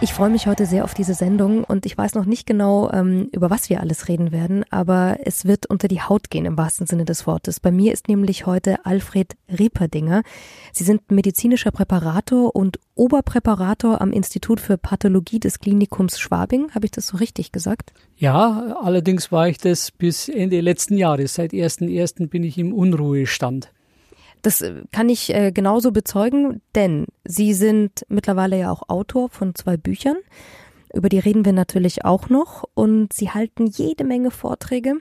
Ich 0.00 0.12
freue 0.12 0.30
mich 0.30 0.46
heute 0.46 0.64
sehr 0.64 0.84
auf 0.84 0.94
diese 0.94 1.14
Sendung 1.14 1.64
und 1.64 1.84
ich 1.84 1.98
weiß 1.98 2.14
noch 2.14 2.24
nicht 2.24 2.46
genau, 2.46 2.88
ähm, 2.92 3.28
über 3.32 3.50
was 3.50 3.68
wir 3.68 3.80
alles 3.80 4.06
reden 4.06 4.30
werden, 4.30 4.64
aber 4.70 5.18
es 5.24 5.44
wird 5.44 5.66
unter 5.66 5.88
die 5.88 6.00
Haut 6.00 6.30
gehen 6.30 6.44
im 6.44 6.56
wahrsten 6.56 6.86
Sinne 6.86 7.04
des 7.04 7.26
Wortes. 7.26 7.58
Bei 7.58 7.72
mir 7.72 7.92
ist 7.92 8.06
nämlich 8.06 8.46
heute 8.46 8.86
Alfred 8.86 9.36
Rieperdinger. 9.58 10.22
Sie 10.72 10.84
sind 10.84 11.10
medizinischer 11.10 11.72
Präparator 11.72 12.54
und 12.54 12.78
Oberpräparator 12.94 14.00
am 14.00 14.12
Institut 14.12 14.60
für 14.60 14.78
Pathologie 14.78 15.40
des 15.40 15.58
Klinikums 15.58 16.20
Schwabing. 16.20 16.70
Habe 16.76 16.86
ich 16.86 16.92
das 16.92 17.08
so 17.08 17.16
richtig 17.16 17.50
gesagt? 17.50 17.92
Ja, 18.16 18.76
allerdings 18.80 19.32
war 19.32 19.48
ich 19.48 19.58
das 19.58 19.90
bis 19.90 20.28
Ende 20.28 20.60
letzten 20.60 20.96
Jahres. 20.96 21.34
Seit 21.34 21.52
1.1. 21.52 22.28
bin 22.28 22.44
ich 22.44 22.56
im 22.56 22.72
Unruhestand. 22.72 23.72
Das 24.42 24.62
äh, 24.62 24.82
kann 24.92 25.08
ich 25.08 25.34
äh, 25.34 25.52
genauso 25.52 25.92
bezeugen, 25.92 26.60
denn 26.74 27.06
Sie 27.24 27.54
sind 27.54 28.04
mittlerweile 28.08 28.58
ja 28.58 28.70
auch 28.70 28.88
Autor 28.88 29.28
von 29.28 29.54
zwei 29.54 29.76
Büchern. 29.76 30.16
Über 30.94 31.08
die 31.08 31.18
reden 31.18 31.44
wir 31.44 31.52
natürlich 31.52 32.04
auch 32.04 32.30
noch 32.30 32.64
und 32.74 33.12
Sie 33.12 33.30
halten 33.30 33.66
jede 33.66 34.04
Menge 34.04 34.30
Vorträge, 34.30 34.94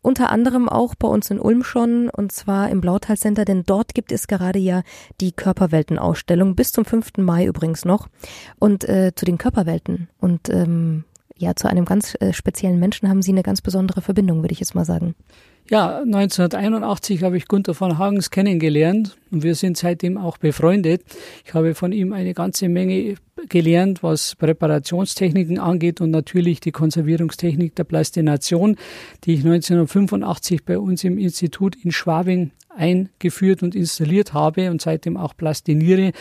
unter 0.00 0.30
anderem 0.30 0.68
auch 0.68 0.94
bei 0.94 1.08
uns 1.08 1.30
in 1.30 1.38
Ulm 1.38 1.62
schon 1.62 2.08
und 2.08 2.32
zwar 2.32 2.70
im 2.70 2.80
Blautal 2.80 3.18
Center, 3.18 3.44
denn 3.44 3.62
dort 3.64 3.94
gibt 3.94 4.12
es 4.12 4.28
gerade 4.28 4.58
ja 4.58 4.82
die 5.20 5.32
Körperweltenausstellung 5.32 6.56
bis 6.56 6.72
zum 6.72 6.86
5. 6.86 7.18
Mai 7.18 7.44
übrigens 7.44 7.84
noch 7.84 8.08
und 8.58 8.88
äh, 8.88 9.12
zu 9.14 9.26
den 9.26 9.36
Körperwelten 9.36 10.08
und 10.18 10.48
ähm, 10.48 11.04
ja 11.36 11.54
zu 11.54 11.68
einem 11.68 11.84
ganz 11.84 12.16
äh, 12.20 12.32
speziellen 12.32 12.78
Menschen 12.78 13.08
haben 13.08 13.20
Sie 13.20 13.32
eine 13.32 13.42
ganz 13.42 13.60
besondere 13.60 14.00
Verbindung, 14.00 14.42
würde 14.42 14.52
ich 14.52 14.60
jetzt 14.60 14.74
mal 14.74 14.86
sagen. 14.86 15.14
Ja, 15.68 15.98
1981 15.98 17.24
habe 17.24 17.36
ich 17.36 17.48
Gunther 17.48 17.74
von 17.74 17.98
Hagens 17.98 18.30
kennengelernt 18.30 19.16
und 19.32 19.42
wir 19.42 19.56
sind 19.56 19.76
seitdem 19.76 20.16
auch 20.16 20.38
befreundet. 20.38 21.02
Ich 21.44 21.54
habe 21.54 21.74
von 21.74 21.90
ihm 21.90 22.12
eine 22.12 22.34
ganze 22.34 22.68
Menge 22.68 23.16
gelernt, 23.48 24.04
was 24.04 24.36
Präparationstechniken 24.36 25.58
angeht 25.58 26.00
und 26.00 26.12
natürlich 26.12 26.60
die 26.60 26.70
Konservierungstechnik 26.70 27.74
der 27.74 27.82
Plastination, 27.82 28.76
die 29.24 29.34
ich 29.34 29.40
1985 29.40 30.64
bei 30.64 30.78
uns 30.78 31.02
im 31.02 31.18
Institut 31.18 31.74
in 31.82 31.90
Schwabing 31.90 32.52
eingeführt 32.68 33.64
und 33.64 33.74
installiert 33.74 34.34
habe 34.34 34.70
und 34.70 34.80
seitdem 34.80 35.16
auch 35.16 35.36
plastiniere 35.36 36.12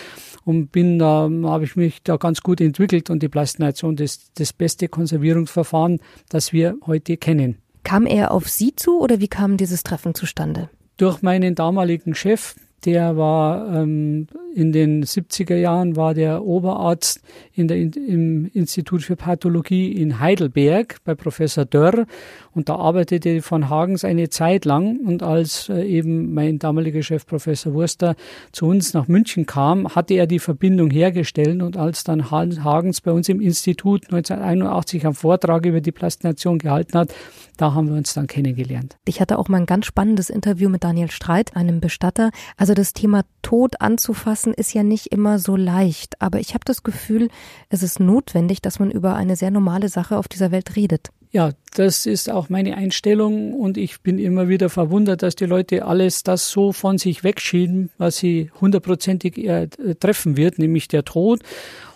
und 0.43 0.71
bin 0.71 0.97
da, 0.97 1.29
habe 1.43 1.65
ich 1.65 1.75
mich 1.75 2.01
da 2.01 2.17
ganz 2.17 2.41
gut 2.41 2.61
entwickelt 2.61 3.11
und 3.11 3.21
die 3.21 3.29
Plastination 3.29 3.95
ist 3.99 4.39
das 4.39 4.53
beste 4.53 4.87
Konservierungsverfahren, 4.87 5.99
das 6.29 6.51
wir 6.51 6.77
heute 6.87 7.17
kennen. 7.17 7.59
Kam 7.85 8.07
er 8.07 8.31
auf 8.31 8.49
Sie 8.49 8.75
zu 8.75 8.99
oder 8.99 9.19
wie 9.21 9.27
kam 9.27 9.57
dieses 9.57 9.83
Treffen 9.83 10.15
zustande? 10.15 10.69
Durch 10.97 11.21
meinen 11.21 11.53
damaligen 11.53 12.15
Chef, 12.15 12.55
der 12.83 13.15
war 13.15 13.73
ähm, 13.75 14.27
in 14.55 14.71
den 14.71 15.03
70er 15.03 15.55
Jahren 15.55 15.95
war 15.95 16.15
der 16.15 16.43
Oberarzt 16.43 17.21
in 17.53 17.67
der, 17.67 17.77
im 17.77 18.49
Institut 18.53 19.03
für 19.03 19.15
Pathologie 19.15 19.91
in 19.91 20.19
Heidelberg 20.19 20.97
bei 21.03 21.13
Professor 21.13 21.63
Dörr 21.63 22.07
und 22.55 22.69
da 22.69 22.75
arbeitete 22.75 23.41
von 23.41 23.69
Hagens 23.69 24.03
eine 24.03 24.29
Zeit 24.29 24.65
lang 24.65 24.99
und 25.05 25.21
als 25.21 25.69
äh, 25.69 25.83
eben 25.83 26.33
mein 26.33 26.57
damaliger 26.57 27.03
Chef 27.03 27.25
Professor 27.25 27.73
Wurster 27.73 28.15
zu 28.51 28.65
uns 28.65 28.93
nach 28.93 29.07
München 29.07 29.45
kam, 29.45 29.93
hatte 29.93 30.15
er 30.15 30.25
die 30.25 30.39
Verbindung 30.39 30.89
hergestellt 30.89 31.61
und 31.61 31.77
als 31.77 32.03
dann 32.03 32.31
Hagens 32.31 33.01
bei 33.01 33.11
uns 33.11 33.29
im 33.29 33.41
Institut 33.41 34.05
1981 34.05 35.05
einen 35.05 35.13
Vortrag 35.13 35.65
über 35.65 35.81
die 35.81 35.91
Plastination 35.91 36.57
gehalten 36.57 36.97
hat, 36.97 37.13
da 37.57 37.73
haben 37.73 37.89
wir 37.89 37.95
uns 37.95 38.13
dann 38.13 38.27
kennengelernt. 38.27 38.97
Ich 39.05 39.21
hatte 39.21 39.37
auch 39.37 39.47
mal 39.47 39.57
ein 39.57 39.65
ganz 39.65 39.85
spannendes 39.85 40.29
Interview 40.29 40.69
mit 40.69 40.83
Daniel 40.83 41.11
Streit, 41.11 41.55
einem 41.55 41.79
Bestatter. 41.79 42.31
Also 42.57 42.73
das 42.73 42.93
Thema 42.93 43.23
Tod 43.41 43.81
anzufassen 43.81 44.53
ist 44.53 44.73
ja 44.73 44.83
nicht 44.83 45.07
immer 45.07 45.39
so 45.39 45.55
leicht, 45.55 46.21
aber 46.21 46.39
ich 46.39 46.53
habe 46.53 46.65
das 46.65 46.83
Gefühl, 46.83 47.29
es 47.69 47.83
ist 47.83 47.99
notwendig, 47.99 48.61
dass 48.61 48.79
man 48.79 48.91
über 48.91 49.15
eine 49.15 49.35
sehr 49.35 49.51
normale 49.51 49.89
Sache 49.89 50.17
auf 50.17 50.27
dieser 50.27 50.51
Welt 50.51 50.75
redet. 50.75 51.09
Ja, 51.31 51.51
das 51.75 52.05
ist 52.05 52.29
auch 52.29 52.49
meine 52.49 52.77
Einstellung 52.77 53.53
und 53.53 53.77
ich 53.77 54.01
bin 54.01 54.19
immer 54.19 54.47
wieder 54.47 54.69
verwundert, 54.69 55.21
dass 55.21 55.35
die 55.35 55.45
Leute 55.45 55.85
alles 55.85 56.23
das 56.23 56.49
so 56.49 56.71
von 56.71 56.97
sich 56.97 57.23
wegschieben, 57.23 57.89
was 57.97 58.17
sie 58.17 58.51
hundertprozentig 58.61 59.37
äh, 59.37 59.67
treffen 59.99 60.37
wird, 60.37 60.59
nämlich 60.59 60.87
der 60.87 61.03
Tod. 61.03 61.41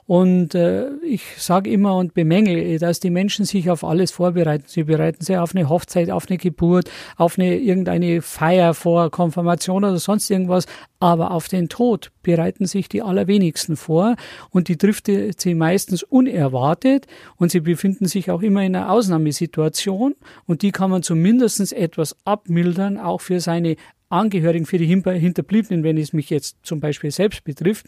Und 0.10 0.56
äh, 0.56 0.90
ich 1.04 1.22
sage 1.38 1.70
immer 1.70 1.96
und 1.96 2.16
bemängel, 2.16 2.80
dass 2.80 3.00
die 3.00 3.12
Menschen 3.12 3.46
sich 3.46 3.70
auf 3.70 3.84
alles 3.84 4.10
vorbereiten. 4.10 4.64
Sie 4.66 4.86
bereiten 4.86 5.24
sich 5.24 5.38
auf 5.38 5.56
eine 5.56 5.70
Hochzeit, 5.70 6.10
auf 6.10 6.26
eine 6.28 6.40
Geburt, 6.40 6.90
auf 7.16 7.38
eine 7.38 7.60
irgendeine 7.60 8.24
Feier 8.24 8.74
vor, 8.74 9.12
Konfirmation 9.12 9.84
oder 9.84 10.00
sonst 10.00 10.28
irgendwas. 10.32 10.66
Aber 11.00 11.30
auf 11.30 11.48
den 11.48 11.70
Tod 11.70 12.12
bereiten 12.24 12.66
sich 12.66 12.90
die 12.90 13.04
allerwenigsten 13.04 13.76
vor 13.76 14.16
und 14.50 14.68
die 14.68 14.78
trifft 14.78 15.06
sie 15.06 15.54
meistens 15.54 16.02
unerwartet 16.02 17.06
und 17.38 17.52
sie 17.52 17.60
befinden 17.60 18.08
sich 18.08 18.32
auch 18.32 18.42
immer 18.42 18.64
in 18.64 18.76
einer 18.76 18.92
Ausnahmesituation 18.92 20.16
und 20.48 20.64
die 20.64 20.72
kann 20.72 20.90
man 20.90 21.04
zumindest 21.04 21.72
etwas 21.72 22.16
abmildern, 22.26 22.98
auch 22.98 23.22
für 23.22 23.40
seine 23.40 23.76
Angehörigen, 24.10 24.66
für 24.66 24.80
die 24.80 24.88
Hinterbliebenen, 24.88 25.84
wenn 25.84 26.00
es 26.00 26.14
mich 26.14 26.32
jetzt 26.32 26.58
zum 26.64 26.80
Beispiel 26.80 27.12
selbst 27.12 27.44
betrifft 27.44 27.86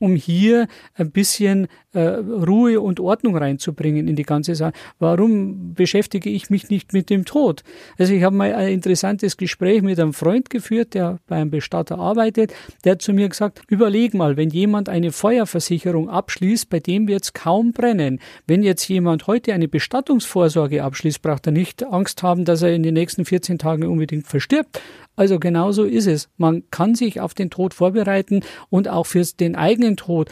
um 0.00 0.16
hier 0.16 0.66
ein 0.94 1.12
bisschen 1.12 1.68
äh, 1.92 2.00
Ruhe 2.00 2.80
und 2.80 2.98
Ordnung 2.98 3.36
reinzubringen 3.36 4.08
in 4.08 4.16
die 4.16 4.24
ganze 4.24 4.54
Sache. 4.54 4.72
Warum 4.98 5.74
beschäftige 5.74 6.30
ich 6.30 6.50
mich 6.50 6.70
nicht 6.70 6.92
mit 6.92 7.10
dem 7.10 7.24
Tod? 7.24 7.62
Also 7.98 8.12
ich 8.12 8.22
habe 8.22 8.34
mal 8.34 8.52
ein 8.54 8.72
interessantes 8.72 9.36
Gespräch 9.36 9.82
mit 9.82 10.00
einem 10.00 10.12
Freund 10.12 10.50
geführt, 10.50 10.94
der 10.94 11.18
bei 11.28 11.36
einem 11.36 11.50
Bestatter 11.50 11.98
arbeitet. 11.98 12.52
Der 12.84 12.92
hat 12.92 13.02
zu 13.02 13.12
mir 13.12 13.28
gesagt, 13.28 13.62
überleg 13.68 14.14
mal, 14.14 14.36
wenn 14.36 14.50
jemand 14.50 14.88
eine 14.88 15.12
Feuerversicherung 15.12 16.08
abschließt, 16.08 16.70
bei 16.70 16.80
dem 16.80 17.06
wird 17.06 17.24
es 17.24 17.32
kaum 17.32 17.72
brennen. 17.72 18.20
Wenn 18.46 18.62
jetzt 18.62 18.88
jemand 18.88 19.26
heute 19.26 19.52
eine 19.52 19.68
Bestattungsvorsorge 19.68 20.82
abschließt, 20.82 21.20
braucht 21.20 21.46
er 21.46 21.52
nicht 21.52 21.84
Angst 21.84 22.22
haben, 22.22 22.44
dass 22.44 22.62
er 22.62 22.72
in 22.72 22.82
den 22.82 22.94
nächsten 22.94 23.24
14 23.24 23.58
Tagen 23.58 23.86
unbedingt 23.86 24.26
verstirbt. 24.26 24.80
Also 25.20 25.38
genau 25.38 25.70
so 25.70 25.84
ist 25.84 26.06
es. 26.06 26.30
Man 26.38 26.62
kann 26.70 26.94
sich 26.94 27.20
auf 27.20 27.34
den 27.34 27.50
Tod 27.50 27.74
vorbereiten 27.74 28.40
und 28.70 28.88
auch 28.88 29.04
für 29.04 29.22
den 29.38 29.54
eigenen 29.54 29.89
Tod. 29.96 30.30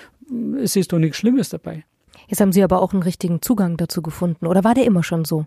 Es 0.62 0.76
ist 0.76 0.92
doch 0.92 0.98
nichts 0.98 1.16
Schlimmes 1.18 1.48
dabei. 1.48 1.84
Jetzt 2.28 2.40
haben 2.40 2.52
Sie 2.52 2.62
aber 2.62 2.82
auch 2.82 2.92
einen 2.92 3.02
richtigen 3.02 3.40
Zugang 3.40 3.76
dazu 3.76 4.02
gefunden. 4.02 4.46
Oder 4.46 4.64
war 4.64 4.74
der 4.74 4.84
immer 4.84 5.02
schon 5.02 5.24
so? 5.24 5.46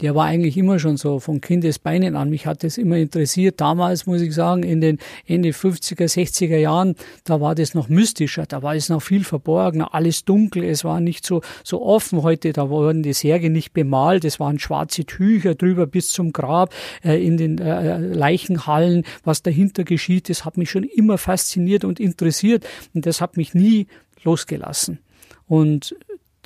Der 0.00 0.14
war 0.14 0.26
eigentlich 0.26 0.56
immer 0.56 0.78
schon 0.78 0.96
so 0.96 1.18
von 1.18 1.40
Kindesbeinen 1.40 2.16
an. 2.16 2.30
Mich 2.30 2.46
hat 2.46 2.62
das 2.62 2.78
immer 2.78 2.96
interessiert. 2.96 3.60
Damals 3.60 4.06
muss 4.06 4.20
ich 4.20 4.34
sagen, 4.34 4.62
in 4.62 4.80
den 4.80 4.98
Ende 5.26 5.50
50er, 5.50 6.04
60er 6.04 6.56
Jahren, 6.56 6.94
da 7.24 7.40
war 7.40 7.54
das 7.54 7.74
noch 7.74 7.88
mystischer, 7.88 8.46
da 8.46 8.62
war 8.62 8.74
es 8.74 8.88
noch 8.88 9.02
viel 9.02 9.24
verborgener, 9.24 9.94
alles 9.94 10.24
dunkel, 10.24 10.64
es 10.64 10.84
war 10.84 11.00
nicht 11.00 11.26
so, 11.26 11.42
so 11.64 11.82
offen 11.82 12.22
heute, 12.22 12.52
da 12.52 12.70
wurden 12.70 13.02
die 13.02 13.12
Särge 13.12 13.50
nicht 13.50 13.72
bemalt, 13.72 14.24
es 14.24 14.38
waren 14.38 14.58
schwarze 14.58 15.04
Tücher 15.04 15.54
drüber 15.54 15.86
bis 15.86 16.10
zum 16.10 16.32
Grab, 16.32 16.72
äh, 17.04 17.24
in 17.24 17.36
den 17.36 17.58
äh, 17.58 17.98
Leichenhallen, 17.98 19.04
was 19.24 19.42
dahinter 19.42 19.84
geschieht, 19.84 20.28
das 20.28 20.44
hat 20.44 20.56
mich 20.56 20.70
schon 20.70 20.84
immer 20.84 21.18
fasziniert 21.18 21.84
und 21.84 22.00
interessiert. 22.00 22.66
Und 22.94 23.06
das 23.06 23.20
hat 23.20 23.36
mich 23.36 23.54
nie 23.54 23.86
losgelassen. 24.24 24.98
Und 25.46 25.96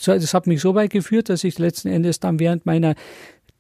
das 0.05 0.35
hat 0.35 0.47
mich 0.47 0.61
so 0.61 0.75
weit 0.75 0.91
geführt, 0.91 1.29
dass 1.29 1.45
ich 1.45 1.59
letzten 1.59 1.89
Endes 1.89 2.19
dann 2.21 2.39
während 2.41 2.67
meiner 2.67 2.95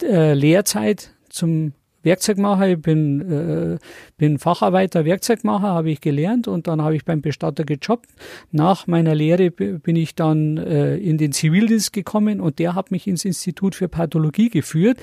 äh, 0.02 0.34
Lehrzeit 0.34 1.14
zum 1.28 1.72
Werkzeugmacher, 2.02 2.68
ich 2.68 2.82
bin, 2.82 3.20
äh, 3.30 3.78
bin 4.16 4.38
Facharbeiter, 4.38 5.04
Werkzeugmacher, 5.04 5.68
habe 5.68 5.90
ich 5.90 6.00
gelernt 6.00 6.48
und 6.48 6.66
dann 6.66 6.82
habe 6.82 6.96
ich 6.96 7.04
beim 7.04 7.22
Bestatter 7.22 7.64
gejobbt. 7.64 8.08
Nach 8.50 8.86
meiner 8.86 9.14
Lehre 9.14 9.50
bin 9.50 9.96
ich 9.96 10.14
dann 10.14 10.56
äh, 10.56 10.96
in 10.96 11.18
den 11.18 11.32
Zivildienst 11.32 11.92
gekommen 11.92 12.40
und 12.40 12.58
der 12.58 12.74
hat 12.74 12.90
mich 12.90 13.06
ins 13.06 13.24
Institut 13.24 13.74
für 13.74 13.88
Pathologie 13.88 14.50
geführt. 14.50 14.98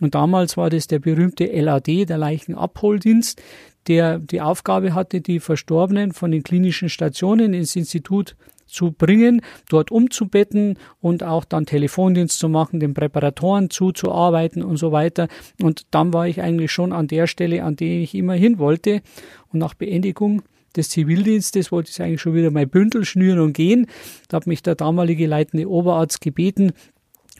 Und 0.00 0.14
damals 0.14 0.56
war 0.56 0.70
das 0.70 0.86
der 0.86 1.00
berühmte 1.00 1.44
LAD, 1.44 2.08
der 2.08 2.18
Leichenabholdienst, 2.18 3.42
der 3.88 4.18
die 4.18 4.40
Aufgabe 4.40 4.94
hatte, 4.94 5.20
die 5.20 5.40
Verstorbenen 5.40 6.12
von 6.12 6.30
den 6.30 6.42
klinischen 6.42 6.88
Stationen 6.88 7.52
ins 7.52 7.74
Institut 7.74 8.36
zu 8.68 8.92
bringen, 8.92 9.42
dort 9.68 9.90
umzubetten 9.90 10.78
und 11.00 11.24
auch 11.24 11.44
dann 11.44 11.66
Telefondienst 11.66 12.38
zu 12.38 12.48
machen, 12.48 12.80
den 12.80 12.94
Präparatoren 12.94 13.70
zuzuarbeiten 13.70 14.62
und 14.62 14.76
so 14.76 14.92
weiter. 14.92 15.28
Und 15.60 15.86
dann 15.90 16.12
war 16.12 16.28
ich 16.28 16.40
eigentlich 16.40 16.70
schon 16.72 16.92
an 16.92 17.08
der 17.08 17.26
Stelle, 17.26 17.64
an 17.64 17.76
der 17.76 18.00
ich 18.00 18.14
immer 18.14 18.34
hin 18.34 18.58
wollte. 18.58 19.02
Und 19.52 19.58
nach 19.58 19.74
Beendigung 19.74 20.42
des 20.76 20.90
Zivildienstes 20.90 21.72
wollte 21.72 21.90
ich 21.90 22.02
eigentlich 22.02 22.20
schon 22.20 22.34
wieder 22.34 22.50
mein 22.50 22.68
Bündel 22.68 23.04
schnüren 23.04 23.40
und 23.40 23.52
gehen. 23.52 23.86
Da 24.28 24.36
hat 24.36 24.46
mich 24.46 24.62
der 24.62 24.74
damalige 24.74 25.26
leitende 25.26 25.68
Oberarzt 25.68 26.20
gebeten, 26.20 26.72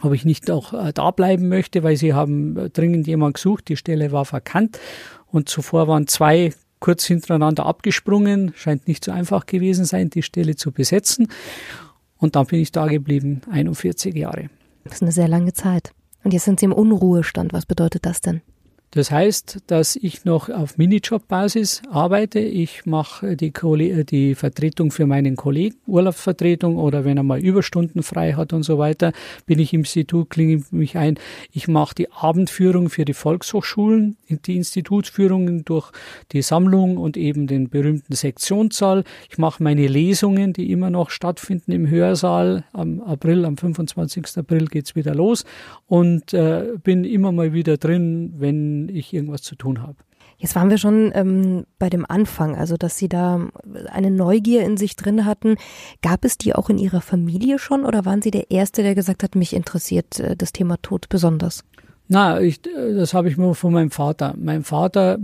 ob 0.03 0.13
ich 0.13 0.25
nicht 0.25 0.51
auch 0.51 0.73
äh, 0.73 0.93
da 0.93 1.11
bleiben 1.11 1.49
möchte, 1.49 1.83
weil 1.83 1.97
sie 1.97 2.15
haben 2.15 2.57
äh, 2.57 2.71
dringend 2.71 3.07
jemand 3.07 3.35
gesucht, 3.35 3.69
die 3.69 3.77
Stelle 3.77 4.13
war 4.13 4.25
verkannt 4.25 4.79
und 5.27 5.49
zuvor 5.49 5.89
waren 5.89 6.07
zwei 6.07 6.53
kurz 6.81 7.05
hintereinander 7.05 7.67
abgesprungen. 7.67 8.53
Scheint 8.57 8.89
nicht 8.89 9.05
so 9.05 9.13
einfach 9.13 9.47
gewesen 9.47 9.85
sein, 9.85 10.11
die 10.11 10.23
Stelle 10.23 10.57
zu 10.57 10.73
besetzen. 10.73 11.29
Und 12.19 12.37
dann 12.37 12.47
bin 12.47 12.61
ich 12.61 12.73
da 12.73 12.87
geblieben, 12.87 13.43
41 13.51 14.15
Jahre. 14.15 14.51
Das 14.85 14.95
ist 14.95 15.03
eine 15.03 15.13
sehr 15.13 15.29
lange 15.29 15.53
Zeit. 15.53 15.93
Und 16.25 16.33
jetzt 16.33 16.45
sind 16.45 16.61
Sie 16.61 16.67
im 16.67 16.73
Unruhestand. 16.73 17.53
Was 17.53 17.67
bedeutet 17.67 18.07
das 18.07 18.21
denn? 18.21 18.43
Das 18.91 19.11
heißt, 19.11 19.65
dass 19.67 19.97
ich 19.97 20.25
noch 20.25 20.49
auf 20.49 20.79
Minijob-Basis 20.79 21.83
arbeite. 21.91 22.39
Ich 22.39 22.87
mache 22.87 23.37
die, 23.37 23.53
die, 24.05 24.35
Vertretung 24.35 24.91
für 24.91 25.07
meinen 25.07 25.37
Kollegen, 25.37 25.77
Urlaubsvertretung 25.87 26.77
oder 26.79 27.05
wenn 27.05 27.19
er 27.19 27.23
mal 27.23 27.39
Überstunden 27.39 28.03
frei 28.03 28.33
hat 28.33 28.55
und 28.55 28.63
so 28.63 28.79
weiter, 28.79 29.13
bin 29.45 29.59
ich 29.59 29.75
im 29.75 29.81
Institut, 29.81 30.31
klinge 30.31 30.65
mich 30.71 30.97
ein. 30.97 31.19
Ich 31.53 31.69
mache 31.69 31.95
die 31.95 32.11
Abendführung 32.13 32.89
für 32.89 33.05
die 33.05 33.13
Volkshochschulen, 33.13 34.17
die 34.29 34.57
Institutsführungen 34.57 35.67
durch 35.67 35.93
die 36.33 36.41
Sammlung 36.41 36.97
und 36.97 37.19
eben 37.19 37.47
den 37.47 37.69
berühmten 37.69 38.15
Sektionssaal. 38.15 39.05
Ich 39.31 39.37
mache 39.37 39.63
meine 39.63 39.87
Lesungen, 39.87 40.55
die 40.55 40.73
immer 40.73 40.89
noch 40.89 41.11
stattfinden 41.11 41.73
im 41.73 41.91
Hörsaal. 41.91 42.65
Am 42.73 43.01
April, 43.01 43.45
am 43.45 43.59
25. 43.59 44.39
April 44.39 44.67
geht's 44.67 44.97
wieder 44.97 45.15
los 45.15 45.45
und 45.87 46.33
äh, 46.33 46.69
bin 46.83 47.05
immer 47.05 47.33
mal 47.33 47.53
wieder 47.53 47.77
drin, 47.77 48.33
wenn 48.39 48.78
ich 48.89 49.13
irgendwas 49.13 49.43
zu 49.43 49.57
tun 49.57 49.83
habe. 49.83 49.97
Jetzt 50.37 50.55
waren 50.55 50.71
wir 50.71 50.79
schon 50.79 51.11
ähm, 51.15 51.65
bei 51.81 51.91
dem 51.91 52.07
Anfang, 52.09 52.55
also 52.55 52.77
dass 52.77 52.97
Sie 52.97 53.09
da 53.09 53.49
eine 53.87 54.11
Neugier 54.13 54.65
in 54.65 54.77
sich 54.77 54.95
drin 54.95 55.25
hatten. 55.25 55.57
Gab 56.01 56.25
es 56.25 56.39
die 56.39 56.55
auch 56.55 56.71
in 56.71 56.79
Ihrer 56.79 57.01
Familie 57.01 57.59
schon 57.59 57.85
oder 57.85 58.05
waren 58.05 58.23
Sie 58.23 58.31
der 58.31 58.51
Erste, 58.53 58.85
der 58.85 58.95
gesagt 58.95 59.25
hat, 59.25 59.35
mich 59.35 59.53
interessiert 59.53 60.21
äh, 60.21 60.37
das 60.37 60.53
Thema 60.53 60.77
Tod 60.81 61.09
besonders? 61.09 61.65
Na, 62.07 62.41
ich, 62.41 62.63
das 62.63 63.15
habe 63.15 63.29
ich 63.29 63.37
nur 63.37 63.57
von 63.57 63.73
meinem 63.73 63.91
Vater. 63.91 64.35
Mein 64.39 64.63
Vater 64.63 65.19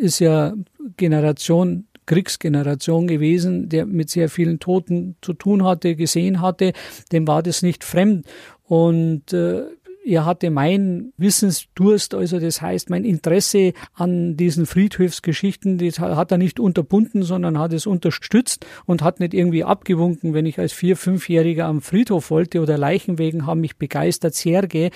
ist 0.00 0.18
ja 0.18 0.52
Generation 0.96 1.86
Kriegsgeneration 2.06 3.08
gewesen, 3.08 3.68
der 3.68 3.84
mit 3.84 4.10
sehr 4.10 4.28
vielen 4.28 4.60
Toten 4.60 5.16
zu 5.20 5.32
tun 5.32 5.64
hatte, 5.64 5.96
gesehen 5.96 6.40
hatte, 6.40 6.72
dem 7.12 7.26
war 7.26 7.42
das 7.42 7.62
nicht 7.62 7.84
fremd. 7.84 8.26
Und 8.64 9.32
äh, 9.32 9.64
er 10.06 10.24
hatte 10.24 10.50
mein 10.50 11.12
Wissensdurst, 11.16 12.14
also 12.14 12.38
das 12.38 12.62
heißt 12.62 12.90
mein 12.90 13.04
Interesse 13.04 13.72
an 13.92 14.36
diesen 14.36 14.64
Friedhofsgeschichten, 14.64 15.78
das 15.78 15.98
hat 15.98 16.30
er 16.30 16.38
nicht 16.38 16.60
unterbunden, 16.60 17.24
sondern 17.24 17.58
hat 17.58 17.72
es 17.72 17.86
unterstützt 17.86 18.64
und 18.84 19.02
hat 19.02 19.18
nicht 19.18 19.34
irgendwie 19.34 19.64
abgewunken, 19.64 20.32
wenn 20.32 20.46
ich 20.46 20.60
als 20.60 20.72
vier, 20.72 20.96
fünfjähriger 20.96 21.66
am 21.66 21.80
Friedhof 21.80 22.30
wollte 22.30 22.60
oder 22.60 22.78
Leichenwegen 22.78 23.46
haben 23.46 23.60
mich 23.60 23.76
begeistert 23.76 24.34
Serge. 24.34 24.90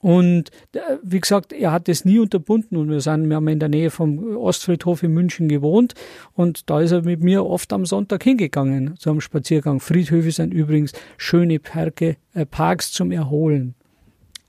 Und 0.00 0.50
äh, 0.72 0.80
wie 1.02 1.20
gesagt, 1.20 1.52
er 1.52 1.70
hat 1.70 1.88
es 1.88 2.04
nie 2.04 2.18
unterbunden 2.18 2.76
und 2.76 2.90
wir 2.90 3.00
sind, 3.00 3.28
wir 3.28 3.36
haben 3.36 3.48
in 3.48 3.60
der 3.60 3.68
Nähe 3.68 3.90
vom 3.90 4.36
Ostfriedhof 4.36 5.04
in 5.04 5.12
München 5.12 5.48
gewohnt 5.48 5.94
und 6.34 6.68
da 6.68 6.80
ist 6.80 6.90
er 6.90 7.02
mit 7.02 7.22
mir 7.22 7.46
oft 7.46 7.72
am 7.72 7.86
Sonntag 7.86 8.24
hingegangen 8.24 8.96
zu 8.98 9.10
einem 9.10 9.20
Spaziergang. 9.20 9.78
Friedhöfe 9.78 10.32
sind 10.32 10.52
übrigens 10.52 10.92
schöne 11.16 11.60
Parke, 11.60 12.16
äh, 12.34 12.44
Parks 12.44 12.90
zum 12.90 13.12
Erholen. 13.12 13.76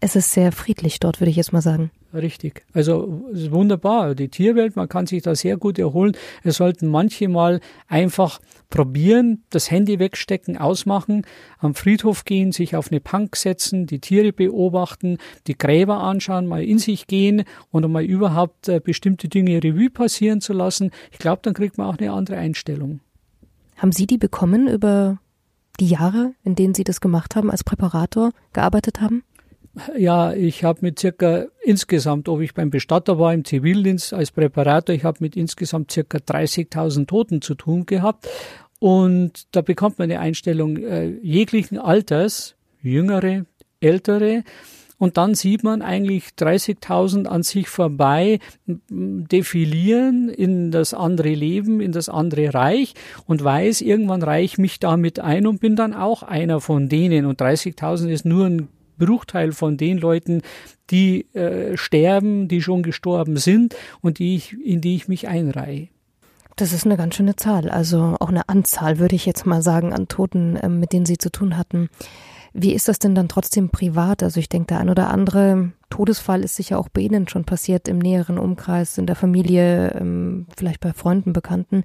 Es 0.01 0.15
ist 0.15 0.31
sehr 0.31 0.51
friedlich 0.51 0.99
dort, 0.99 1.19
würde 1.19 1.29
ich 1.29 1.35
jetzt 1.35 1.51
mal 1.51 1.61
sagen. 1.61 1.91
Richtig. 2.13 2.65
Also 2.73 3.23
es 3.33 3.41
ist 3.41 3.51
wunderbar. 3.51 4.15
Die 4.15 4.29
Tierwelt, 4.29 4.75
man 4.75 4.89
kann 4.89 5.05
sich 5.05 5.21
da 5.21 5.35
sehr 5.35 5.57
gut 5.57 5.77
erholen. 5.77 6.15
Es 6.43 6.57
sollten 6.57 6.87
manche 6.87 7.27
mal 7.27 7.59
einfach 7.87 8.39
probieren, 8.69 9.43
das 9.49 9.69
Handy 9.69 9.99
wegstecken, 9.99 10.57
ausmachen, 10.57 11.23
am 11.59 11.75
Friedhof 11.75 12.25
gehen, 12.25 12.51
sich 12.51 12.75
auf 12.75 12.91
eine 12.91 13.01
Bank 13.01 13.35
setzen, 13.35 13.85
die 13.85 13.99
Tiere 13.99 14.31
beobachten, 14.31 15.17
die 15.47 15.57
Gräber 15.57 16.01
anschauen, 16.01 16.47
mal 16.47 16.63
in 16.63 16.79
sich 16.79 17.05
gehen 17.05 17.43
und 17.69 17.89
mal 17.91 18.03
überhaupt 18.03 18.69
äh, 18.69 18.79
bestimmte 18.79 19.27
Dinge 19.27 19.61
Revue 19.63 19.89
passieren 19.89 20.41
zu 20.41 20.53
lassen. 20.53 20.91
Ich 21.11 21.19
glaube, 21.19 21.41
dann 21.43 21.53
kriegt 21.53 21.77
man 21.77 21.87
auch 21.87 21.97
eine 21.97 22.11
andere 22.11 22.37
Einstellung. 22.37 23.01
Haben 23.77 23.91
Sie 23.91 24.07
die 24.07 24.17
bekommen 24.17 24.67
über 24.67 25.19
die 25.79 25.87
Jahre, 25.87 26.33
in 26.43 26.55
denen 26.55 26.73
Sie 26.73 26.83
das 26.83 27.01
gemacht 27.01 27.35
haben, 27.35 27.51
als 27.51 27.63
Präparator 27.63 28.31
gearbeitet 28.53 28.99
haben? 28.99 29.23
Ja, 29.97 30.33
ich 30.33 30.63
habe 30.63 30.79
mit 30.81 30.99
circa 30.99 31.45
insgesamt, 31.63 32.29
ob 32.29 32.41
ich 32.41 32.53
beim 32.53 32.69
Bestatter 32.69 33.19
war, 33.19 33.33
im 33.33 33.45
Zivildienst 33.45 34.13
als 34.13 34.31
Präparator, 34.31 34.95
ich 34.95 35.03
habe 35.03 35.17
mit 35.21 35.35
insgesamt 35.35 35.91
circa 35.91 36.17
30.000 36.17 37.07
Toten 37.07 37.41
zu 37.41 37.55
tun 37.55 37.85
gehabt. 37.85 38.27
Und 38.79 39.53
da 39.55 39.61
bekommt 39.61 39.99
man 39.99 40.09
eine 40.09 40.19
Einstellung 40.19 40.77
äh, 40.77 41.07
jeglichen 41.21 41.77
Alters, 41.77 42.55
jüngere, 42.81 43.45
ältere. 43.81 44.43
Und 44.97 45.15
dann 45.15 45.33
sieht 45.33 45.63
man 45.63 45.81
eigentlich 45.81 46.29
30.000 46.37 47.25
an 47.25 47.41
sich 47.41 47.69
vorbei 47.69 48.39
defilieren 48.67 50.27
in 50.27 50.71
das 50.71 50.93
andere 50.93 51.33
Leben, 51.33 51.79
in 51.79 51.93
das 51.93 52.09
andere 52.09 52.53
Reich 52.53 52.93
und 53.25 53.41
weiß, 53.41 53.79
irgendwann 53.81 54.23
reich 54.23 54.57
mich 54.57 54.79
damit 54.79 55.21
ein 55.21 55.47
und 55.47 55.61
bin 55.61 55.77
dann 55.77 55.93
auch 55.93 56.21
einer 56.21 56.59
von 56.59 56.89
denen. 56.89 57.25
Und 57.25 57.41
30.000 57.41 58.09
ist 58.09 58.25
nur 58.25 58.45
ein 58.45 58.67
Bruchteil 58.99 59.51
von 59.51 59.77
den 59.77 59.97
Leuten, 59.97 60.43
die 60.91 61.33
äh, 61.33 61.75
sterben, 61.77 62.47
die 62.47 62.61
schon 62.61 62.83
gestorben 62.83 63.37
sind 63.37 63.75
und 64.01 64.19
die 64.19 64.35
ich, 64.35 64.53
in 64.63 64.81
die 64.81 64.95
ich 64.95 65.07
mich 65.07 65.27
einreihe. 65.27 65.87
Das 66.55 66.73
ist 66.73 66.85
eine 66.85 66.97
ganz 66.97 67.15
schöne 67.15 67.37
Zahl, 67.37 67.69
also 67.69 68.17
auch 68.19 68.27
eine 68.27 68.49
Anzahl, 68.49 68.99
würde 68.99 69.15
ich 69.15 69.25
jetzt 69.25 69.45
mal 69.45 69.61
sagen, 69.61 69.93
an 69.93 70.07
Toten, 70.07 70.57
äh, 70.57 70.69
mit 70.69 70.93
denen 70.93 71.05
Sie 71.05 71.17
zu 71.17 71.31
tun 71.31 71.57
hatten. 71.57 71.89
Wie 72.53 72.73
ist 72.73 72.87
das 72.87 72.99
denn 72.99 73.15
dann 73.15 73.29
trotzdem 73.29 73.69
privat? 73.69 74.23
Also 74.23 74.39
ich 74.39 74.49
denke, 74.49 74.67
der 74.67 74.79
ein 74.79 74.89
oder 74.89 75.09
andere 75.09 75.71
Todesfall 75.89 76.43
ist 76.43 76.55
sicher 76.55 76.79
auch 76.79 76.89
bei 76.89 77.01
Ihnen 77.01 77.27
schon 77.27 77.45
passiert 77.45 77.87
im 77.87 77.99
näheren 77.99 78.37
Umkreis, 78.37 78.97
in 78.97 79.05
der 79.05 79.15
Familie, 79.15 79.91
ähm, 79.91 80.47
vielleicht 80.57 80.81
bei 80.81 80.93
Freunden, 80.93 81.31
Bekannten. 81.31 81.83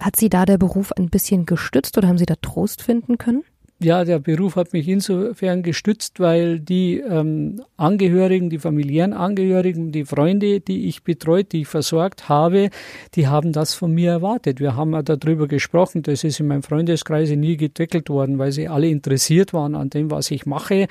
Hat 0.00 0.16
Sie 0.16 0.30
da 0.30 0.44
der 0.44 0.58
Beruf 0.58 0.92
ein 0.92 1.10
bisschen 1.10 1.44
gestützt 1.44 1.98
oder 1.98 2.08
haben 2.08 2.18
Sie 2.18 2.26
da 2.26 2.36
Trost 2.36 2.82
finden 2.82 3.18
können? 3.18 3.44
Ja, 3.80 4.04
der 4.04 4.18
Beruf 4.18 4.56
hat 4.56 4.72
mich 4.72 4.88
insofern 4.88 5.62
gestützt, 5.62 6.18
weil 6.18 6.58
die 6.58 6.98
ähm, 6.98 7.62
Angehörigen, 7.76 8.50
die 8.50 8.58
familiären 8.58 9.12
Angehörigen, 9.12 9.92
die 9.92 10.04
Freunde, 10.04 10.58
die 10.58 10.88
ich 10.88 11.04
betreut, 11.04 11.52
die 11.52 11.60
ich 11.60 11.68
versorgt 11.68 12.28
habe, 12.28 12.70
die 13.14 13.28
haben 13.28 13.52
das 13.52 13.74
von 13.74 13.92
mir 13.92 14.10
erwartet. 14.10 14.58
Wir 14.58 14.74
haben 14.74 14.92
darüber 15.04 15.46
gesprochen. 15.46 16.02
Das 16.02 16.24
ist 16.24 16.40
in 16.40 16.48
meinem 16.48 16.64
Freundeskreis 16.64 17.30
nie 17.30 17.56
gedeckelt 17.56 18.08
worden, 18.08 18.38
weil 18.38 18.50
sie 18.50 18.66
alle 18.66 18.88
interessiert 18.88 19.52
waren 19.52 19.76
an 19.76 19.90
dem, 19.90 20.10
was 20.10 20.32
ich 20.32 20.44
mache. 20.44 20.88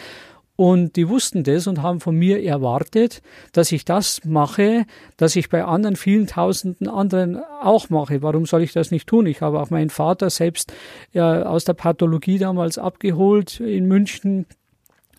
Und 0.57 0.95
die 0.95 1.07
wussten 1.07 1.43
das 1.43 1.67
und 1.67 1.83
haben 1.83 1.99
von 1.99 2.15
mir 2.15 2.43
erwartet, 2.43 3.21
dass 3.53 3.71
ich 3.71 3.85
das 3.85 4.25
mache, 4.25 4.85
dass 5.15 5.35
ich 5.35 5.49
bei 5.49 5.63
anderen 5.63 5.95
vielen 5.95 6.25
tausenden 6.25 6.89
anderen 6.89 7.39
auch 7.61 7.89
mache. 7.89 8.23
Warum 8.23 8.47
soll 8.47 8.63
ich 8.63 8.73
das 8.73 8.89
nicht 8.89 9.07
tun? 9.07 9.27
Ich 9.27 9.41
habe 9.41 9.61
auch 9.61 9.69
meinen 9.69 9.91
Vater 9.91 10.31
selbst 10.31 10.73
ja, 11.13 11.43
aus 11.43 11.63
der 11.63 11.73
Pathologie 11.73 12.39
damals 12.39 12.79
abgeholt 12.79 13.59
in 13.59 13.85
München 13.85 14.47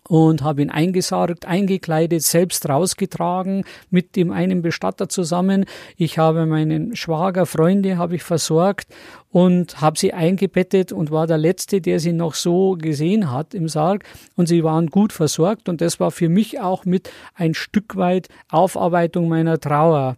und 0.09 0.41
habe 0.41 0.63
ihn 0.63 0.71
eingesargt, 0.71 1.45
eingekleidet, 1.45 2.23
selbst 2.23 2.67
rausgetragen 2.67 3.63
mit 3.91 4.15
dem 4.15 4.31
einen 4.31 4.63
Bestatter 4.63 5.07
zusammen. 5.07 5.65
Ich 5.97 6.17
habe 6.17 6.47
meinen 6.47 6.95
Schwager, 6.95 7.45
Freunde 7.45 7.99
habe 7.99 8.15
ich 8.15 8.23
versorgt 8.23 8.87
und 9.29 9.81
habe 9.81 9.99
sie 9.99 10.11
eingebettet 10.11 10.91
und 10.91 11.11
war 11.11 11.27
der 11.27 11.37
Letzte, 11.37 11.79
der 11.79 11.99
sie 11.99 12.13
noch 12.13 12.33
so 12.33 12.71
gesehen 12.71 13.31
hat 13.31 13.53
im 13.53 13.67
Sarg. 13.67 14.03
Und 14.35 14.47
sie 14.47 14.63
waren 14.63 14.87
gut 14.87 15.13
versorgt 15.13 15.69
und 15.69 15.79
das 15.79 15.99
war 15.99 16.09
für 16.09 16.27
mich 16.27 16.59
auch 16.59 16.85
mit 16.85 17.11
ein 17.35 17.53
Stück 17.53 17.95
weit 17.95 18.29
Aufarbeitung 18.49 19.29
meiner 19.29 19.59
Trauer. 19.59 20.17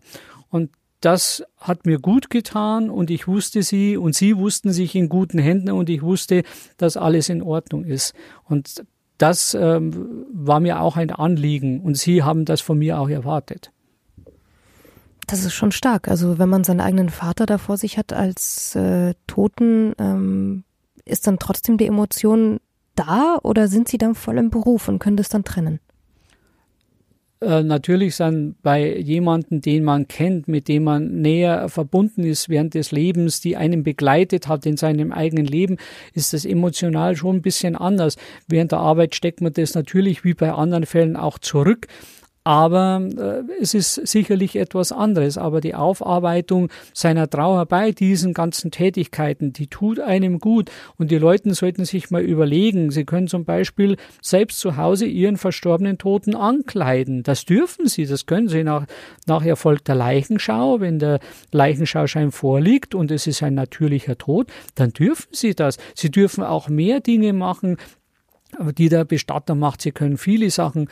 Und 0.49 0.69
das 1.01 1.43
hat 1.57 1.85
mir 1.85 1.99
gut 1.99 2.29
getan 2.29 2.89
und 2.89 3.11
ich 3.11 3.27
wusste 3.27 3.61
sie 3.61 3.97
und 3.97 4.15
sie 4.15 4.37
wussten 4.37 4.71
sich 4.71 4.95
in 4.95 5.09
guten 5.09 5.37
Händen 5.37 5.71
und 5.71 5.89
ich 5.89 6.01
wusste, 6.01 6.43
dass 6.77 6.95
alles 6.95 7.27
in 7.27 7.41
Ordnung 7.41 7.83
ist. 7.83 8.13
Und 8.45 8.85
das 9.21 9.53
ähm, 9.53 10.25
war 10.33 10.59
mir 10.59 10.81
auch 10.81 10.97
ein 10.97 11.11
Anliegen 11.11 11.81
und 11.81 11.95
Sie 11.97 12.23
haben 12.23 12.45
das 12.45 12.61
von 12.61 12.77
mir 12.77 12.99
auch 12.99 13.09
erwartet. 13.09 13.71
Das 15.27 15.45
ist 15.45 15.53
schon 15.53 15.71
stark. 15.71 16.07
Also 16.07 16.39
wenn 16.39 16.49
man 16.49 16.63
seinen 16.63 16.81
eigenen 16.81 17.09
Vater 17.09 17.45
da 17.45 17.57
vor 17.57 17.77
sich 17.77 17.97
hat 17.97 18.13
als 18.13 18.75
äh, 18.75 19.13
Toten, 19.27 19.93
ähm, 19.99 20.63
ist 21.05 21.27
dann 21.27 21.39
trotzdem 21.39 21.77
die 21.77 21.85
Emotion 21.85 22.59
da 22.95 23.37
oder 23.43 23.67
sind 23.67 23.87
Sie 23.87 23.97
dann 23.97 24.15
voll 24.15 24.37
im 24.37 24.49
Beruf 24.49 24.87
und 24.87 24.99
können 24.99 25.17
das 25.17 25.29
dann 25.29 25.43
trennen? 25.43 25.79
Äh, 27.41 27.63
natürlich 27.63 28.15
sind 28.15 28.61
bei 28.61 28.97
jemandem, 28.97 29.61
den 29.61 29.83
man 29.83 30.07
kennt, 30.07 30.47
mit 30.47 30.67
dem 30.67 30.83
man 30.83 31.21
näher 31.21 31.69
verbunden 31.69 32.23
ist 32.23 32.49
während 32.49 32.75
des 32.75 32.91
Lebens, 32.91 33.41
die 33.41 33.57
einen 33.57 33.81
begleitet 33.83 34.47
hat 34.47 34.65
in 34.67 34.77
seinem 34.77 35.11
eigenen 35.11 35.45
Leben, 35.45 35.77
ist 36.13 36.33
das 36.33 36.45
emotional 36.45 37.15
schon 37.15 37.37
ein 37.37 37.41
bisschen 37.41 37.75
anders. 37.75 38.17
Während 38.47 38.71
der 38.71 38.79
Arbeit 38.79 39.15
steckt 39.15 39.41
man 39.41 39.53
das 39.53 39.73
natürlich 39.73 40.23
wie 40.23 40.35
bei 40.35 40.51
anderen 40.51 40.85
Fällen 40.85 41.15
auch 41.15 41.39
zurück. 41.39 41.87
Aber 42.43 43.07
äh, 43.17 43.43
es 43.61 43.75
ist 43.75 43.93
sicherlich 44.07 44.55
etwas 44.55 44.91
anderes. 44.91 45.37
Aber 45.37 45.61
die 45.61 45.75
Aufarbeitung 45.75 46.69
seiner 46.93 47.29
Trauer 47.29 47.67
bei 47.67 47.91
diesen 47.91 48.33
ganzen 48.33 48.71
Tätigkeiten, 48.71 49.53
die 49.53 49.67
tut 49.67 49.99
einem 49.99 50.39
gut. 50.39 50.71
Und 50.97 51.11
die 51.11 51.19
Leute 51.19 51.53
sollten 51.53 51.85
sich 51.85 52.09
mal 52.09 52.23
überlegen, 52.23 52.89
sie 52.89 53.05
können 53.05 53.27
zum 53.27 53.45
Beispiel 53.45 53.97
selbst 54.21 54.59
zu 54.59 54.77
Hause 54.77 55.05
ihren 55.05 55.37
verstorbenen 55.37 55.99
Toten 55.99 56.35
ankleiden. 56.35 57.21
Das 57.21 57.45
dürfen 57.45 57.87
sie, 57.87 58.07
das 58.07 58.25
können 58.25 58.47
sie 58.47 58.63
nach, 58.63 58.87
nach 59.27 59.45
Erfolg 59.45 59.85
der 59.85 59.95
Leichenschau. 59.95 60.79
Wenn 60.79 60.97
der 60.97 61.19
Leichenschauschein 61.51 62.31
vorliegt 62.31 62.95
und 62.95 63.11
es 63.11 63.27
ist 63.27 63.43
ein 63.43 63.53
natürlicher 63.53 64.17
Tod, 64.17 64.47
dann 64.73 64.93
dürfen 64.93 65.29
sie 65.31 65.53
das. 65.53 65.77
Sie 65.93 66.09
dürfen 66.09 66.43
auch 66.43 66.69
mehr 66.69 67.01
Dinge 67.01 67.33
machen, 67.33 67.77
die 68.77 68.89
der 68.89 69.05
Bestatter 69.05 69.53
macht. 69.53 69.81
Sie 69.81 69.91
können 69.91 70.17
viele 70.17 70.49
Sachen 70.49 70.89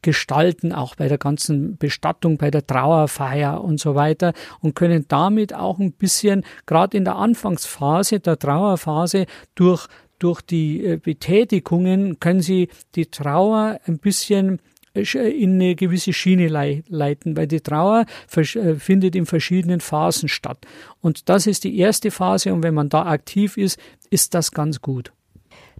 mitgestalten, 0.00 0.72
auch 0.72 0.96
bei 0.96 1.08
der 1.08 1.18
ganzen 1.18 1.76
Bestattung, 1.76 2.38
bei 2.38 2.50
der 2.50 2.66
Trauerfeier 2.66 3.62
und 3.62 3.78
so 3.78 3.94
weiter 3.94 4.32
und 4.60 4.74
können 4.74 5.04
damit 5.08 5.54
auch 5.54 5.78
ein 5.78 5.92
bisschen, 5.92 6.44
gerade 6.66 6.96
in 6.96 7.04
der 7.04 7.16
Anfangsphase 7.16 8.20
der 8.20 8.38
Trauerphase, 8.38 9.26
durch 9.54 9.86
durch 10.18 10.42
die 10.42 10.84
äh, 10.84 10.96
Betätigungen 10.98 12.20
können 12.20 12.42
sie 12.42 12.68
die 12.94 13.06
Trauer 13.06 13.80
ein 13.86 13.98
bisschen 13.98 14.60
äh, 14.92 15.02
in 15.30 15.54
eine 15.54 15.74
gewisse 15.74 16.12
Schiene 16.12 16.48
leiten, 16.48 17.38
weil 17.38 17.46
die 17.46 17.62
Trauer 17.62 18.04
äh, 18.36 18.74
findet 18.74 19.16
in 19.16 19.24
verschiedenen 19.24 19.80
Phasen 19.80 20.28
statt. 20.28 20.66
Und 21.00 21.30
das 21.30 21.46
ist 21.46 21.64
die 21.64 21.78
erste 21.78 22.10
Phase 22.10 22.52
und 22.52 22.62
wenn 22.62 22.74
man 22.74 22.90
da 22.90 23.06
aktiv 23.06 23.56
ist, 23.56 23.78
ist 24.10 24.34
das 24.34 24.52
ganz 24.52 24.82
gut. 24.82 25.10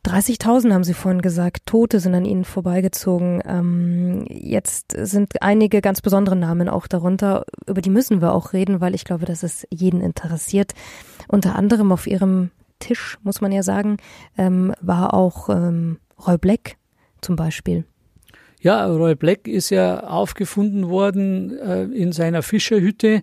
30.000 0.04 0.72
haben 0.72 0.84
Sie 0.84 0.94
vorhin 0.94 1.20
gesagt, 1.20 1.66
Tote 1.66 2.00
sind 2.00 2.14
an 2.14 2.24
Ihnen 2.24 2.44
vorbeigezogen. 2.44 3.42
Ähm, 3.46 4.24
jetzt 4.28 4.92
sind 4.96 5.42
einige 5.42 5.82
ganz 5.82 6.00
besondere 6.00 6.36
Namen 6.36 6.68
auch 6.68 6.86
darunter, 6.86 7.44
über 7.66 7.82
die 7.82 7.90
müssen 7.90 8.22
wir 8.22 8.32
auch 8.32 8.52
reden, 8.52 8.80
weil 8.80 8.94
ich 8.94 9.04
glaube, 9.04 9.26
dass 9.26 9.42
es 9.42 9.66
jeden 9.70 10.00
interessiert. 10.00 10.72
Unter 11.28 11.54
anderem 11.54 11.92
auf 11.92 12.06
Ihrem 12.06 12.50
Tisch, 12.78 13.18
muss 13.22 13.40
man 13.40 13.52
ja 13.52 13.62
sagen, 13.62 13.98
ähm, 14.38 14.74
war 14.80 15.12
auch 15.12 15.50
ähm, 15.50 15.98
Roy 16.26 16.38
Black 16.38 16.76
zum 17.20 17.36
Beispiel. 17.36 17.84
Ja, 18.62 18.86
Roy 18.86 19.14
Black 19.14 19.48
ist 19.48 19.70
ja 19.70 20.00
aufgefunden 20.00 20.88
worden 20.88 21.56
äh, 21.58 21.84
in 21.84 22.12
seiner 22.12 22.42
Fischerhütte 22.42 23.22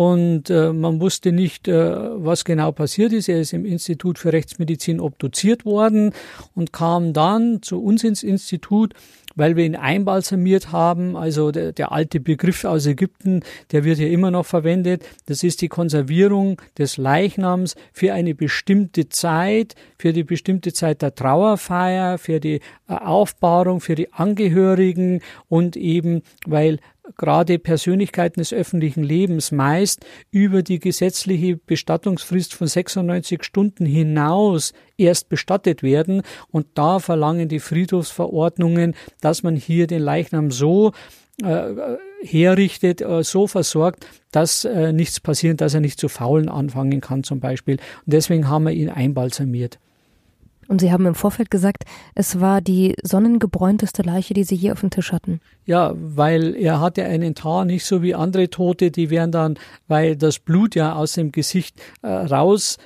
und 0.00 0.48
äh, 0.48 0.72
man 0.72 0.98
wusste 0.98 1.30
nicht, 1.30 1.68
äh, 1.68 1.74
was 1.74 2.46
genau 2.46 2.72
passiert 2.72 3.12
ist. 3.12 3.28
Er 3.28 3.38
ist 3.38 3.52
im 3.52 3.66
Institut 3.66 4.18
für 4.18 4.32
Rechtsmedizin 4.32 4.98
obduziert 4.98 5.66
worden 5.66 6.14
und 6.54 6.72
kam 6.72 7.12
dann 7.12 7.60
zu 7.60 7.82
uns 7.82 8.02
ins 8.02 8.22
Institut 8.22 8.94
weil 9.36 9.56
wir 9.56 9.64
ihn 9.64 9.76
einbalsamiert 9.76 10.72
haben. 10.72 11.16
Also 11.16 11.50
der, 11.52 11.72
der 11.72 11.92
alte 11.92 12.20
Begriff 12.20 12.64
aus 12.64 12.84
Ägypten, 12.86 13.42
der 13.70 13.84
wird 13.84 13.98
hier 13.98 14.10
immer 14.10 14.30
noch 14.30 14.44
verwendet. 14.44 15.06
Das 15.26 15.42
ist 15.42 15.62
die 15.62 15.68
Konservierung 15.68 16.60
des 16.76 16.96
Leichnams 16.96 17.76
für 17.92 18.12
eine 18.12 18.34
bestimmte 18.34 19.08
Zeit, 19.08 19.76
für 19.98 20.12
die 20.12 20.24
bestimmte 20.24 20.72
Zeit 20.72 21.00
der 21.02 21.14
Trauerfeier, 21.14 22.18
für 22.18 22.40
die 22.40 22.56
äh, 22.56 22.60
Aufbahrung, 22.88 23.80
für 23.80 23.94
die 23.94 24.12
Angehörigen 24.12 25.20
und 25.48 25.76
eben, 25.76 26.22
weil 26.44 26.78
gerade 27.16 27.58
Persönlichkeiten 27.58 28.40
des 28.40 28.52
öffentlichen 28.52 29.02
Lebens 29.02 29.52
meist 29.52 30.04
über 30.30 30.62
die 30.62 30.78
gesetzliche 30.78 31.56
Bestattungsfrist 31.56 32.54
von 32.54 32.66
96 32.66 33.42
Stunden 33.44 33.86
hinaus 33.86 34.72
erst 34.96 35.28
bestattet 35.28 35.82
werden. 35.82 36.22
Und 36.48 36.66
da 36.74 36.98
verlangen 36.98 37.48
die 37.48 37.60
Friedhofsverordnungen, 37.60 38.94
dass 39.20 39.42
man 39.42 39.56
hier 39.56 39.86
den 39.86 40.02
Leichnam 40.02 40.50
so 40.50 40.92
äh, 41.42 41.96
herrichtet, 42.22 43.00
äh, 43.00 43.22
so 43.22 43.46
versorgt, 43.46 44.06
dass 44.30 44.64
äh, 44.64 44.92
nichts 44.92 45.20
passiert, 45.20 45.60
dass 45.60 45.74
er 45.74 45.80
nicht 45.80 45.98
zu 45.98 46.08
faulen 46.08 46.48
anfangen 46.48 47.00
kann 47.00 47.24
zum 47.24 47.40
Beispiel. 47.40 47.76
Und 47.76 48.12
deswegen 48.12 48.48
haben 48.48 48.64
wir 48.64 48.72
ihn 48.72 48.90
einbalsamiert. 48.90 49.78
Und 50.70 50.80
Sie 50.80 50.92
haben 50.92 51.04
im 51.04 51.16
Vorfeld 51.16 51.50
gesagt, 51.50 51.82
es 52.14 52.38
war 52.38 52.60
die 52.60 52.94
sonnengebräunteste 53.02 54.02
Leiche, 54.02 54.34
die 54.34 54.44
Sie 54.44 54.54
hier 54.54 54.72
auf 54.72 54.78
dem 54.78 54.90
Tisch 54.90 55.10
hatten. 55.10 55.40
Ja, 55.64 55.94
weil 55.96 56.54
er 56.54 56.80
hatte 56.80 57.02
einen 57.02 57.34
Tar, 57.34 57.64
nicht 57.64 57.84
so 57.84 58.02
wie 58.02 58.14
andere 58.14 58.50
Tote, 58.50 58.92
die 58.92 59.10
werden 59.10 59.32
dann, 59.32 59.58
weil 59.88 60.14
das 60.14 60.38
Blut 60.38 60.76
ja 60.76 60.94
aus 60.94 61.14
dem 61.14 61.32
Gesicht 61.32 61.80
äh, 62.02 62.06
rausläuft, 62.06 62.78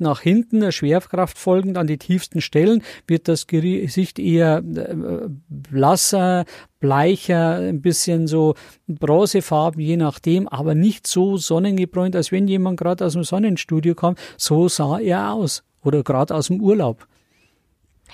äh, 0.00 0.04
nach 0.04 0.20
hinten, 0.20 0.60
der 0.60 0.70
Schwerkraft 0.70 1.36
folgend 1.36 1.78
an 1.78 1.88
die 1.88 1.98
tiefsten 1.98 2.40
Stellen, 2.40 2.84
wird 3.08 3.26
das 3.26 3.48
Gesicht 3.48 4.20
eher 4.20 4.58
äh, 4.58 5.28
blasser, 5.48 6.44
bleicher, 6.78 7.56
ein 7.56 7.80
bisschen 7.80 8.28
so 8.28 8.54
bronzefarben, 8.86 9.80
je 9.80 9.96
nachdem, 9.96 10.46
aber 10.46 10.76
nicht 10.76 11.08
so 11.08 11.38
sonnengebräunt, 11.38 12.14
als 12.14 12.30
wenn 12.30 12.46
jemand 12.46 12.78
gerade 12.78 13.04
aus 13.04 13.14
dem 13.14 13.24
Sonnenstudio 13.24 13.96
kam. 13.96 14.14
So 14.36 14.68
sah 14.68 15.00
er 15.00 15.32
aus 15.32 15.64
oder 15.86 16.02
gerade 16.02 16.34
aus 16.34 16.48
dem 16.48 16.60
Urlaub. 16.60 17.06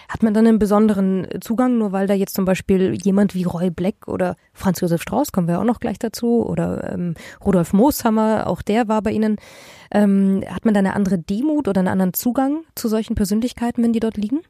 Hat 0.09 0.23
man 0.23 0.33
dann 0.33 0.47
einen 0.47 0.59
besonderen 0.59 1.27
Zugang, 1.41 1.79
nur 1.79 1.93
weil 1.93 2.07
da 2.07 2.15
jetzt 2.15 2.35
zum 2.35 2.45
Beispiel 2.45 2.95
jemand 3.03 3.35
wie 3.35 3.45
Roy 3.45 3.71
Black 3.71 4.09
oder 4.09 4.37
Franz 4.53 4.81
Josef 4.81 5.03
Strauß, 5.03 5.33
kommen 5.33 5.49
wir 5.49 5.61
auch 5.61 5.65
noch 5.65 5.81
gleich 5.81 5.99
dazu, 5.99 6.47
oder 6.47 6.93
ähm, 6.93 7.15
Rudolf 7.45 7.73
Mooshammer, 7.73 8.47
auch 8.47 8.63
der 8.63 8.89
war 8.89 9.03
bei 9.03 9.11
Ihnen. 9.11 9.37
Ähm, 9.91 10.43
hat 10.49 10.65
man 10.65 10.73
da 10.75 10.79
eine 10.79 10.95
andere 10.95 11.19
Demut 11.19 11.69
oder 11.69 11.81
einen 11.81 11.89
anderen 11.89 12.15
Zugang 12.15 12.65
zu 12.75 12.89
solchen 12.89 13.15
Persönlichkeiten, 13.15 13.83
wenn 13.83 13.93
die 13.93 14.01
dort 14.01 14.17
liegen? 14.17 14.41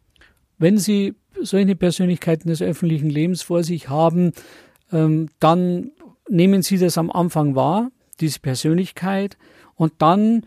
Wenn 0.59 0.79
Sie 0.79 1.14
solche 1.41 1.75
Persönlichkeiten 1.75 2.49
des 2.49 2.62
öffentlichen 2.62 3.11
Lebens 3.11 3.43
vor 3.43 3.64
sich 3.64 3.88
haben, 3.88 4.33
ähm, 4.93 5.29
dann 5.41 5.91
nehmen 6.29 6.62
Sie 6.62 6.79
das 6.79 6.99
am 6.99 7.11
Anfang 7.11 7.57
wahr, 7.57 7.91
diese 8.21 8.38
Persönlichkeit, 8.38 9.37
und 9.75 9.95
dann 9.99 10.47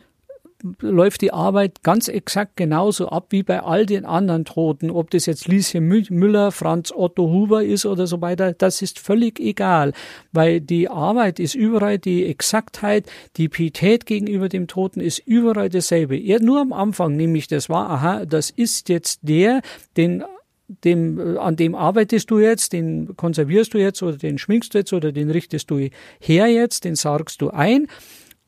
läuft 0.82 1.22
die 1.22 1.32
Arbeit 1.32 1.84
ganz 1.84 2.08
exakt 2.08 2.56
genauso 2.56 3.10
ab 3.10 3.28
wie 3.30 3.44
bei 3.44 3.62
all 3.62 3.86
den 3.86 4.06
anderen 4.06 4.46
Toten. 4.46 4.90
Ob 4.90 5.12
das 5.12 5.26
jetzt 5.26 5.48
Lieschen 5.48 5.88
Müller, 5.88 6.52
Franz 6.52 6.92
Otto 6.92 7.30
Huber 7.30 7.64
ist 7.64 7.86
oder 7.86 8.08
so 8.08 8.22
weiter, 8.22 8.54
das 8.54 8.82
ist 8.82 9.00
völlig 9.00 9.40
egal, 9.40 9.94
weil 10.32 10.62
die 10.62 10.90
Arbeit 10.90 11.40
ist 11.40 11.56
überall 11.56 12.00
die 12.00 12.26
Exaktheit, 12.26 13.06
die 13.38 13.50
Pietät 13.50 14.06
gegenüber 14.06 14.50
dem 14.50 14.68
Toten 14.68 15.02
ist 15.02 15.20
überall 15.20 15.70
dasselbe. 15.70 16.18
Er 16.18 16.42
nur 16.42 16.62
am 16.62 16.74
Anfang 16.74 17.16
nämlich 17.16 17.48
das 17.48 17.70
war, 17.70 17.90
aha, 17.90 18.26
das 18.26 18.50
ist 18.50 18.90
jetzt 18.90 19.20
der, 19.24 19.62
den 19.98 20.24
dem, 20.68 21.38
an 21.38 21.56
dem 21.56 21.76
arbeitest 21.76 22.32
du 22.32 22.40
jetzt, 22.40 22.74
den 22.74 23.16
konservierst 23.16 23.76
du 23.76 23.78
jetzt 23.78 24.02
oder 24.02 24.18
den 24.18 24.40
schminkst 24.40 24.74
du 24.74 24.80
jetzt 24.80 24.94
oder 24.94 25.12
den 25.12 25.30
richtest 25.30 25.70
du 25.70 25.90
her 26.20 26.48
jetzt, 26.48 26.86
den 26.86 26.96
sargst 26.96 27.40
du 27.42 27.52
ein 27.52 27.88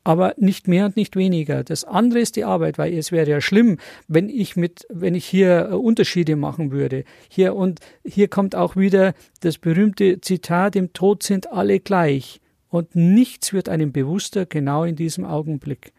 aber 0.08 0.32
nicht 0.38 0.68
mehr 0.68 0.86
und 0.86 0.96
nicht 0.96 1.16
weniger. 1.16 1.62
Das 1.62 1.84
andere 1.84 2.20
ist 2.20 2.36
die 2.36 2.44
Arbeit, 2.44 2.78
weil 2.78 2.94
es 2.94 3.12
wäre 3.12 3.28
ja 3.28 3.42
schlimm, 3.42 3.76
wenn 4.06 4.30
ich 4.30 4.56
mit, 4.56 4.86
wenn 4.88 5.14
ich 5.14 5.26
hier 5.26 5.68
äh, 5.70 5.74
Unterschiede 5.74 6.34
machen 6.34 6.70
würde. 6.70 7.04
Hier 7.28 7.54
und 7.54 7.80
hier 8.06 8.28
kommt 8.28 8.56
auch 8.56 8.74
wieder 8.74 9.12
das 9.42 9.58
berühmte 9.58 10.22
Zitat, 10.22 10.76
im 10.76 10.94
Tod 10.94 11.22
sind 11.22 11.52
alle 11.52 11.78
gleich. 11.78 12.40
Und 12.70 12.96
nichts 12.96 13.52
wird 13.52 13.68
einem 13.68 13.92
bewusster 13.92 14.46
genau 14.46 14.84
in 14.84 14.96
diesem 14.96 15.26
Augenblick. 15.26 15.92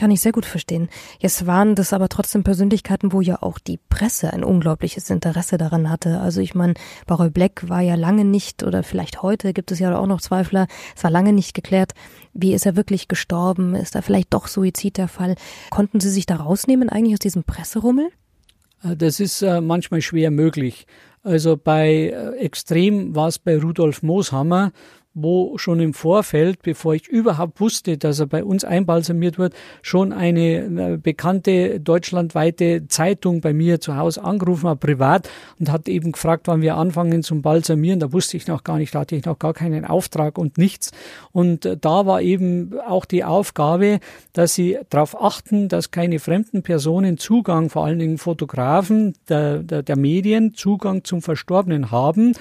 Kann 0.00 0.10
ich 0.10 0.22
sehr 0.22 0.32
gut 0.32 0.46
verstehen. 0.46 0.88
Jetzt 1.18 1.46
waren 1.46 1.74
das 1.74 1.92
aber 1.92 2.08
trotzdem 2.08 2.42
Persönlichkeiten, 2.42 3.12
wo 3.12 3.20
ja 3.20 3.42
auch 3.42 3.58
die 3.58 3.78
Presse 3.90 4.32
ein 4.32 4.42
unglaubliches 4.42 5.10
Interesse 5.10 5.58
daran 5.58 5.90
hatte. 5.90 6.20
Also 6.20 6.40
ich 6.40 6.54
meine, 6.54 6.72
Baroy 7.06 7.28
Black 7.28 7.68
war 7.68 7.82
ja 7.82 7.96
lange 7.96 8.24
nicht, 8.24 8.62
oder 8.62 8.82
vielleicht 8.82 9.20
heute 9.20 9.52
gibt 9.52 9.72
es 9.72 9.78
ja 9.78 9.94
auch 9.94 10.06
noch 10.06 10.22
Zweifler, 10.22 10.68
es 10.96 11.04
war 11.04 11.10
lange 11.10 11.34
nicht 11.34 11.52
geklärt, 11.52 11.92
wie 12.32 12.54
ist 12.54 12.64
er 12.64 12.76
wirklich 12.76 13.08
gestorben, 13.08 13.74
ist 13.74 13.94
da 13.94 14.00
vielleicht 14.00 14.32
doch 14.32 14.46
Suizid 14.48 14.96
der 14.96 15.06
Fall. 15.06 15.34
Konnten 15.68 16.00
Sie 16.00 16.08
sich 16.08 16.24
da 16.24 16.36
rausnehmen 16.36 16.88
eigentlich 16.88 17.16
aus 17.16 17.18
diesem 17.18 17.44
Presserummel? 17.44 18.08
Äh, 18.82 18.96
das 18.96 19.20
ist 19.20 19.42
äh, 19.42 19.60
manchmal 19.60 20.00
schwer 20.00 20.30
möglich. 20.30 20.86
Also 21.22 21.58
bei 21.58 22.08
äh, 22.08 22.36
Extrem 22.38 23.14
war 23.14 23.28
es 23.28 23.38
bei 23.38 23.58
Rudolf 23.58 24.02
Mooshammer, 24.02 24.72
wo 25.14 25.58
schon 25.58 25.80
im 25.80 25.94
Vorfeld, 25.94 26.62
bevor 26.62 26.94
ich 26.94 27.08
überhaupt 27.08 27.60
wusste, 27.60 27.98
dass 27.98 28.20
er 28.20 28.26
bei 28.26 28.44
uns 28.44 28.64
einbalsamiert 28.64 29.38
wird, 29.38 29.54
schon 29.82 30.12
eine 30.12 30.98
bekannte 31.02 31.80
deutschlandweite 31.80 32.86
Zeitung 32.88 33.40
bei 33.40 33.52
mir 33.52 33.80
zu 33.80 33.96
Hause 33.96 34.22
angerufen 34.22 34.68
hat, 34.68 34.80
privat, 34.80 35.28
und 35.58 35.70
hat 35.70 35.88
eben 35.88 36.12
gefragt, 36.12 36.46
wann 36.46 36.62
wir 36.62 36.76
anfangen 36.76 37.22
zum 37.22 37.42
Balsamieren. 37.42 38.00
Da 38.00 38.12
wusste 38.12 38.36
ich 38.36 38.46
noch 38.46 38.64
gar 38.64 38.78
nicht, 38.78 38.94
da 38.94 39.00
hatte 39.00 39.16
ich 39.16 39.24
noch 39.24 39.38
gar 39.38 39.52
keinen 39.52 39.84
Auftrag 39.84 40.38
und 40.38 40.58
nichts. 40.58 40.92
Und 41.32 41.66
äh, 41.66 41.76
da 41.76 42.06
war 42.06 42.22
eben 42.22 42.78
auch 42.86 43.04
die 43.04 43.24
Aufgabe, 43.24 44.00
dass 44.32 44.54
sie 44.54 44.78
darauf 44.90 45.20
achten, 45.20 45.68
dass 45.68 45.90
keine 45.90 46.18
fremden 46.18 46.62
Personen 46.62 47.18
Zugang, 47.18 47.68
vor 47.70 47.84
allen 47.84 47.98
Dingen 47.98 48.18
Fotografen 48.18 49.14
der, 49.28 49.62
der, 49.62 49.82
der 49.82 49.96
Medien, 49.96 50.54
Zugang 50.54 51.04
zum 51.04 51.22
Verstorbenen 51.22 51.90
haben. 51.90 52.34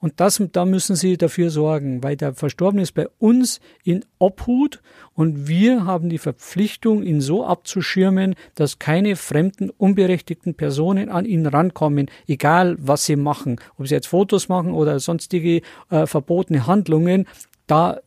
Und 0.00 0.18
das, 0.18 0.42
da 0.52 0.64
müssen 0.64 0.96
Sie 0.96 1.18
dafür 1.18 1.50
sorgen, 1.50 2.02
weil 2.02 2.16
der 2.16 2.34
Verstorbene 2.34 2.82
ist 2.82 2.92
bei 2.92 3.06
uns 3.18 3.60
in 3.84 4.04
Obhut 4.18 4.80
und 5.14 5.46
wir 5.46 5.84
haben 5.84 6.08
die 6.08 6.18
Verpflichtung, 6.18 7.02
ihn 7.02 7.20
so 7.20 7.44
abzuschirmen, 7.44 8.34
dass 8.54 8.78
keine 8.78 9.14
fremden, 9.14 9.68
unberechtigten 9.68 10.54
Personen 10.54 11.10
an 11.10 11.26
ihn 11.26 11.46
rankommen, 11.46 12.10
egal 12.26 12.76
was 12.80 13.04
sie 13.04 13.16
machen. 13.16 13.60
Ob 13.76 13.88
sie 13.88 13.94
jetzt 13.94 14.08
Fotos 14.08 14.48
machen 14.48 14.72
oder 14.72 14.98
sonstige 15.00 15.60
äh, 15.90 16.06
verbotene 16.06 16.66
Handlungen, 16.66 17.26
da 17.66 18.00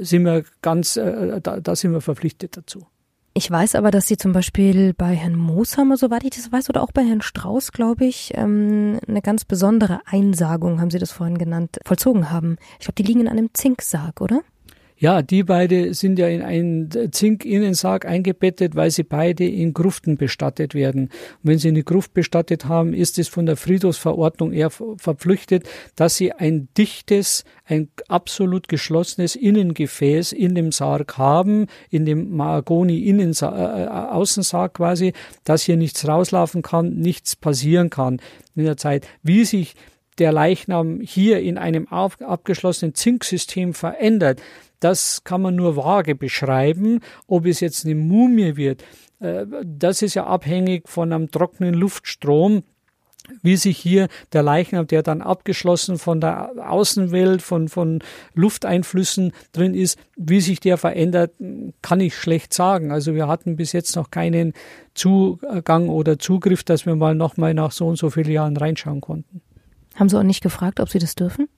sind 0.00 0.24
wir 0.24 0.44
ganz, 0.62 0.96
äh, 0.96 1.40
da, 1.40 1.60
da 1.60 1.76
sind 1.76 1.92
wir 1.92 2.00
verpflichtet 2.00 2.56
dazu. 2.56 2.86
Ich 3.38 3.50
weiß 3.50 3.74
aber, 3.74 3.90
dass 3.90 4.06
Sie 4.06 4.16
zum 4.16 4.32
Beispiel 4.32 4.94
bei 4.94 5.14
Herrn 5.14 5.36
Mooshammer, 5.36 5.98
soweit 5.98 6.24
ich 6.24 6.30
das 6.30 6.50
weiß, 6.50 6.70
oder 6.70 6.82
auch 6.82 6.90
bei 6.90 7.04
Herrn 7.04 7.20
Strauß, 7.20 7.72
glaube 7.72 8.06
ich, 8.06 8.32
ähm, 8.34 8.98
eine 9.06 9.20
ganz 9.20 9.44
besondere 9.44 10.00
Einsagung, 10.06 10.80
haben 10.80 10.90
Sie 10.90 10.98
das 10.98 11.12
vorhin 11.12 11.36
genannt, 11.36 11.78
vollzogen 11.84 12.30
haben. 12.30 12.56
Ich 12.78 12.86
glaube, 12.86 12.94
die 12.94 13.02
liegen 13.02 13.20
in 13.20 13.28
einem 13.28 13.50
Zinksarg, 13.52 14.22
oder? 14.22 14.40
Ja, 14.98 15.20
die 15.20 15.42
beide 15.42 15.92
sind 15.92 16.18
ja 16.18 16.26
in 16.26 16.40
einen 16.40 16.88
Zink-Innensarg 17.12 18.06
eingebettet, 18.06 18.76
weil 18.76 18.90
sie 18.90 19.02
beide 19.02 19.44
in 19.44 19.74
Gruften 19.74 20.16
bestattet 20.16 20.74
werden. 20.74 21.02
Und 21.02 21.10
wenn 21.42 21.58
sie 21.58 21.68
eine 21.68 21.82
Gruft 21.82 22.14
bestattet 22.14 22.64
haben, 22.64 22.94
ist 22.94 23.18
es 23.18 23.28
von 23.28 23.44
der 23.44 23.56
Friedhofsverordnung 23.56 24.54
eher 24.54 24.70
verpflichtet, 24.70 25.68
dass 25.96 26.16
sie 26.16 26.32
ein 26.32 26.68
dichtes, 26.78 27.44
ein 27.66 27.90
absolut 28.08 28.68
geschlossenes 28.68 29.36
Innengefäß 29.36 30.32
in 30.32 30.54
dem 30.54 30.72
Sarg 30.72 31.18
haben, 31.18 31.66
in 31.90 32.06
dem 32.06 32.34
Mahagoni-Außensarg 32.34 34.70
äh, 34.70 34.74
quasi, 34.74 35.12
dass 35.44 35.62
hier 35.62 35.76
nichts 35.76 36.08
rauslaufen 36.08 36.62
kann, 36.62 36.94
nichts 36.94 37.36
passieren 37.36 37.90
kann 37.90 38.18
in 38.54 38.64
der 38.64 38.78
Zeit. 38.78 39.06
Wie 39.22 39.44
sich 39.44 39.74
der 40.18 40.32
Leichnam 40.32 41.00
hier 41.00 41.40
in 41.40 41.58
einem 41.58 41.86
abgeschlossenen 41.88 42.94
Zinksystem 42.94 43.74
verändert, 43.74 44.40
das 44.80 45.24
kann 45.24 45.42
man 45.42 45.56
nur 45.56 45.76
vage 45.76 46.14
beschreiben. 46.14 47.00
Ob 47.26 47.46
es 47.46 47.60
jetzt 47.60 47.84
eine 47.84 47.94
Mumie 47.94 48.56
wird, 48.56 48.84
äh, 49.20 49.46
das 49.64 50.02
ist 50.02 50.14
ja 50.14 50.26
abhängig 50.26 50.88
von 50.88 51.12
einem 51.12 51.30
trockenen 51.30 51.74
Luftstrom 51.74 52.62
wie 53.42 53.56
sich 53.56 53.78
hier 53.78 54.08
der 54.32 54.42
Leichnam, 54.42 54.86
der 54.86 55.02
dann 55.02 55.22
abgeschlossen 55.22 55.98
von 55.98 56.20
der 56.20 56.52
Außenwelt, 56.70 57.42
von, 57.42 57.68
von 57.68 58.00
Lufteinflüssen 58.34 59.32
drin 59.52 59.74
ist, 59.74 59.98
wie 60.16 60.40
sich 60.40 60.60
der 60.60 60.76
verändert, 60.76 61.32
kann 61.82 62.00
ich 62.00 62.16
schlecht 62.16 62.52
sagen. 62.54 62.92
Also 62.92 63.14
wir 63.14 63.28
hatten 63.28 63.56
bis 63.56 63.72
jetzt 63.72 63.96
noch 63.96 64.10
keinen 64.10 64.52
Zugang 64.94 65.88
oder 65.88 66.18
Zugriff, 66.18 66.64
dass 66.64 66.86
wir 66.86 66.96
mal 66.96 67.14
nochmal 67.14 67.54
nach 67.54 67.72
so 67.72 67.86
und 67.86 67.96
so 67.96 68.10
vielen 68.10 68.30
Jahren 68.30 68.56
reinschauen 68.56 69.00
konnten. 69.00 69.40
Haben 69.94 70.08
Sie 70.08 70.18
auch 70.18 70.22
nicht 70.22 70.42
gefragt, 70.42 70.80
ob 70.80 70.88
Sie 70.90 70.98
das 70.98 71.14
dürfen? 71.14 71.48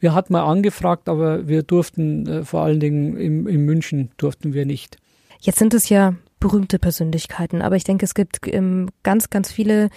Wir 0.00 0.14
hatten 0.14 0.32
mal 0.32 0.44
angefragt, 0.44 1.08
aber 1.08 1.46
wir 1.46 1.62
durften 1.62 2.26
äh, 2.26 2.44
vor 2.44 2.62
allen 2.62 2.80
Dingen 2.80 3.16
im, 3.16 3.46
in 3.46 3.64
München 3.64 4.10
durften 4.16 4.54
wir 4.54 4.66
nicht. 4.66 4.96
Jetzt 5.40 5.58
sind 5.58 5.74
es 5.74 5.88
ja 5.88 6.14
berühmte 6.40 6.78
Persönlichkeiten, 6.78 7.62
aber 7.62 7.76
ich 7.76 7.84
denke, 7.84 8.04
es 8.04 8.14
gibt 8.14 8.38
ähm, 8.46 8.88
ganz, 9.02 9.30
ganz 9.30 9.52
viele 9.52 9.90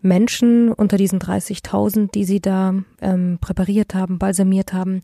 Menschen 0.00 0.72
unter 0.72 0.96
diesen 0.96 1.20
30.000, 1.20 2.10
die 2.10 2.24
Sie 2.24 2.40
da 2.40 2.74
ähm, 3.00 3.38
präpariert 3.40 3.94
haben, 3.94 4.18
balsamiert 4.18 4.72
haben, 4.72 5.02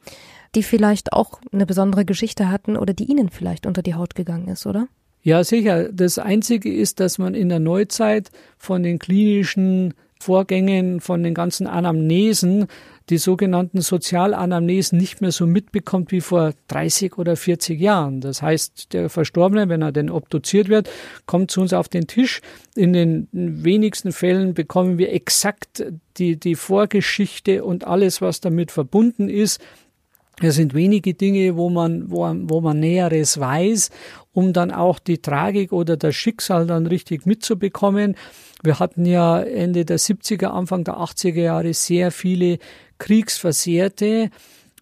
die 0.55 0.63
vielleicht 0.63 1.13
auch 1.13 1.41
eine 1.53 1.67
besondere 1.67 2.05
Geschichte 2.05 2.51
hatten 2.51 2.77
oder 2.77 2.95
die 2.95 3.05
Ihnen 3.05 3.29
vielleicht 3.29 3.67
unter 3.67 3.83
die 3.83 3.95
Haut 3.95 4.15
gegangen 4.15 4.49
ist, 4.49 4.67
oder? 4.67 4.89
Ja, 5.23 5.45
sicher. 5.45 5.93
Das 5.93 6.19
Einzige 6.19 6.73
ist, 6.73 7.01
dass 7.01 7.19
man 7.19 7.35
in 7.35 7.49
der 7.49 7.61
Neuzeit 7.61 8.31
von 8.57 8.83
den 8.83 8.99
klinischen 8.99 9.95
Vorgängen, 10.21 11.01
von 11.01 11.23
den 11.23 11.35
ganzen 11.35 11.67
Anamnesen 11.67 12.67
die 13.11 13.19
sogenannten 13.19 13.81
Sozialanamnesen 13.81 14.99
nicht 14.99 15.21
mehr 15.21 15.33
so 15.33 15.47
mitbekommt 15.47 16.13
wie 16.13 16.21
vor 16.21 16.53
30 16.69 17.17
oder 17.19 17.37
40 17.37 17.81
Jahren. 17.81 18.21
Das 18.21 18.43
heißt, 18.43 18.93
der 18.93 19.09
Verstorbene, 19.09 19.69
wenn 19.69 19.83
er 19.83 19.93
denn 19.93 20.11
obduziert 20.11 20.69
wird, 20.69 20.91
kommt 21.27 21.51
zu 21.51 21.61
uns 21.61 21.73
auf 21.73 21.89
den 21.89 22.07
Tisch. 22.07 22.41
In 22.75 22.93
den 22.93 23.29
wenigsten 23.33 24.13
Fällen 24.13 24.55
bekommen 24.55 24.99
wir 24.99 25.13
exakt 25.13 25.85
die, 26.19 26.39
die 26.39 26.55
Vorgeschichte 26.55 27.65
und 27.65 27.87
alles, 27.87 28.21
was 28.21 28.41
damit 28.41 28.71
verbunden 28.71 29.29
ist. 29.29 29.61
Es 30.41 30.55
sind 30.55 30.73
wenige 30.75 31.15
Dinge, 31.15 31.57
wo 31.57 31.69
man, 31.69 32.11
wo, 32.11 32.21
wo 32.21 32.61
man 32.61 32.79
Näheres 32.79 33.41
weiß, 33.41 33.91
um 34.33 34.53
dann 34.53 34.71
auch 34.71 35.01
die 35.01 35.19
Tragik 35.19 35.73
oder 35.73 35.97
das 35.97 36.15
Schicksal 36.15 36.67
dann 36.67 36.87
richtig 36.87 37.27
mitzubekommen. 37.27 38.15
Wir 38.63 38.79
hatten 38.79 39.05
ja 39.05 39.41
Ende 39.41 39.85
der 39.85 39.99
70er, 39.99 40.47
Anfang 40.47 40.85
der 40.85 40.99
80er 40.99 41.41
Jahre 41.41 41.75
sehr 41.75 42.13
viele 42.13 42.59
Kriegsversehrte, 42.99 44.07
äh, 44.07 44.31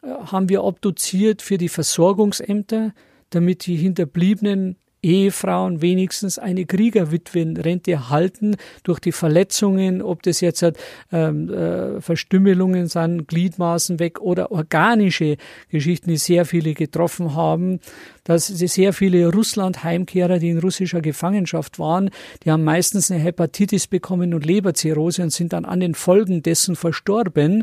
haben 0.06 0.49
wir 0.49 0.64
obduziert 0.64 1.42
für 1.42 1.58
die 1.58 1.68
Versorgungsämter, 1.68 2.92
damit 3.30 3.66
die 3.66 3.76
Hinterbliebenen 3.76 4.76
Ehefrauen 5.03 5.83
wenigstens 5.83 6.38
eine 6.38 6.65
Kriegerwitwenrente 6.65 7.93
erhalten 7.93 8.57
durch 8.83 8.99
die 8.99 9.12
Verletzungen, 9.12 10.03
ob 10.03 10.23
das 10.23 10.41
jetzt 10.41 10.65
ähm, 11.12 11.53
äh, 11.53 12.00
Verstümmelungen 12.00 12.88
sind, 12.88 13.29
Gliedmaßen 13.29 14.00
weg 14.00 14.21
oder 14.21 14.50
organische 14.50 15.37
Geschichten, 15.68 16.11
die 16.11 16.16
sehr 16.16 16.44
viele 16.44 16.75
getroffen 16.75 17.35
haben. 17.35 17.81
Dass 18.25 18.49
sehr 18.49 18.92
viele 18.92 19.31
Russland-Heimkehrer, 19.31 20.40
die 20.40 20.49
in 20.51 20.59
russischer 20.59 21.01
Gefangenschaft 21.01 21.79
waren, 21.79 22.11
die 22.42 22.51
haben 22.51 22.64
meistens 22.64 23.09
eine 23.11 23.20
Hepatitis 23.20 23.87
bekommen 23.87 24.35
und 24.35 24.44
Leberzirrhose 24.44 25.23
und 25.23 25.31
sind 25.31 25.53
dann 25.53 25.64
an 25.64 25.79
den 25.79 25.94
Folgen 25.94 26.42
dessen 26.42 26.75
verstorben, 26.75 27.62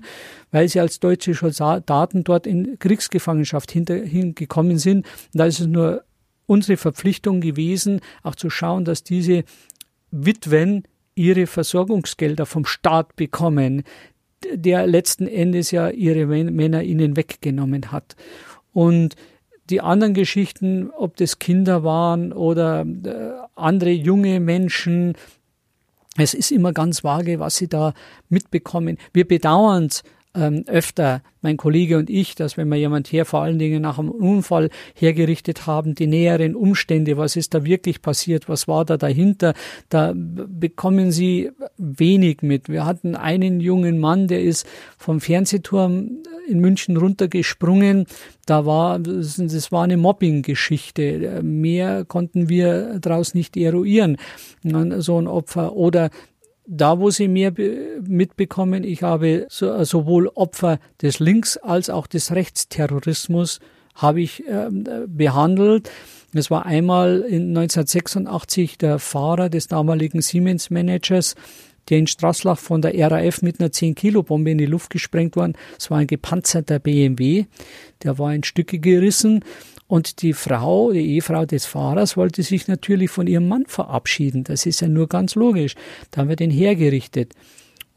weil 0.51 0.69
sie 0.69 0.79
als 0.79 1.01
deutsche 1.01 1.33
Soldaten 1.33 2.23
dort 2.23 2.47
in 2.47 2.79
Kriegsgefangenschaft 2.79 3.71
hingekommen 3.71 4.77
sind. 4.77 5.05
Und 5.05 5.39
da 5.39 5.45
ist 5.45 5.59
es 5.59 5.67
nur 5.67 6.03
unsere 6.45 6.77
Verpflichtung 6.77 7.41
gewesen, 7.41 8.01
auch 8.21 8.35
zu 8.35 8.49
schauen, 8.49 8.85
dass 8.85 9.03
diese 9.03 9.43
Witwen 10.11 10.83
ihre 11.15 11.47
Versorgungsgelder 11.47 12.45
vom 12.45 12.65
Staat 12.65 13.15
bekommen, 13.15 13.83
der 14.51 14.87
letzten 14.87 15.27
Endes 15.27 15.71
ja 15.71 15.89
ihre 15.89 16.25
Männer 16.25 16.83
ihnen 16.83 17.15
weggenommen 17.15 17.91
hat. 17.91 18.15
Und 18.73 19.15
die 19.69 19.81
anderen 19.81 20.13
Geschichten, 20.13 20.89
ob 20.89 21.15
das 21.15 21.39
Kinder 21.39 21.83
waren 21.83 22.33
oder 22.33 22.81
äh, 22.81 23.31
andere 23.55 23.91
junge 23.91 24.39
Menschen, 24.39 25.13
es 26.17 26.33
ist 26.33 26.51
immer 26.51 26.73
ganz 26.73 27.03
vage, 27.03 27.39
was 27.39 27.55
sie 27.55 27.67
da 27.67 27.93
mitbekommen. 28.29 28.97
Wir 29.13 29.27
bedauern 29.27 29.85
es 29.85 30.03
ähm, 30.35 30.63
öfter, 30.67 31.21
mein 31.41 31.57
Kollege 31.57 31.97
und 31.97 32.09
ich, 32.09 32.35
dass 32.35 32.57
wenn 32.57 32.69
wir 32.69 32.77
jemand 32.77 33.11
her 33.11 33.25
vor 33.25 33.41
allen 33.41 33.59
Dingen 33.59 33.81
nach 33.81 33.99
einem 33.99 34.09
Unfall 34.09 34.69
hergerichtet 34.95 35.67
haben, 35.67 35.93
die 35.93 36.07
näheren 36.07 36.55
Umstände, 36.55 37.17
was 37.17 37.35
ist 37.35 37.53
da 37.53 37.65
wirklich 37.65 38.01
passiert, 38.01 38.49
was 38.49 38.67
war 38.67 38.85
da 38.85 38.97
dahinter, 38.97 39.53
da 39.89 40.13
bekommen 40.15 41.11
sie 41.11 41.51
wenig 41.77 42.41
mit. 42.41 42.69
Wir 42.69 42.85
hatten 42.85 43.15
einen 43.15 43.59
jungen 43.59 43.99
Mann, 43.99 44.27
der 44.27 44.41
ist 44.41 44.65
vom 44.97 45.19
Fernsehturm 45.19 46.23
in 46.47 46.59
München 46.59 46.97
runtergesprungen. 46.97 48.05
Da 48.45 48.65
war, 48.65 48.99
das 48.99 49.71
war 49.71 49.83
eine 49.83 49.97
Mobbing-Geschichte. 49.97 51.41
Mehr 51.43 52.05
konnten 52.05 52.49
wir 52.49 52.99
daraus 52.99 53.33
nicht 53.33 53.55
eruieren. 53.55 54.17
So 54.63 55.19
ein 55.19 55.27
Opfer. 55.27 55.75
Oder 55.75 56.09
da, 56.65 56.99
wo 56.99 57.09
Sie 57.09 57.27
mehr 57.27 57.53
mitbekommen, 58.01 58.83
ich 58.83 59.03
habe 59.03 59.47
so, 59.49 59.83
sowohl 59.83 60.29
Opfer 60.29 60.79
des 61.01 61.19
Links- 61.19 61.57
als 61.57 61.89
auch 61.89 62.07
des 62.07 62.31
Rechtsterrorismus 62.31 63.59
habe 63.95 64.21
ich 64.21 64.47
äh, 64.47 64.69
behandelt. 65.07 65.89
Es 66.33 66.49
war 66.49 66.65
einmal 66.65 67.19
in 67.21 67.49
1986 67.49 68.77
der 68.77 68.97
Fahrer 68.97 69.49
des 69.49 69.67
damaligen 69.67 70.21
Siemens-Managers, 70.21 71.35
der 71.89 71.99
in 71.99 72.07
Straßlach 72.07 72.57
von 72.57 72.81
der 72.81 72.99
RAF 73.11 73.41
mit 73.41 73.59
einer 73.59 73.69
10-Kilo-Bombe 73.69 74.51
in 74.51 74.57
die 74.57 74.65
Luft 74.65 74.89
gesprengt 74.89 75.35
worden. 75.35 75.53
Es 75.77 75.91
war 75.91 75.99
ein 75.99 76.07
gepanzerter 76.07 76.79
BMW, 76.79 77.45
der 78.03 78.17
war 78.17 78.33
in 78.33 78.43
Stücke 78.43 78.79
gerissen 78.79 79.43
und 79.87 80.21
die 80.21 80.33
Frau, 80.33 80.91
die 80.91 81.15
Ehefrau 81.15 81.45
des 81.45 81.65
Fahrers, 81.65 82.17
wollte 82.17 82.43
sich 82.43 82.67
natürlich 82.67 83.11
von 83.11 83.27
ihrem 83.27 83.47
Mann 83.47 83.65
verabschieden. 83.67 84.43
Das 84.43 84.65
ist 84.65 84.81
ja 84.81 84.87
nur 84.87 85.07
ganz 85.07 85.35
logisch. 85.35 85.75
Da 86.11 86.21
haben 86.21 86.29
wir 86.29 86.35
den 86.35 86.51
hergerichtet. 86.51 87.33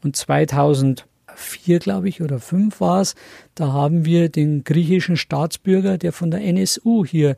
Und 0.03 0.15
2004, 0.15 1.79
glaube 1.79 2.09
ich, 2.09 2.21
oder 2.21 2.39
5 2.39 2.79
war 2.81 3.01
es, 3.01 3.15
da 3.55 3.71
haben 3.71 4.05
wir 4.05 4.29
den 4.29 4.63
griechischen 4.63 5.17
Staatsbürger, 5.17 5.97
der 5.97 6.11
von 6.11 6.29
der 6.29 6.41
NSU 6.41 7.05
hier 7.05 7.35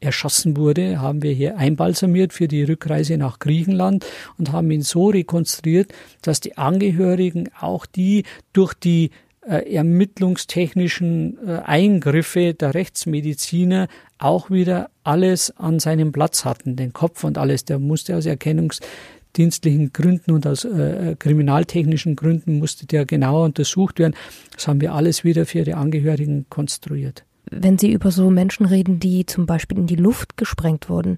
erschossen 0.00 0.56
wurde, 0.56 1.00
haben 1.00 1.22
wir 1.22 1.32
hier 1.32 1.56
einbalsamiert 1.56 2.32
für 2.32 2.48
die 2.48 2.62
Rückreise 2.62 3.16
nach 3.16 3.38
Griechenland 3.38 4.04
und 4.38 4.52
haben 4.52 4.70
ihn 4.70 4.82
so 4.82 5.08
rekonstruiert, 5.08 5.92
dass 6.22 6.40
die 6.40 6.58
Angehörigen 6.58 7.48
auch 7.58 7.86
die 7.86 8.24
durch 8.52 8.74
die 8.74 9.10
äh, 9.48 9.72
ermittlungstechnischen 9.72 11.38
äh, 11.46 11.58
Eingriffe 11.64 12.54
der 12.54 12.74
Rechtsmediziner 12.74 13.88
auch 14.18 14.50
wieder 14.50 14.90
alles 15.04 15.56
an 15.56 15.78
seinem 15.78 16.12
Platz 16.12 16.44
hatten, 16.44 16.76
den 16.76 16.92
Kopf 16.92 17.24
und 17.24 17.38
alles. 17.38 17.64
Der 17.64 17.78
musste 17.78 18.16
aus 18.16 18.26
erkennungsdienstlichen 18.26 19.92
Gründen 19.92 20.32
und 20.32 20.46
aus 20.46 20.64
äh, 20.64 21.16
kriminaltechnischen 21.18 22.16
Gründen 22.16 22.58
musste 22.58 22.86
der 22.86 23.06
genauer 23.06 23.44
untersucht 23.44 23.98
werden. 23.98 24.14
Das 24.54 24.68
haben 24.68 24.80
wir 24.80 24.94
alles 24.94 25.22
wieder 25.22 25.46
für 25.46 25.64
die 25.64 25.74
Angehörigen 25.74 26.46
konstruiert. 26.48 27.24
Wenn 27.48 27.78
Sie 27.78 27.92
über 27.92 28.10
so 28.10 28.28
Menschen 28.28 28.66
reden, 28.66 28.98
die 28.98 29.24
zum 29.24 29.46
Beispiel 29.46 29.78
in 29.78 29.86
die 29.86 29.94
Luft 29.94 30.36
gesprengt 30.36 30.88
wurden, 30.88 31.16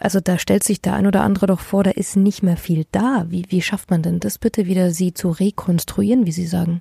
also 0.00 0.20
da 0.20 0.38
stellt 0.38 0.64
sich 0.64 0.80
der 0.80 0.94
ein 0.94 1.06
oder 1.06 1.22
andere 1.22 1.46
doch 1.46 1.60
vor, 1.60 1.84
da 1.84 1.90
ist 1.90 2.16
nicht 2.16 2.42
mehr 2.42 2.56
viel 2.56 2.86
da. 2.92 3.26
Wie, 3.28 3.44
wie 3.48 3.60
schafft 3.60 3.90
man 3.90 4.02
denn 4.02 4.20
das 4.20 4.38
bitte 4.38 4.66
wieder, 4.66 4.90
sie 4.90 5.12
zu 5.12 5.28
rekonstruieren, 5.28 6.24
wie 6.24 6.32
Sie 6.32 6.46
sagen? 6.46 6.80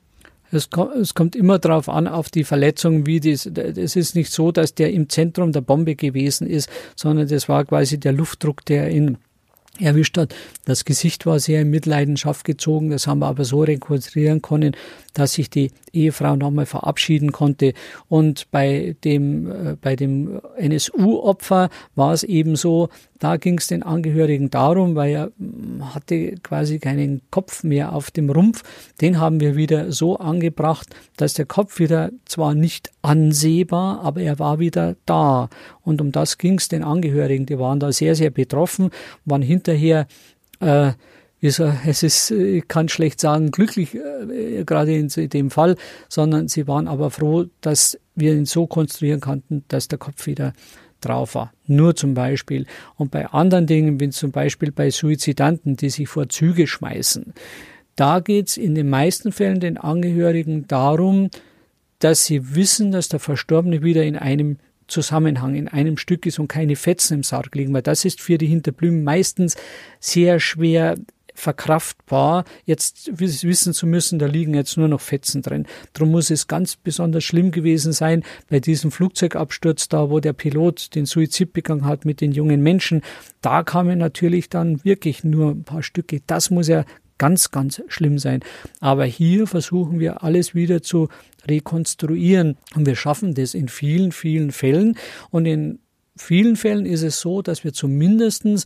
Es 0.52 0.70
kommt, 0.70 0.96
es 0.96 1.14
kommt 1.14 1.36
immer 1.36 1.60
darauf 1.60 1.90
an, 1.90 2.08
auf 2.08 2.30
die 2.30 2.44
Verletzung, 2.44 3.06
wie 3.06 3.20
das. 3.20 3.46
Es 3.46 3.96
ist 3.96 4.16
nicht 4.16 4.32
so, 4.32 4.52
dass 4.52 4.74
der 4.74 4.94
im 4.94 5.10
Zentrum 5.10 5.52
der 5.52 5.62
Bombe 5.62 5.96
gewesen 5.96 6.48
ist, 6.48 6.70
sondern 6.96 7.28
das 7.28 7.50
war 7.50 7.66
quasi 7.66 8.00
der 8.00 8.14
Luftdruck, 8.14 8.64
der 8.66 8.90
ihn 8.90 9.18
erwischt 9.80 10.18
hat. 10.18 10.34
Das 10.66 10.86
Gesicht 10.86 11.26
war 11.26 11.40
sehr 11.40 11.62
in 11.62 11.70
Mitleidenschaft 11.70 12.46
gezogen. 12.46 12.90
Das 12.90 13.08
haben 13.08 13.20
wir 13.20 13.28
aber 13.28 13.46
so 13.46 13.62
rekonstruieren 13.62 14.42
können, 14.42 14.76
dass 15.18 15.34
sich 15.34 15.50
die 15.50 15.72
Ehefrau 15.94 16.36
nochmal 16.36 16.68
verabschieden 16.68 17.32
konnte. 17.32 17.74
Und 18.08 18.52
bei 18.52 18.96
dem, 19.04 19.50
äh, 19.50 19.76
bei 19.82 19.96
dem 19.96 20.40
NSU-Opfer 20.58 21.70
war 21.96 22.14
es 22.14 22.24
eben 22.24 22.56
so, 22.56 22.90
da 23.18 23.38
ging 23.38 23.58
es 23.58 23.66
den 23.66 23.82
Angehörigen 23.82 24.52
darum, 24.52 24.94
weil 24.94 25.12
er 25.12 25.32
hm, 25.40 25.96
hatte 25.96 26.36
quasi 26.44 26.78
keinen 26.78 27.22
Kopf 27.32 27.64
mehr 27.64 27.94
auf 27.94 28.12
dem 28.12 28.30
Rumpf. 28.30 28.62
Den 29.02 29.20
haben 29.20 29.40
wir 29.40 29.56
wieder 29.56 29.92
so 29.92 30.18
angebracht, 30.18 30.96
dass 31.16 31.34
der 31.34 31.48
Kopf 31.48 31.80
wieder 31.80 32.12
zwar 32.26 32.54
nicht 32.54 32.92
ansehbar, 33.02 34.02
aber 34.02 34.22
er 34.22 34.38
war 34.38 34.60
wieder 34.60 34.96
da. 35.08 35.50
Und 35.82 36.00
um 36.00 36.12
das 36.12 36.38
ging 36.38 36.60
es 36.60 36.68
den 36.68 36.84
Angehörigen. 36.84 37.48
Die 37.48 37.58
waren 37.58 37.80
da 37.80 37.92
sehr, 37.92 38.14
sehr 38.14 38.30
betroffen, 38.30 38.92
waren 39.26 39.42
hinterher 39.42 40.06
äh, 40.60 40.92
es 41.42 42.04
ist, 42.04 42.32
ich 42.32 42.68
kann 42.68 42.90
schlecht 42.90 43.20
sagen, 43.20 43.52
glücklich, 43.52 43.96
äh, 43.96 44.64
gerade 44.64 44.96
in 44.96 45.10
dem 45.30 45.52
Fall, 45.52 45.76
sondern 46.10 46.48
sie 46.48 46.68
waren 46.68 46.88
aber 46.88 47.12
froh, 47.12 47.46
dass 47.62 48.00
wir 48.16 48.34
ihn 48.34 48.46
so 48.46 48.66
konstruieren 48.66 49.20
konnten, 49.20 49.64
dass 49.68 49.88
der 49.88 50.00
Kopf 50.00 50.26
wieder 50.26 50.54
drauf 51.02 51.36
war. 51.36 51.54
Nur 51.68 51.96
zum 51.96 52.16
Beispiel. 52.16 52.66
Und 52.96 53.12
bei 53.12 53.28
anderen 53.28 53.68
Dingen, 53.68 54.00
wie 54.00 54.10
zum 54.10 54.32
Beispiel 54.32 54.72
bei 54.72 54.90
Suizidanten, 54.90 55.76
die 55.76 55.90
sich 55.90 56.08
vor 56.08 56.28
Züge 56.28 56.66
schmeißen, 56.66 57.34
da 57.96 58.20
geht 58.20 58.50
es 58.50 58.58
in 58.58 58.76
den 58.76 58.90
meisten 58.90 59.32
Fällen 59.32 59.60
den 59.60 59.78
Angehörigen 59.78 60.68
darum, 60.68 61.30
dass 62.00 62.26
sie 62.26 62.56
wissen, 62.56 62.92
dass 62.92 63.10
der 63.10 63.20
Verstorbene 63.20 63.82
wieder 63.82 64.04
in 64.04 64.16
einem 64.16 64.58
Zusammenhang, 64.88 65.56
in 65.56 65.68
einem 65.68 65.98
Stück 65.98 66.26
ist 66.26 66.40
und 66.40 66.48
keine 66.48 66.76
Fetzen 66.76 67.16
im 67.16 67.24
Sarg 67.24 67.54
liegen, 67.56 67.74
weil 67.74 67.82
das 67.82 68.06
ist 68.06 68.22
für 68.22 68.38
die 68.38 68.48
Hinterblüben 68.48 69.04
meistens 69.04 69.58
sehr 70.00 70.40
schwer 70.40 70.96
verkraftbar, 71.38 72.46
jetzt 72.66 73.12
wissen 73.20 73.72
zu 73.72 73.86
müssen, 73.86 74.18
da 74.18 74.26
liegen 74.26 74.56
jetzt 74.56 74.76
nur 74.76 74.88
noch 74.88 75.02
Fetzen 75.02 75.44
drin. 75.44 75.68
Darum 75.94 76.12
muss 76.12 76.32
es 76.32 76.48
ganz 76.48 76.76
besonders 76.76 77.24
schlimm 77.24 77.52
gewesen 77.52 77.94
sein 77.94 78.24
bei 78.50 78.60
diesem 78.60 78.92
Flugzeugabsturz 78.92 79.88
da, 79.88 80.10
wo 80.10 80.20
der 80.20 80.34
Pilot 80.34 80.96
den 80.96 81.06
Suizid 81.06 81.54
begangen 81.54 81.86
hat 81.86 82.06
mit 82.06 82.22
den 82.22 82.32
jungen 82.32 82.62
Menschen. 82.64 83.04
Da 83.42 83.62
kamen 83.62 84.00
natürlich 84.00 84.50
dann 84.50 84.84
wirklich 84.84 85.24
nur 85.24 85.52
ein 85.52 85.64
paar 85.64 85.84
Stücke. 85.84 86.22
Das 86.26 86.50
muss 86.50 86.68
ja 86.68 86.86
ganz, 87.20 87.52
ganz 87.52 87.84
schlimm 87.88 88.18
sein. 88.18 88.42
Aber 88.80 89.06
hier 89.06 89.46
versuchen 89.46 90.00
wir 90.00 90.24
alles 90.24 90.56
wieder 90.56 90.82
zu 90.82 91.08
rekonstruieren. 91.48 92.58
Und 92.76 92.88
wir 92.88 92.96
schaffen 92.96 93.36
das 93.36 93.54
in 93.54 93.68
vielen, 93.68 94.12
vielen 94.12 94.52
Fällen. 94.52 94.98
Und 95.30 95.46
in 95.46 95.80
vielen 96.16 96.56
Fällen 96.56 96.88
ist 96.88 97.04
es 97.04 97.20
so, 97.20 97.44
dass 97.44 97.64
wir 97.64 97.74
zumindestens 97.74 98.66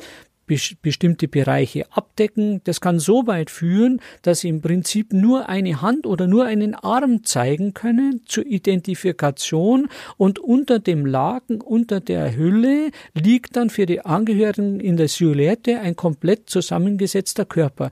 bestimmte 0.82 1.28
Bereiche 1.28 1.86
abdecken. 1.92 2.62
Das 2.64 2.82
kann 2.82 3.00
so 3.00 3.28
weit 3.28 3.50
führen, 3.50 4.02
dass 4.22 4.42
Sie 4.42 4.50
im 4.50 4.62
Prinzip 4.62 5.14
nur 5.14 5.50
eine 5.50 5.82
Hand 5.82 6.06
oder 6.06 6.28
nur 6.28 6.46
einen 6.46 6.76
Arm 6.76 7.24
zeigen 7.24 7.74
können 7.74 8.22
zur 8.26 8.46
Identifikation 8.46 9.88
und 10.18 10.40
unter 10.40 10.80
dem 10.80 11.06
Laken, 11.06 11.62
unter 11.62 12.00
der 12.00 12.36
Hülle 12.36 12.92
liegt 13.14 13.56
dann 13.56 13.70
für 13.70 13.86
die 13.86 14.02
Angehörigen 14.06 14.80
in 14.80 14.98
der 14.98 15.08
Silhouette 15.08 15.80
ein 15.80 15.96
komplett 15.96 16.50
zusammengesetzter 16.50 17.46
Körper. 17.46 17.92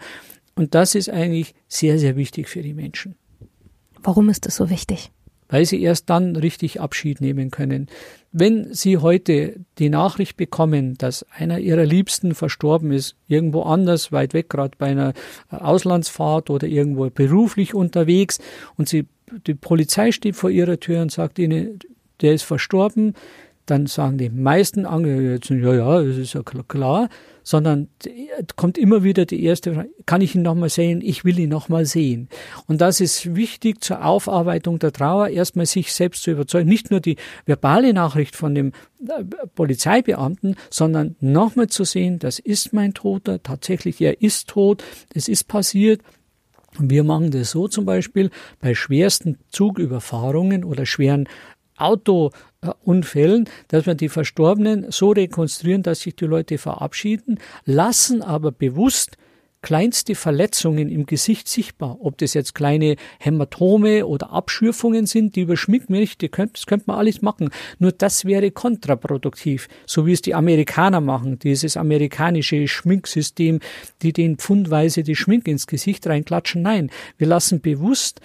Und 0.56 0.76
das 0.76 0.96
ist 0.96 1.10
eigentlich 1.10 1.54
sehr, 1.68 2.00
sehr 2.00 2.16
wichtig 2.16 2.50
für 2.50 2.62
die 2.62 2.74
Menschen. 2.74 3.16
Warum 4.02 4.30
ist 4.30 4.46
das 4.46 4.56
so 4.56 4.70
wichtig? 4.70 5.12
Weil 5.50 5.66
sie 5.66 5.82
erst 5.82 6.10
dann 6.10 6.36
richtig 6.36 6.80
Abschied 6.80 7.20
nehmen 7.20 7.52
können. 7.52 7.88
Wenn 8.32 8.72
Sie 8.72 8.98
heute 8.98 9.56
die 9.80 9.90
Nachricht 9.90 10.38
bekommen, 10.38 10.96
dass 11.00 11.26
einer 11.36 11.58
Ihrer 11.58 11.86
Liebsten 11.86 12.36
verstorben 12.36 12.92
ist, 12.92 13.16
irgendwo 13.28 13.64
anders, 13.64 14.12
weit 14.12 14.36
weg, 14.36 14.50
gerade 14.50 14.78
bei 14.78 14.88
einer 14.88 15.14
Auslandsfahrt 15.50 16.52
oder 16.52 16.68
irgendwo 16.68 17.10
beruflich 17.10 17.74
unterwegs, 17.74 18.38
und 18.78 18.88
Sie, 18.88 19.08
die 19.48 19.56
Polizei 19.56 20.12
steht 20.12 20.36
vor 20.36 20.52
Ihrer 20.52 20.80
Tür 20.80 21.02
und 21.02 21.12
sagt 21.12 21.40
Ihnen, 21.40 21.80
der 22.22 22.34
ist 22.34 22.44
verstorben, 22.44 23.16
dann 23.70 23.86
sagen 23.86 24.18
die 24.18 24.30
meisten 24.30 24.86
Angehörigen, 24.86 25.64
ja, 25.64 25.74
ja, 25.74 26.02
das 26.02 26.18
ist 26.18 26.34
ja 26.34 26.42
klar, 26.44 27.10
sondern 27.44 27.88
kommt 28.56 28.78
immer 28.78 29.04
wieder 29.04 29.26
die 29.26 29.44
erste 29.44 29.74
Frage, 29.74 29.90
kann 30.06 30.22
ich 30.22 30.36
ihn 30.36 30.44
nochmal 30.44 30.70
sehen? 30.70 31.02
Ich 31.02 31.26
will 31.26 31.40
ihn 31.40 31.50
nochmal 31.50 31.86
sehen. 31.86 32.30
Und 32.68 32.82
das 32.82 33.00
ist 33.00 33.36
wichtig 33.36 33.84
zur 33.84 34.06
Aufarbeitung 34.06 34.80
der 34.80 34.92
Trauer, 34.92 35.30
erstmal 35.30 35.66
sich 35.66 35.94
selbst 35.94 36.24
zu 36.24 36.32
überzeugen, 36.32 36.70
nicht 36.70 36.92
nur 36.92 37.00
die 37.00 37.18
verbale 37.46 37.94
Nachricht 37.94 38.36
von 38.36 38.54
dem 38.54 38.72
äh, 39.08 39.24
Polizeibeamten, 39.56 40.56
sondern 40.70 41.16
nochmal 41.20 41.68
zu 41.68 41.86
sehen, 41.86 42.20
das 42.20 42.40
ist 42.40 42.74
mein 42.74 42.94
Toter, 42.94 43.42
tatsächlich, 43.42 44.00
er 44.02 44.22
ist 44.22 44.48
tot, 44.48 44.84
es 45.14 45.28
ist 45.28 45.48
passiert, 45.48 46.02
wir 46.78 47.04
machen 47.04 47.32
das 47.32 47.52
so 47.52 47.68
zum 47.68 47.86
Beispiel 47.86 48.30
bei 48.62 48.76
schwersten 48.76 49.40
Zugüberfahrungen 49.50 50.64
oder 50.64 50.86
schweren 50.86 51.28
Autounfällen, 51.82 53.50
dass 53.68 53.86
wir 53.86 53.96
die 53.96 54.10
Verstorbenen 54.10 54.92
so 54.92 55.12
rekonstruieren, 55.12 55.84
dass 55.84 56.02
sich 56.02 56.16
die 56.16 56.26
Leute 56.26 56.58
verabschieden, 56.58 57.40
lassen 57.66 58.22
aber 58.22 58.52
bewusst 58.52 59.18
kleinste 59.62 60.16
Verletzungen 60.16 60.90
im 60.90 61.06
Gesicht 61.06 61.48
sichtbar. 61.48 61.98
Ob 62.00 62.18
das 62.18 62.34
jetzt 62.34 62.56
kleine 62.56 62.96
Hämatome 63.20 64.06
oder 64.06 64.32
Abschürfungen 64.32 65.06
sind, 65.06 65.36
die 65.36 65.42
überschminken 65.42 65.94
wir 65.94 66.00
nicht, 66.00 66.22
das 66.22 66.66
könnte 66.66 66.86
man 66.88 66.98
alles 66.98 67.22
machen. 67.22 67.50
Nur 67.78 67.92
das 67.92 68.26
wäre 68.26 68.52
kontraproduktiv, 68.52 69.68
so 69.86 70.06
wie 70.06 70.14
es 70.14 70.22
die 70.22 70.36
Amerikaner 70.36 71.02
machen, 71.02 71.40
dieses 71.40 71.76
amerikanische 71.76 72.68
Schminksystem, 72.68 73.60
die 74.02 74.14
den 74.14 74.38
pfundweise 74.38 75.04
die 75.04 75.16
Schminke 75.16 75.52
ins 75.52 75.68
Gesicht 75.68 76.08
reinklatschen. 76.08 76.62
Nein, 76.62 76.90
wir 77.18 77.28
lassen 77.28 77.62
bewusst 77.62 78.22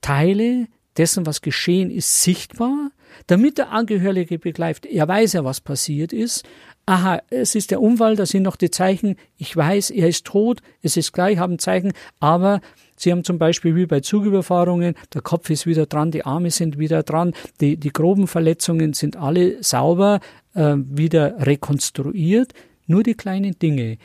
Teile 0.00 0.68
dessen, 0.98 1.26
was 1.26 1.40
geschehen 1.40 1.90
ist, 1.90 2.22
sichtbar, 2.22 2.90
damit 3.26 3.58
der 3.58 3.70
Angehörige 3.70 4.38
begreift, 4.38 4.86
er 4.86 5.08
weiß 5.08 5.34
ja, 5.34 5.44
was 5.44 5.60
passiert 5.60 6.12
ist. 6.12 6.44
Aha, 6.86 7.20
es 7.30 7.54
ist 7.54 7.70
der 7.70 7.80
Unfall, 7.80 8.16
da 8.16 8.26
sind 8.26 8.42
noch 8.42 8.56
die 8.56 8.70
Zeichen, 8.70 9.16
ich 9.36 9.54
weiß, 9.54 9.90
er 9.90 10.08
ist 10.08 10.24
tot, 10.24 10.60
es 10.82 10.96
ist 10.96 11.12
gleich, 11.12 11.38
haben 11.38 11.58
Zeichen, 11.58 11.92
aber 12.20 12.60
Sie 13.00 13.12
haben 13.12 13.22
zum 13.22 13.38
Beispiel 13.38 13.76
wie 13.76 13.86
bei 13.86 14.00
Zugüberfahrungen, 14.00 14.94
der 15.14 15.22
Kopf 15.22 15.50
ist 15.50 15.66
wieder 15.66 15.86
dran, 15.86 16.10
die 16.10 16.26
Arme 16.26 16.50
sind 16.50 16.78
wieder 16.78 17.04
dran, 17.04 17.32
die, 17.60 17.76
die 17.76 17.92
groben 17.92 18.26
Verletzungen 18.26 18.92
sind 18.92 19.16
alle 19.16 19.62
sauber 19.62 20.18
äh, 20.54 20.74
wieder 20.76 21.46
rekonstruiert. 21.46 22.54
Nur 22.86 23.04
die 23.04 23.14
kleinen 23.14 23.56
Dinge, 23.58 23.98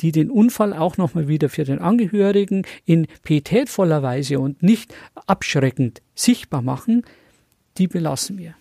die 0.00 0.12
den 0.12 0.30
Unfall 0.30 0.72
auch 0.72 0.96
nochmal 0.96 1.28
wieder 1.28 1.48
für 1.48 1.64
den 1.64 1.78
Angehörigen 1.78 2.66
in 2.84 3.06
pietätvoller 3.22 4.02
Weise 4.02 4.38
und 4.40 4.62
nicht 4.62 4.94
abschreckend 5.26 6.02
sichtbar 6.14 6.62
machen, 6.62 7.04
die 7.78 7.88
belassen 7.88 8.38
wir. 8.38 8.54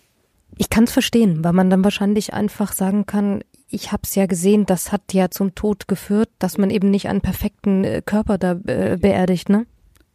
Ich 0.58 0.70
kann 0.70 0.86
es 0.86 0.92
verstehen, 0.92 1.44
weil 1.44 1.54
man 1.54 1.70
dann 1.70 1.84
wahrscheinlich 1.84 2.34
einfach 2.34 2.74
sagen 2.74 3.06
kann, 3.06 3.42
ich 3.70 3.92
habe 3.92 4.02
es 4.04 4.16
ja 4.16 4.26
gesehen, 4.26 4.66
das 4.66 4.92
hat 4.92 5.14
ja 5.14 5.30
zum 5.30 5.56
Tod 5.56 5.88
geführt, 5.88 6.30
dass 6.40 6.58
man 6.58 6.70
eben 6.70 6.90
nicht 6.90 7.08
einen 7.08 7.22
perfekten 7.22 7.84
äh, 7.84 8.02
Körper 8.04 8.38
da 8.38 8.54
äh, 8.66 8.98
beerdigt, 9.00 9.50
ne? 9.50 9.66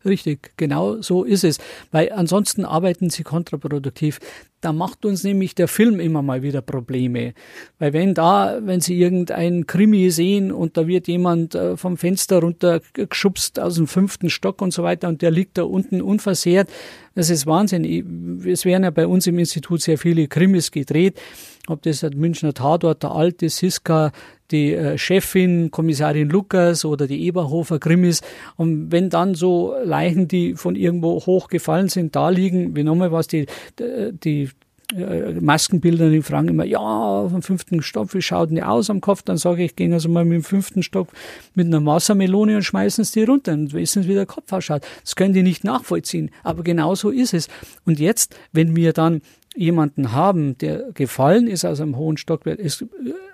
Richtig, 0.04 0.52
genau 0.56 1.00
so 1.00 1.24
ist 1.24 1.44
es. 1.44 1.58
Weil 1.90 2.12
ansonsten 2.12 2.64
arbeiten 2.64 3.08
sie 3.08 3.22
kontraproduktiv. 3.22 4.20
Da 4.60 4.72
macht 4.72 5.04
uns 5.06 5.24
nämlich 5.24 5.54
der 5.54 5.68
Film 5.68 5.98
immer 5.98 6.20
mal 6.20 6.42
wieder 6.42 6.60
Probleme. 6.60 7.32
Weil 7.78 7.92
wenn 7.94 8.14
da, 8.14 8.58
wenn 8.62 8.80
sie 8.80 8.98
irgendein 8.98 9.66
Krimi 9.66 10.10
sehen 10.10 10.52
und 10.52 10.76
da 10.76 10.86
wird 10.86 11.08
jemand 11.08 11.54
äh, 11.54 11.76
vom 11.76 11.96
Fenster 11.96 12.40
runtergeschubst 12.40 13.58
aus 13.60 13.76
dem 13.76 13.86
fünften 13.86 14.28
Stock 14.28 14.60
und 14.60 14.72
so 14.72 14.82
weiter 14.82 15.08
und 15.08 15.22
der 15.22 15.30
liegt 15.30 15.56
da 15.58 15.62
unten 15.62 16.02
unversehrt, 16.02 16.68
das 17.14 17.30
ist 17.30 17.46
Wahnsinn. 17.46 18.44
Es 18.46 18.64
werden 18.64 18.84
ja 18.84 18.90
bei 18.90 19.06
uns 19.06 19.26
im 19.26 19.38
Institut 19.38 19.80
sehr 19.80 19.98
viele 19.98 20.28
Krimis 20.28 20.70
gedreht. 20.70 21.18
Ob 21.66 21.83
das 21.83 22.00
der 22.00 22.14
Münchner 22.14 22.53
Tatort, 22.53 23.03
der 23.03 23.12
alte 23.12 23.48
Siska, 23.48 24.12
die 24.50 24.74
äh, 24.74 24.98
Chefin, 24.98 25.70
Kommissarin 25.70 26.29
Lukas 26.29 26.85
oder 26.85 27.07
die 27.07 27.24
Eberhofer 27.27 27.79
Krimis. 27.79 28.20
Und 28.57 28.92
wenn 28.92 29.09
dann 29.11 29.35
so 29.35 29.74
Leichen, 29.83 30.29
die 30.29 30.55
von 30.55 30.77
irgendwo 30.77 31.24
hochgefallen 31.24 31.88
sind, 31.88 32.14
da 32.14 32.29
liegen, 32.29 32.77
wie 32.77 32.83
nochmal 32.83 33.12
was, 33.12 33.27
die, 33.27 33.46
die 33.79 34.50
äh, 34.94 35.33
Maskenbilder, 35.40 36.11
die 36.11 36.22
fragen 36.22 36.48
immer, 36.48 36.64
ja, 36.64 37.29
vom 37.29 37.42
fünften 37.42 37.83
Stock, 37.83 38.12
wie 38.14 38.22
schaut 38.22 38.50
denn 38.50 38.57
die 38.57 38.62
aus 38.62 38.90
am 38.90 39.00
Kopf? 39.00 39.22
Dann 39.22 39.38
sage 39.38 39.64
ich, 39.64 39.77
gehen 39.77 39.92
also 39.92 40.09
mal 40.09 40.24
mit 40.24 40.35
dem 40.35 40.44
fünften 40.44 40.83
Stock 40.83 41.09
mit 41.55 41.66
einer 41.66 41.85
Wassermelone 41.85 42.57
und 42.57 42.62
schmeißen 42.62 43.03
es 43.03 43.12
die 43.12 43.24
runter 43.24 43.53
und 43.53 43.72
wissen 43.72 44.03
Sie, 44.03 44.09
wie 44.09 44.14
der 44.14 44.27
Kopf 44.27 44.53
ausschaut. 44.53 44.83
Das 45.03 45.16
können 45.16 45.33
die 45.33 45.42
nicht 45.42 45.64
nachvollziehen, 45.64 46.31
aber 46.42 46.62
genau 46.62 46.94
so 46.94 47.11
ist 47.11 47.35
es. 47.35 47.48
Und 47.87 47.98
jetzt, 47.98 48.37
wenn 48.53 48.77
wir 48.77 48.92
dann 48.92 49.22
jemanden 49.56 50.12
haben, 50.12 50.58
der 50.58 50.92
gefallen 50.92 51.46
ist 51.46 51.64
aus 51.64 51.80
einem 51.80 51.96
hohen 51.96 52.16
Stockwerk, 52.16 52.58
es 52.58 52.84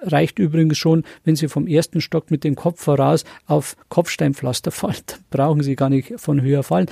reicht 0.02 0.38
übrigens 0.38 0.78
schon, 0.78 1.04
wenn 1.24 1.37
Sie 1.37 1.48
vom 1.48 1.66
ersten 1.66 2.00
Stock 2.00 2.30
mit 2.30 2.44
dem 2.44 2.56
Kopf 2.56 2.83
voraus 2.83 3.24
auf 3.46 3.76
Kopfsteinpflaster 3.88 4.70
fallen, 4.70 5.02
dann 5.06 5.20
brauchen 5.30 5.62
Sie 5.62 5.76
gar 5.76 5.90
nicht 5.90 6.14
von 6.16 6.42
höher 6.42 6.62
fallen. 6.62 6.87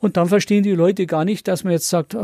Und 0.00 0.16
dann 0.16 0.28
verstehen 0.28 0.62
die 0.62 0.72
Leute 0.72 1.06
gar 1.06 1.24
nicht, 1.24 1.48
dass 1.48 1.64
man 1.64 1.72
jetzt 1.72 1.88
sagt, 1.88 2.16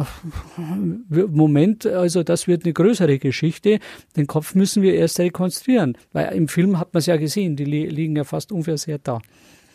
Moment, 1.08 1.86
also 1.86 2.22
das 2.22 2.46
wird 2.46 2.64
eine 2.64 2.72
größere 2.72 3.18
Geschichte. 3.18 3.80
Den 4.16 4.28
Kopf 4.28 4.54
müssen 4.54 4.82
wir 4.82 4.94
erst 4.94 5.18
rekonstruieren. 5.18 5.98
Weil 6.12 6.32
im 6.34 6.46
Film 6.46 6.78
hat 6.78 6.94
man 6.94 7.00
es 7.00 7.06
ja 7.06 7.16
gesehen, 7.16 7.56
die 7.56 7.64
liegen 7.64 8.14
ja 8.14 8.22
fast 8.22 8.52
unversehrt 8.52 9.02
da. 9.04 9.20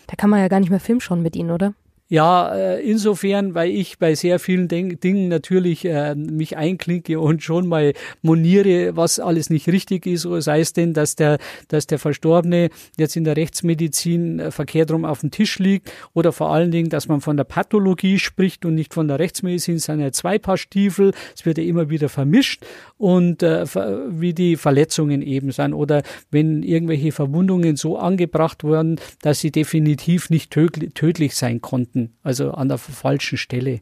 Da 0.07 0.15
kann 0.15 0.29
man 0.29 0.39
ja 0.39 0.47
gar 0.47 0.61
nicht 0.61 0.69
mehr 0.69 0.79
Film 0.79 1.01
schauen 1.01 1.21
mit 1.21 1.35
ihnen, 1.35 1.51
oder? 1.51 1.73
Ja, 2.11 2.55
äh, 2.55 2.81
insofern, 2.81 3.53
weil 3.53 3.69
ich 3.69 3.99
bei 3.99 4.15
sehr 4.15 4.39
vielen 4.39 4.67
Dingen 4.67 5.27
natürlich 5.27 5.85
äh, 5.85 6.15
mich 6.15 6.57
einklinke 6.57 7.19
und 7.19 7.43
schon 7.43 7.67
mal 7.67 7.93
moniere, 8.23 8.95
was 8.95 9.19
alles 9.19 9.51
nicht 9.51 9.67
richtig 9.67 10.07
ist, 10.07 10.23
sei 10.23 10.61
es 10.61 10.73
denn, 10.73 10.95
dass 10.95 11.15
der, 11.15 11.37
dass 11.67 11.85
der 11.85 11.99
Verstorbene 11.99 12.69
jetzt 12.97 13.15
in 13.15 13.25
der 13.25 13.37
Rechtsmedizin 13.37 14.39
äh, 14.39 14.49
verkehrt 14.49 14.89
rum 14.89 15.05
auf 15.05 15.19
dem 15.19 15.29
Tisch 15.29 15.59
liegt 15.59 15.91
oder 16.13 16.31
vor 16.31 16.49
allen 16.51 16.71
Dingen, 16.71 16.89
dass 16.89 17.07
man 17.07 17.21
von 17.21 17.37
der 17.37 17.43
Pathologie 17.43 18.17
spricht 18.17 18.65
und 18.65 18.73
nicht 18.73 18.95
von 18.95 19.07
der 19.07 19.19
Rechtsmedizin, 19.19 19.77
sondern 19.77 20.07
ja 20.07 20.11
zwei 20.11 20.39
Paar 20.39 20.57
Stiefel. 20.57 21.13
Es 21.37 21.45
wird 21.45 21.59
ja 21.59 21.63
immer 21.63 21.91
wieder 21.91 22.09
vermischt 22.09 22.65
und 22.97 23.43
äh, 23.43 23.67
wie 24.09 24.33
die 24.33 24.55
Verletzungen 24.55 25.21
eben 25.21 25.51
sind. 25.51 25.75
Oder 25.75 26.01
wenn 26.31 26.63
irgendwelche 26.63 27.11
Verwundungen 27.11 27.75
so 27.75 27.99
angebracht 27.99 28.63
wurden, 28.63 28.99
dass 29.21 29.41
sie 29.41 29.51
definitiv 29.51 30.31
nicht 30.31 30.49
tödlich 30.49 31.35
sein 31.35 31.61
konnten 31.61 31.98
hinten, 31.99 32.17
also 32.23 32.51
an 32.51 32.69
der 32.69 32.77
falschen 32.77 33.37
Stelle. 33.37 33.79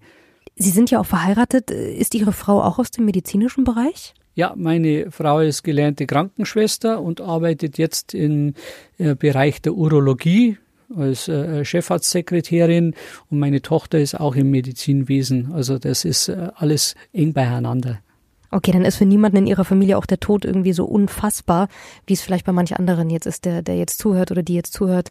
Sie 0.56 0.70
sind 0.70 0.90
ja 0.92 1.00
auch 1.00 1.06
verheiratet. 1.06 1.72
Ist 1.72 2.16
Ihre 2.16 2.34
Frau 2.34 2.62
auch 2.62 2.80
aus 2.80 2.92
dem 2.92 3.06
medizinischen 3.06 3.64
Bereich? 3.64 4.14
Ja, 4.36 4.54
meine 4.56 5.12
Frau 5.12 5.40
ist 5.40 5.64
gelernte 5.64 6.06
Krankenschwester 6.06 7.02
und 7.02 7.22
arbeitet 7.22 7.78
jetzt 7.78 8.14
im 8.14 8.54
äh, 8.98 9.16
Bereich 9.16 9.62
der 9.62 9.74
Urologie 9.74 10.58
als 10.96 11.28
äh, 11.28 11.66
Chefarztsekretärin 11.66 12.94
und 13.30 13.40
meine 13.40 13.62
Tochter 13.62 14.00
ist 14.00 14.20
auch 14.20 14.36
im 14.36 14.52
Medizinwesen. 14.52 15.52
Also 15.54 15.80
das 15.80 16.06
ist 16.06 16.30
äh, 16.30 16.50
alles 16.56 16.96
eng 17.14 17.34
beieinander. 17.34 18.00
Okay, 18.50 18.72
dann 18.72 18.86
ist 18.86 18.96
für 18.96 19.06
niemanden 19.06 19.38
in 19.38 19.48
ihrer 19.48 19.66
Familie 19.66 19.98
auch 19.98 20.06
der 20.06 20.20
Tod 20.20 20.46
irgendwie 20.46 20.72
so 20.72 20.86
unfassbar, 20.86 21.68
wie 22.06 22.14
es 22.14 22.22
vielleicht 22.22 22.46
bei 22.46 22.54
manch 22.54 22.78
anderen 22.78 23.10
jetzt 23.10 23.26
ist, 23.26 23.46
der, 23.46 23.62
der 23.62 23.76
jetzt 23.76 24.00
zuhört 24.00 24.32
oder 24.32 24.42
die 24.42 24.54
jetzt 24.54 24.74
zuhört. 24.74 25.10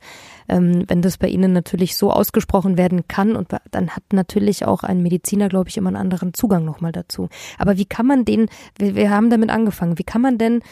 Ähm, 0.48 0.84
wenn 0.88 1.02
das 1.02 1.18
bei 1.18 1.28
ihnen 1.28 1.52
natürlich 1.52 1.96
so 1.96 2.10
ausgesprochen 2.10 2.78
werden 2.78 3.08
kann 3.08 3.36
und 3.36 3.48
dann 3.70 3.90
hat 3.90 4.04
natürlich 4.12 4.64
auch 4.64 4.82
ein 4.82 5.02
Mediziner, 5.02 5.48
glaube 5.48 5.68
ich, 5.68 5.76
immer 5.76 5.88
einen 5.88 5.96
anderen 5.96 6.32
Zugang 6.32 6.64
nochmal 6.64 6.92
dazu. 6.92 7.28
Aber 7.58 7.76
wie 7.76 7.84
kann 7.84 8.06
man 8.06 8.24
den, 8.24 8.48
wir, 8.78 8.94
wir 8.94 9.10
haben 9.10 9.28
damit 9.28 9.50
angefangen, 9.50 9.98
wie 9.98 10.04
kann 10.04 10.22
man 10.22 10.38
denn 10.38 10.62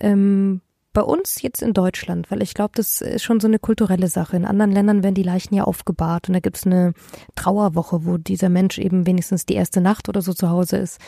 ähm, 0.00 0.60
bei 0.92 1.02
uns 1.02 1.40
jetzt 1.40 1.62
in 1.62 1.72
Deutschland, 1.72 2.30
weil 2.30 2.42
ich 2.42 2.52
glaube, 2.52 2.72
das 2.74 3.00
ist 3.00 3.22
schon 3.22 3.40
so 3.40 3.46
eine 3.46 3.60
kulturelle 3.60 4.08
Sache. 4.08 4.36
In 4.36 4.44
anderen 4.44 4.72
Ländern 4.72 5.02
werden 5.02 5.14
die 5.14 5.22
Leichen 5.22 5.54
ja 5.54 5.64
aufgebahrt 5.64 6.28
und 6.28 6.34
da 6.34 6.40
gibt's 6.40 6.66
eine 6.66 6.94
Trauerwoche, 7.36 8.04
wo 8.04 8.18
dieser 8.18 8.48
Mensch 8.48 8.78
eben 8.78 9.06
wenigstens 9.06 9.46
die 9.46 9.54
erste 9.54 9.80
Nacht 9.80 10.08
oder 10.08 10.20
so 10.20 10.34
zu 10.34 10.50
Hause 10.50 10.78
ist 10.78 10.98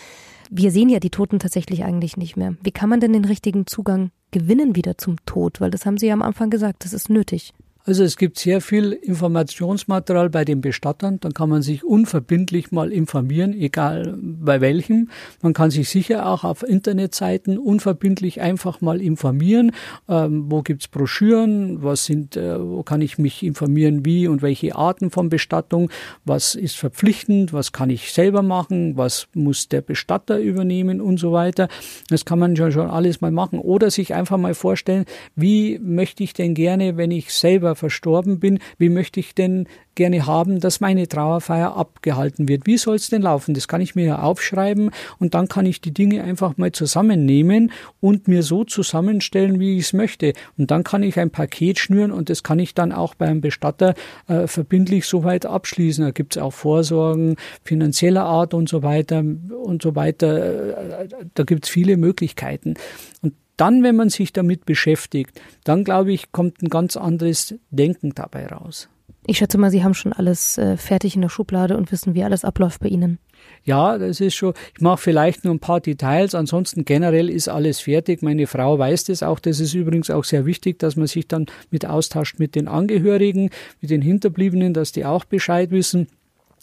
wir 0.55 0.71
sehen 0.71 0.91
ja 0.91 1.01
die 1.01 1.11
Toten 1.11 1.39
tatsächlich 1.39 1.83
eigentlich 1.83 2.19
nicht 2.19 2.37
mehr. 2.37 2.57
Wie 2.63 2.73
kann 2.73 2.91
man 2.91 3.01
denn 3.01 3.15
den 3.15 3.25
richtigen 3.25 3.67
Zugang 3.67 4.11
gewinnen 4.33 4.77
wieder 4.77 4.99
zum 4.99 5.17
Tod? 5.25 5.63
Weil 5.63 5.71
das 5.71 5.87
haben 5.87 5.97
Sie 5.97 6.09
ja 6.09 6.13
am 6.13 6.21
Anfang 6.21 6.51
gesagt, 6.51 6.85
das 6.85 6.93
ist 6.93 7.09
nötig. 7.09 7.55
Also 7.85 8.05
es 8.05 8.17
gibt 8.17 8.39
sehr 8.39 8.61
viel 8.61 8.93
Informationsmaterial 8.93 10.31
bei 10.31 10.45
den 10.45 10.61
Bestattern. 10.61 11.19
Dann 11.19 11.35
kann 11.35 11.49
man 11.49 11.63
sich 11.63 11.83
unverbindlich 11.83 12.71
mal 12.71 12.93
informieren, 12.93 13.53
egal 13.55 14.17
bei 14.21 14.61
welchem. 14.61 15.11
Man 15.41 15.53
kann 15.53 15.73
sich 15.73 15.89
sicher 15.89 16.29
auch 16.29 16.45
auf 16.45 16.63
Internetseiten 16.63 17.59
unverbindlich 17.59 18.41
einfach 18.41 18.81
mal 18.81 19.01
informieren. 19.01 19.73
Ähm, 20.09 20.45
wo 20.49 20.63
gibt's 20.63 20.87
Broschüren? 20.87 21.83
Was 21.83 22.05
sind, 22.05 22.37
äh, 22.37 22.61
wo 22.61 22.85
kann 22.85 23.01
ich 23.01 23.19
mich 23.19 23.43
informieren, 23.43 24.05
wie 24.05 24.29
und 24.29 24.43
welche 24.43 24.77
Arten 24.77 25.11
von 25.11 25.29
Bestattung? 25.29 25.91
Was 26.25 26.55
ist 26.55 26.77
verpflichtend? 26.77 27.53
Was 27.53 27.73
kann 27.73 27.91
ich 27.91 28.13
selber 28.13 28.43
machen? 28.43 28.97
Was 28.97 29.27
muss 29.35 29.69
der 29.69 29.81
Bestatter 29.81 30.39
übernehmen 30.39 31.01
und 31.01 31.19
so 31.19 31.33
weiter? 31.33 31.67
Das 32.09 32.25
kann 32.25 32.39
man 32.39 32.55
schon, 32.55 32.71
schon 32.71 32.89
alles 32.89 33.21
mal 33.21 33.33
machen. 33.33 33.59
Oder 33.59 33.91
sich 33.91 34.15
einfach 34.15 34.39
mal 34.39 34.55
vorstellen, 34.55 35.05
wie 35.35 35.81
möchte 35.81 36.23
ich 36.23 36.33
denn 36.33 36.55
gerne, 36.55 36.97
wenn 36.97 37.11
ich 37.11 37.35
selber 37.35 37.72
selber 37.73 37.77
verstorben 37.77 38.39
bin, 38.39 38.59
wie 38.79 38.89
möchte 38.89 39.21
ich 39.21 39.35
denn 39.35 39.67
gerne 39.95 40.27
haben, 40.27 40.61
dass 40.61 40.81
meine 40.81 41.07
Trauerfeier 41.07 41.77
abgehalten 41.77 42.49
wird? 42.49 42.67
Wie 42.67 42.79
soll 42.79 42.97
es 42.97 43.09
denn 43.09 43.23
laufen? 43.23 43.55
Das 43.55 43.69
kann 43.69 43.81
ich 43.81 43.95
mir 43.95 44.07
ja 44.07 44.23
aufschreiben 44.23 44.91
und 45.19 45.35
dann 45.35 45.49
kann 45.49 45.67
ich 45.67 45.81
die 45.81 45.93
Dinge 45.93 46.23
einfach 46.23 46.57
mal 46.57 46.73
zusammennehmen 46.73 47.73
und 48.01 48.29
mir 48.29 48.43
so 48.43 48.65
zusammenstellen, 48.65 49.61
wie 49.61 49.77
ich 49.77 49.85
es 49.85 49.93
möchte. 49.93 50.33
Und 50.57 50.71
dann 50.71 50.83
kann 50.85 51.03
ich 51.03 51.19
ein 51.19 51.31
Paket 51.31 51.79
schnüren 51.79 52.13
und 52.13 52.31
das 52.31 52.43
kann 52.43 52.59
ich 52.59 52.75
dann 52.75 52.93
auch 52.93 53.15
beim 53.15 53.41
Bestatter 53.41 53.95
äh, 54.29 54.47
verbindlich 54.47 55.07
soweit 55.07 55.45
abschließen. 55.45 56.05
Da 56.05 56.11
gibt 56.11 56.37
es 56.37 56.43
auch 56.43 56.53
Vorsorgen 56.53 57.37
finanzieller 57.65 58.25
Art 58.25 58.55
und 58.55 58.69
so 58.69 58.83
weiter 58.83 59.19
und 59.19 59.83
so 59.83 59.95
weiter. 59.95 61.03
Äh, 61.03 61.09
da 61.35 61.45
gibt 61.45 61.65
es 61.65 61.71
viele 61.71 61.97
Möglichkeiten. 61.97 62.75
Und 63.23 63.35
dann, 63.57 63.83
wenn 63.83 63.97
man 63.97 64.09
sich 64.09 64.33
damit 64.33 64.65
beschäftigt, 64.65 65.41
dann 65.65 65.85
glaube 65.85 66.13
ich, 66.13 66.33
kommt 66.33 66.63
ein 66.63 66.69
ganz 66.69 66.97
anderes 66.97 67.55
Denken 67.71 68.15
dabei 68.15 68.47
raus. 68.47 68.89
Ich 69.25 69.39
schätze 69.39 69.57
mal, 69.57 69.71
Sie 69.71 69.85
haben 69.85 69.95
schon 69.95 70.13
alles 70.13 70.59
äh, 70.59 70.77
fertig 70.77 71.15
in 71.15 71.23
der 71.23 71.29
Schublade 71.29 71.77
und 71.77 71.93
wissen, 71.93 72.15
wie 72.15 72.25
alles 72.25 72.45
abläuft 72.45 72.81
bei 72.81 72.89
Ihnen. 72.89 73.19
Ja, 73.63 73.97
das 73.97 74.21
ist 74.21 74.35
schon, 74.35 74.55
ich 74.75 74.81
mache 74.81 75.01
vielleicht 75.01 75.45
nur 75.45 75.55
ein 75.55 75.61
paar 75.61 75.81
Details, 75.81 76.35
ansonsten 76.35 76.85
generell 76.85 77.31
ist 77.31 77.49
alles 77.49 77.79
fertig. 77.79 78.23
Meine 78.23 78.49
Frau 78.49 78.79
weiß 78.79 79.05
das 79.05 79.23
auch. 79.23 79.39
Das 79.39 79.61
ist 79.61 79.75
übrigens 79.75 80.11
auch 80.11 80.25
sehr 80.25 80.45
wichtig, 80.45 80.81
dass 80.81 80.97
man 80.97 81.07
sich 81.07 81.29
dann 81.29 81.47
mit 81.71 81.87
austauscht 81.87 82.41
mit 82.41 82.57
den 82.57 82.67
Angehörigen, 82.67 83.51
mit 83.81 83.91
den 83.91 84.03
Hinterbliebenen, 84.03 84.75
dass 84.75 84.91
die 84.91 85.05
auch 85.05 85.25
Bescheid 85.25 85.71
wissen. 85.71 86.09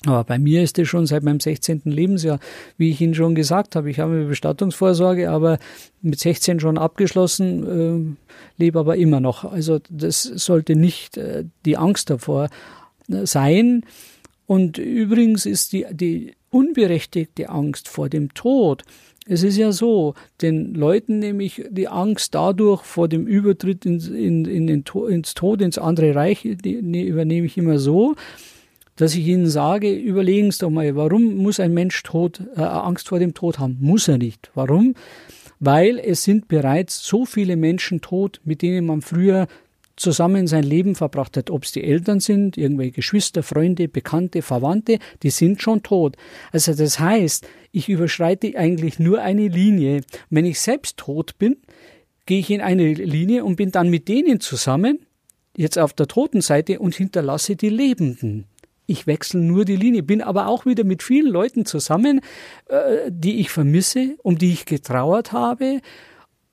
Aber 0.06 0.24
bei 0.24 0.40
mir 0.40 0.64
ist 0.64 0.80
es 0.80 0.88
schon 0.88 1.06
seit 1.06 1.24
meinem 1.24 1.42
16. 1.42 1.82
Lebensjahr, 1.84 2.40
wie 2.78 2.90
ich 2.90 3.02
Ihnen 3.02 3.16
schon 3.16 3.36
gesagt 3.36 3.76
habe. 3.76 3.90
Ich 3.90 4.00
habe 4.00 4.14
eine 4.14 4.26
Bestattungsvorsorge, 4.26 5.30
aber 5.30 5.60
mit 6.02 6.20
16 6.20 6.62
schon 6.62 6.78
abgeschlossen, 6.78 8.18
äh, 8.18 8.62
lebe 8.62 8.80
aber 8.80 8.96
immer 8.96 9.20
noch. 9.20 9.44
Also 9.44 9.80
das 9.90 10.24
sollte 10.24 10.78
nicht 10.78 11.18
äh, 11.18 11.44
die 11.66 11.76
Angst 11.76 12.10
davor 12.10 12.48
äh, 13.10 13.26
sein. 13.26 13.84
Und 14.46 14.78
übrigens 14.78 15.46
ist 15.46 15.74
die, 15.74 15.86
die 15.92 16.34
unberechtigte 16.50 17.50
Angst 17.50 17.90
vor 17.90 18.08
dem 18.08 18.34
Tod, 18.34 18.86
es 19.32 19.44
ist 19.44 19.58
ja 19.58 19.72
so, 19.72 20.16
den 20.42 20.74
Leuten 20.74 21.20
nämlich 21.20 21.64
die 21.70 21.88
Angst 21.88 22.34
dadurch 22.34 22.82
vor 22.82 23.08
dem 23.08 23.28
Übertritt 23.28 23.86
ins, 23.86 24.08
in, 24.08 24.46
in 24.46 24.66
den, 24.66 24.84
ins 25.08 25.36
Tod, 25.36 25.62
ins 25.62 25.78
andere 25.78 26.16
Reich, 26.16 26.42
die, 26.42 26.56
die 26.82 27.04
übernehme 27.04 27.46
ich 27.46 27.56
immer 27.56 27.78
so, 27.78 28.16
dass 29.00 29.16
ich 29.16 29.26
Ihnen 29.26 29.50
sage, 29.50 29.94
überlegen 29.94 30.52
Sie 30.52 30.60
doch 30.60 30.70
mal, 30.70 30.94
warum 30.98 31.38
muss 31.38 31.62
ein 31.62 31.74
Mensch 31.74 32.04
Tod, 32.04 32.42
äh, 32.58 32.62
Angst 32.62 33.08
vor 33.08 33.18
dem 33.18 33.34
Tod 33.34 33.58
haben? 33.58 33.78
Muss 33.80 34.10
er 34.10 34.18
nicht. 34.18 34.52
Warum? 34.56 34.94
Weil 35.62 36.00
es 36.00 36.24
sind 36.24 36.50
bereits 36.50 37.02
so 37.06 37.26
viele 37.26 37.56
Menschen 37.56 38.02
tot, 38.02 38.42
mit 38.44 38.62
denen 38.62 38.86
man 38.86 39.02
früher 39.02 39.48
zusammen 39.96 40.48
sein 40.48 40.64
Leben 40.64 40.96
verbracht 40.96 41.38
hat, 41.38 41.50
ob 41.50 41.64
es 41.64 41.72
die 41.72 41.84
Eltern 41.84 42.20
sind, 42.20 42.58
irgendwelche 42.58 42.92
Geschwister, 42.92 43.42
Freunde, 43.42 43.88
Bekannte, 43.88 44.42
Verwandte, 44.42 45.00
die 45.24 45.30
sind 45.30 45.62
schon 45.62 45.82
tot. 45.82 46.18
Also 46.52 46.74
das 46.74 47.00
heißt, 47.00 47.48
ich 47.72 47.88
überschreite 47.88 48.58
eigentlich 48.58 49.00
nur 49.00 49.22
eine 49.22 49.48
Linie. 49.48 50.02
Wenn 50.30 50.44
ich 50.44 50.60
selbst 50.60 50.98
tot 50.98 51.38
bin, 51.38 51.56
gehe 52.26 52.40
ich 52.40 52.50
in 52.50 52.60
eine 52.60 52.94
Linie 52.94 53.46
und 53.46 53.56
bin 53.56 53.72
dann 53.72 53.90
mit 53.90 54.10
denen 54.10 54.42
zusammen, 54.42 55.00
jetzt 55.56 55.80
auf 55.80 55.94
der 55.94 56.08
toten 56.08 56.42
Seite 56.42 56.80
und 56.80 56.96
hinterlasse 56.96 57.56
die 57.56 57.70
Lebenden 57.70 58.46
ich 58.90 59.08
wechsle 59.08 59.40
nur 59.40 59.66
die 59.66 59.76
Linie, 59.76 60.04
bin 60.04 60.22
aber 60.22 60.48
auch 60.48 60.66
wieder 60.66 60.84
mit 60.84 61.04
vielen 61.04 61.32
Leuten 61.32 61.66
zusammen, 61.66 62.22
äh, 62.68 63.10
die 63.10 63.40
ich 63.40 63.50
vermisse, 63.50 64.16
um 64.24 64.38
die 64.38 64.52
ich 64.52 64.66
getrauert 64.66 65.32
habe 65.32 65.82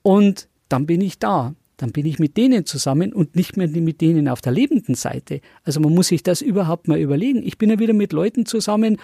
und 0.02 0.48
dann 0.68 0.86
bin 0.86 1.00
ich 1.00 1.18
da. 1.18 1.54
Dann 1.78 1.92
bin 1.92 2.06
ich 2.06 2.18
mit 2.18 2.36
denen 2.38 2.64
zusammen 2.64 3.12
und 3.12 3.36
nicht 3.36 3.56
mehr 3.56 3.68
mit 3.68 4.00
denen 4.00 4.28
auf 4.28 4.40
der 4.40 4.52
lebenden 4.52 4.94
Seite. 4.94 5.40
Also 5.62 5.78
man 5.80 5.94
muss 5.94 6.08
sich 6.08 6.22
das 6.22 6.40
überhaupt 6.40 6.88
mal 6.88 6.98
überlegen. 6.98 7.42
Ich 7.42 7.58
bin 7.58 7.68
ja 7.68 7.78
wieder 7.78 7.92
mit 7.92 8.14
Leuten 8.14 8.46
zusammen, 8.46 8.96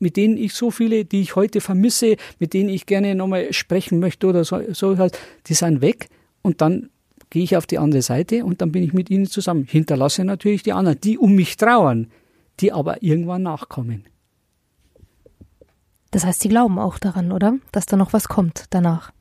mit 0.00 0.16
denen 0.16 0.36
ich 0.36 0.52
so 0.52 0.70
viele, 0.70 1.04
die 1.04 1.22
ich 1.22 1.36
heute 1.36 1.60
vermisse, 1.60 2.16
mit 2.38 2.52
denen 2.52 2.68
ich 2.68 2.86
gerne 2.86 3.14
nochmal 3.14 3.52
sprechen 3.52 4.00
möchte 4.00 4.26
oder 4.26 4.44
so, 4.44 4.60
so 4.72 4.98
halt, 4.98 5.18
die 5.46 5.54
sind 5.54 5.80
weg 5.80 6.08
und 6.42 6.60
dann 6.60 6.90
gehe 7.30 7.44
ich 7.44 7.56
auf 7.56 7.66
die 7.66 7.78
andere 7.78 8.02
Seite 8.02 8.44
und 8.44 8.60
dann 8.60 8.72
bin 8.72 8.82
ich 8.82 8.92
mit 8.92 9.08
ihnen 9.08 9.26
zusammen. 9.26 9.64
Hinterlasse 9.64 10.24
natürlich 10.24 10.62
die 10.62 10.72
anderen, 10.72 11.00
die 11.00 11.16
um 11.16 11.34
mich 11.34 11.56
trauern 11.56 12.08
die 12.60 12.72
aber 12.72 13.02
irgendwann 13.02 13.42
nachkommen. 13.42 14.04
Das 16.10 16.24
heißt, 16.24 16.40
Sie 16.40 16.48
glauben 16.48 16.78
auch 16.78 16.98
daran, 16.98 17.32
oder? 17.32 17.54
Dass 17.72 17.86
da 17.86 17.96
noch 17.96 18.12
was 18.12 18.28
kommt 18.28 18.64
danach? 18.70 19.12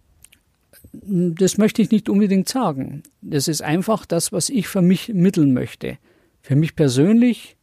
Das 0.91 1.58
möchte 1.58 1.82
ich 1.82 1.91
nicht 1.91 2.10
unbedingt 2.10 2.49
sagen. 2.49 3.04
Das 3.21 3.47
ist 3.47 3.62
einfach 3.62 4.06
das, 4.06 4.32
was 4.32 4.49
ich 4.49 4.67
für 4.67 4.82
mich 4.82 5.10
mitteln 5.10 5.54
möchte. 5.54 5.97
Für 6.41 6.56
mich 6.56 6.75
persönlich, 6.75 7.58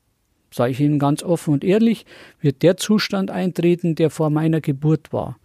sage 0.53 0.73
ich 0.73 0.81
Ihnen 0.81 0.99
ganz 0.99 1.23
offen 1.23 1.55
und 1.55 1.65
ehrlich, 1.65 2.07
wird 2.41 2.63
der 2.63 2.77
Zustand 2.77 3.31
eintreten, 3.31 3.97
der 3.97 4.11
vor 4.11 4.31
meiner 4.31 4.61
Geburt 4.61 5.13
war. 5.13 5.39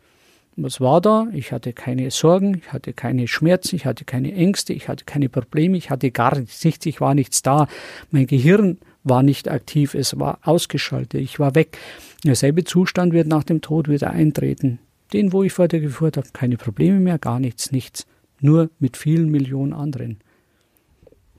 Was 0.57 0.79
war 0.79 1.01
da? 1.01 1.27
Ich 1.33 1.51
hatte 1.51 1.73
keine 1.73 2.11
Sorgen, 2.11 2.57
ich 2.57 2.71
hatte 2.71 2.93
keine 2.93 3.27
Schmerzen, 3.27 3.77
ich 3.77 3.85
hatte 3.85 4.05
keine 4.05 4.33
Ängste, 4.33 4.73
ich 4.73 4.89
hatte 4.89 5.05
keine 5.05 5.29
Probleme, 5.29 5.77
ich 5.77 5.89
hatte 5.89 6.11
gar 6.11 6.37
nichts, 6.37 6.63
ich 6.85 7.01
war 7.01 7.15
nichts 7.15 7.41
da. 7.41 7.67
Mein 8.11 8.27
Gehirn 8.27 8.77
war 9.03 9.23
nicht 9.23 9.49
aktiv, 9.49 9.93
es 9.93 10.19
war 10.19 10.39
ausgeschaltet, 10.43 11.21
ich 11.21 11.39
war 11.39 11.55
weg. 11.55 11.77
Derselbe 12.23 12.63
Zustand 12.63 13.13
wird 13.13 13.27
nach 13.27 13.43
dem 13.43 13.61
Tod 13.61 13.87
wieder 13.87 14.11
eintreten. 14.11 14.79
Den, 15.13 15.33
wo 15.33 15.43
ich 15.43 15.53
vor 15.53 15.67
der 15.67 15.79
geführt 15.79 16.17
habe, 16.17 16.27
keine 16.33 16.57
Probleme 16.57 16.99
mehr, 16.99 17.19
gar 17.19 17.39
nichts, 17.39 17.71
nichts. 17.71 18.05
Nur 18.39 18.69
mit 18.79 18.97
vielen 18.97 19.29
Millionen 19.29 19.73
anderen. 19.73 20.19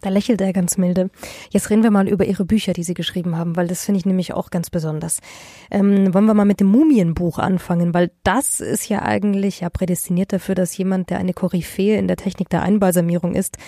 Da 0.03 0.11
lächelt 0.11 0.41
er 0.41 0.53
ganz 0.53 0.77
milde. 0.79 1.11
Jetzt 1.51 1.71
reden 1.71 1.85
wir 1.85 1.93
mal 1.93 2.09
über 2.09 2.25
Ihre 2.25 2.45
Bücher, 2.45 2.73
die 2.73 2.83
Sie 2.83 2.93
geschrieben 2.93 3.37
haben, 3.37 3.57
weil 3.57 3.69
das 3.69 3.85
finde 3.85 4.01
ich 4.01 4.05
nämlich 4.05 4.35
auch 4.35 4.51
ganz 4.51 4.69
besonders. 4.69 5.21
Ähm, 5.71 6.13
wollen 6.13 6.27
wir 6.27 6.35
mal 6.35 6.45
mit 6.45 6.59
dem 6.59 6.67
Mumienbuch 6.67 7.39
anfangen, 7.39 7.95
weil 7.95 8.11
das 8.25 8.61
ist 8.61 8.89
ja 8.89 9.03
eigentlich 9.03 9.61
ja 9.61 9.71
prädestiniert 9.71 10.33
dafür, 10.33 10.57
dass 10.57 10.77
jemand, 10.77 11.11
der 11.11 11.19
eine 11.19 11.33
Koryphäe 11.33 11.97
in 11.99 12.09
der 12.09 12.17
Technik 12.17 12.51
der 12.51 12.63
Einbalsamierung 12.63 13.37
ist, 13.37 13.59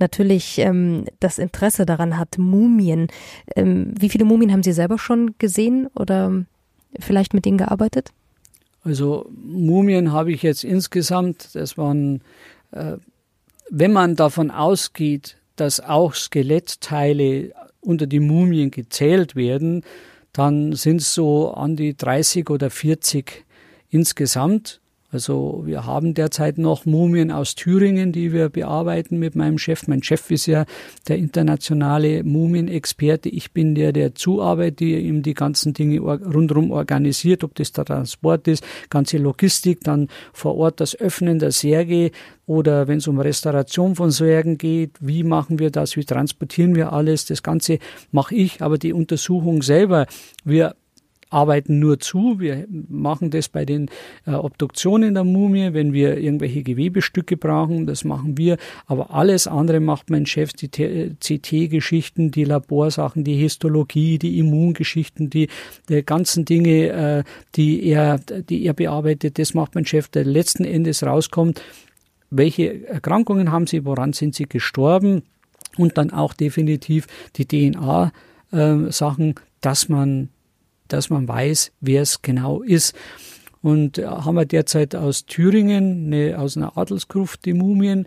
natürlich 0.00 0.58
ähm, 0.58 1.04
das 1.20 1.38
Interesse 1.38 1.86
daran 1.86 2.18
hat, 2.18 2.38
Mumien. 2.38 3.06
Ähm, 3.54 3.94
wie 3.96 4.08
viele 4.08 4.24
Mumien 4.24 4.52
haben 4.52 4.64
Sie 4.64 4.72
selber 4.72 4.98
schon 4.98 5.36
gesehen 5.38 5.86
oder 5.94 6.44
vielleicht 6.98 7.34
mit 7.34 7.44
denen 7.44 7.58
gearbeitet? 7.58 8.10
Also 8.82 9.30
Mumien 9.32 10.12
habe 10.12 10.32
ich 10.32 10.42
jetzt 10.42 10.64
insgesamt, 10.64 11.54
das 11.54 11.78
waren, 11.78 12.20
äh, 12.72 12.96
wenn 13.70 13.92
man 13.92 14.16
davon 14.16 14.50
ausgeht, 14.50 15.38
dass 15.56 15.80
auch 15.80 16.14
Skelettteile 16.14 17.52
unter 17.80 18.06
die 18.06 18.20
Mumien 18.20 18.70
gezählt 18.70 19.36
werden, 19.36 19.82
dann 20.32 20.72
sind 20.72 21.00
es 21.00 21.14
so 21.14 21.52
an 21.52 21.76
die 21.76 21.96
30 21.96 22.50
oder 22.50 22.70
40 22.70 23.44
insgesamt. 23.90 24.80
Also 25.14 25.62
wir 25.64 25.86
haben 25.86 26.12
derzeit 26.12 26.58
noch 26.58 26.86
Mumien 26.86 27.30
aus 27.30 27.54
Thüringen, 27.54 28.10
die 28.10 28.32
wir 28.32 28.48
bearbeiten 28.48 29.20
mit 29.20 29.36
meinem 29.36 29.58
Chef. 29.58 29.86
Mein 29.86 30.02
Chef 30.02 30.28
ist 30.32 30.46
ja 30.46 30.64
der 31.06 31.18
internationale 31.18 32.24
Mumienexperte. 32.24 33.28
Ich 33.28 33.52
bin 33.52 33.76
der, 33.76 33.92
der 33.92 34.16
zuarbeitet, 34.16 34.80
der 34.80 34.98
ihm 34.98 35.22
die 35.22 35.34
ganzen 35.34 35.72
Dinge 35.72 36.00
rundherum 36.00 36.72
organisiert, 36.72 37.44
ob 37.44 37.54
das 37.54 37.70
der 37.70 37.84
Transport 37.84 38.48
ist, 38.48 38.64
ganze 38.90 39.18
Logistik, 39.18 39.82
dann 39.84 40.08
vor 40.32 40.56
Ort 40.56 40.80
das 40.80 40.98
Öffnen 40.98 41.38
der 41.38 41.52
Särge 41.52 42.10
oder 42.46 42.88
wenn 42.88 42.98
es 42.98 43.06
um 43.06 43.20
Restauration 43.20 43.94
von 43.94 44.10
Särgen 44.10 44.58
geht, 44.58 44.96
wie 45.00 45.22
machen 45.22 45.60
wir 45.60 45.70
das, 45.70 45.96
wie 45.96 46.04
transportieren 46.04 46.74
wir 46.74 46.92
alles, 46.92 47.24
das 47.24 47.44
Ganze 47.44 47.78
mache 48.10 48.34
ich, 48.34 48.62
aber 48.62 48.78
die 48.78 48.92
Untersuchung 48.92 49.62
selber, 49.62 50.06
wir 50.44 50.74
arbeiten 51.30 51.78
nur 51.78 51.98
zu. 51.98 52.38
Wir 52.38 52.66
machen 52.88 53.30
das 53.30 53.48
bei 53.48 53.64
den 53.64 53.90
äh, 54.26 54.32
Obduktionen 54.32 55.14
der 55.14 55.24
Mumie, 55.24 55.72
wenn 55.72 55.92
wir 55.92 56.18
irgendwelche 56.18 56.62
Gewebestücke 56.62 57.36
brauchen, 57.36 57.86
das 57.86 58.04
machen 58.04 58.38
wir. 58.38 58.56
Aber 58.86 59.12
alles 59.12 59.46
andere 59.46 59.80
macht 59.80 60.10
mein 60.10 60.26
Chef, 60.26 60.52
die 60.52 60.68
CT-Geschichten, 60.68 62.30
die 62.30 62.44
Laborsachen, 62.44 63.24
die 63.24 63.36
Histologie, 63.36 64.18
die 64.18 64.38
Immungeschichten, 64.38 65.30
die, 65.30 65.48
die 65.88 66.04
ganzen 66.04 66.44
Dinge, 66.44 66.88
äh, 66.88 67.24
die 67.56 67.84
er, 67.86 68.18
die 68.18 68.64
er 68.64 68.74
bearbeitet, 68.74 69.38
das 69.38 69.54
macht 69.54 69.74
mein 69.74 69.86
Chef, 69.86 70.08
der 70.08 70.24
letzten 70.24 70.64
Endes 70.64 71.02
rauskommt. 71.02 71.62
Welche 72.30 72.86
Erkrankungen 72.88 73.52
haben 73.52 73.66
sie, 73.66 73.84
woran 73.84 74.12
sind 74.12 74.34
sie 74.34 74.48
gestorben? 74.48 75.22
Und 75.76 75.98
dann 75.98 76.10
auch 76.10 76.34
definitiv 76.34 77.06
die 77.36 77.46
DNA-Sachen, 77.46 79.30
äh, 79.30 79.34
dass 79.60 79.88
man 79.88 80.28
dass 80.88 81.10
man 81.10 81.26
weiß, 81.28 81.72
wer 81.80 82.02
es 82.02 82.22
genau 82.22 82.62
ist. 82.62 82.94
Und 83.62 83.98
äh, 83.98 84.06
haben 84.06 84.34
wir 84.34 84.44
derzeit 84.44 84.94
aus 84.94 85.26
Thüringen, 85.26 86.06
eine, 86.06 86.38
aus 86.38 86.56
einer 86.56 86.76
Adelsgruft, 86.76 87.44
die 87.44 87.54
Mumien. 87.54 88.06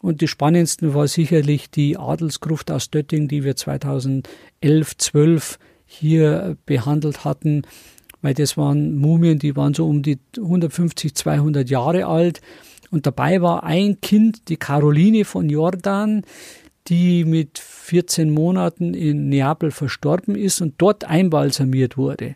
Und 0.00 0.20
die 0.20 0.28
spannendsten 0.28 0.94
war 0.94 1.08
sicherlich 1.08 1.70
die 1.70 1.96
Adelsgruft 1.96 2.70
aus 2.70 2.90
Dötting, 2.90 3.26
die 3.26 3.42
wir 3.42 3.56
2011, 3.56 4.24
12 4.96 5.58
hier 5.86 6.56
behandelt 6.66 7.24
hatten, 7.24 7.62
weil 8.20 8.34
das 8.34 8.56
waren 8.56 8.96
Mumien, 8.96 9.38
die 9.38 9.56
waren 9.56 9.74
so 9.74 9.88
um 9.88 10.02
die 10.02 10.18
150, 10.36 11.14
200 11.14 11.68
Jahre 11.70 12.06
alt. 12.06 12.40
Und 12.90 13.06
dabei 13.06 13.42
war 13.42 13.64
ein 13.64 14.00
Kind, 14.00 14.48
die 14.48 14.56
Caroline 14.56 15.24
von 15.24 15.48
Jordan, 15.48 16.22
die 16.88 17.24
mit 17.24 17.58
14 17.58 18.30
Monaten 18.30 18.94
in 18.94 19.28
Neapel 19.28 19.70
verstorben 19.70 20.34
ist 20.34 20.60
und 20.60 20.74
dort 20.78 21.04
einbalsamiert 21.04 21.96
wurde. 21.96 22.34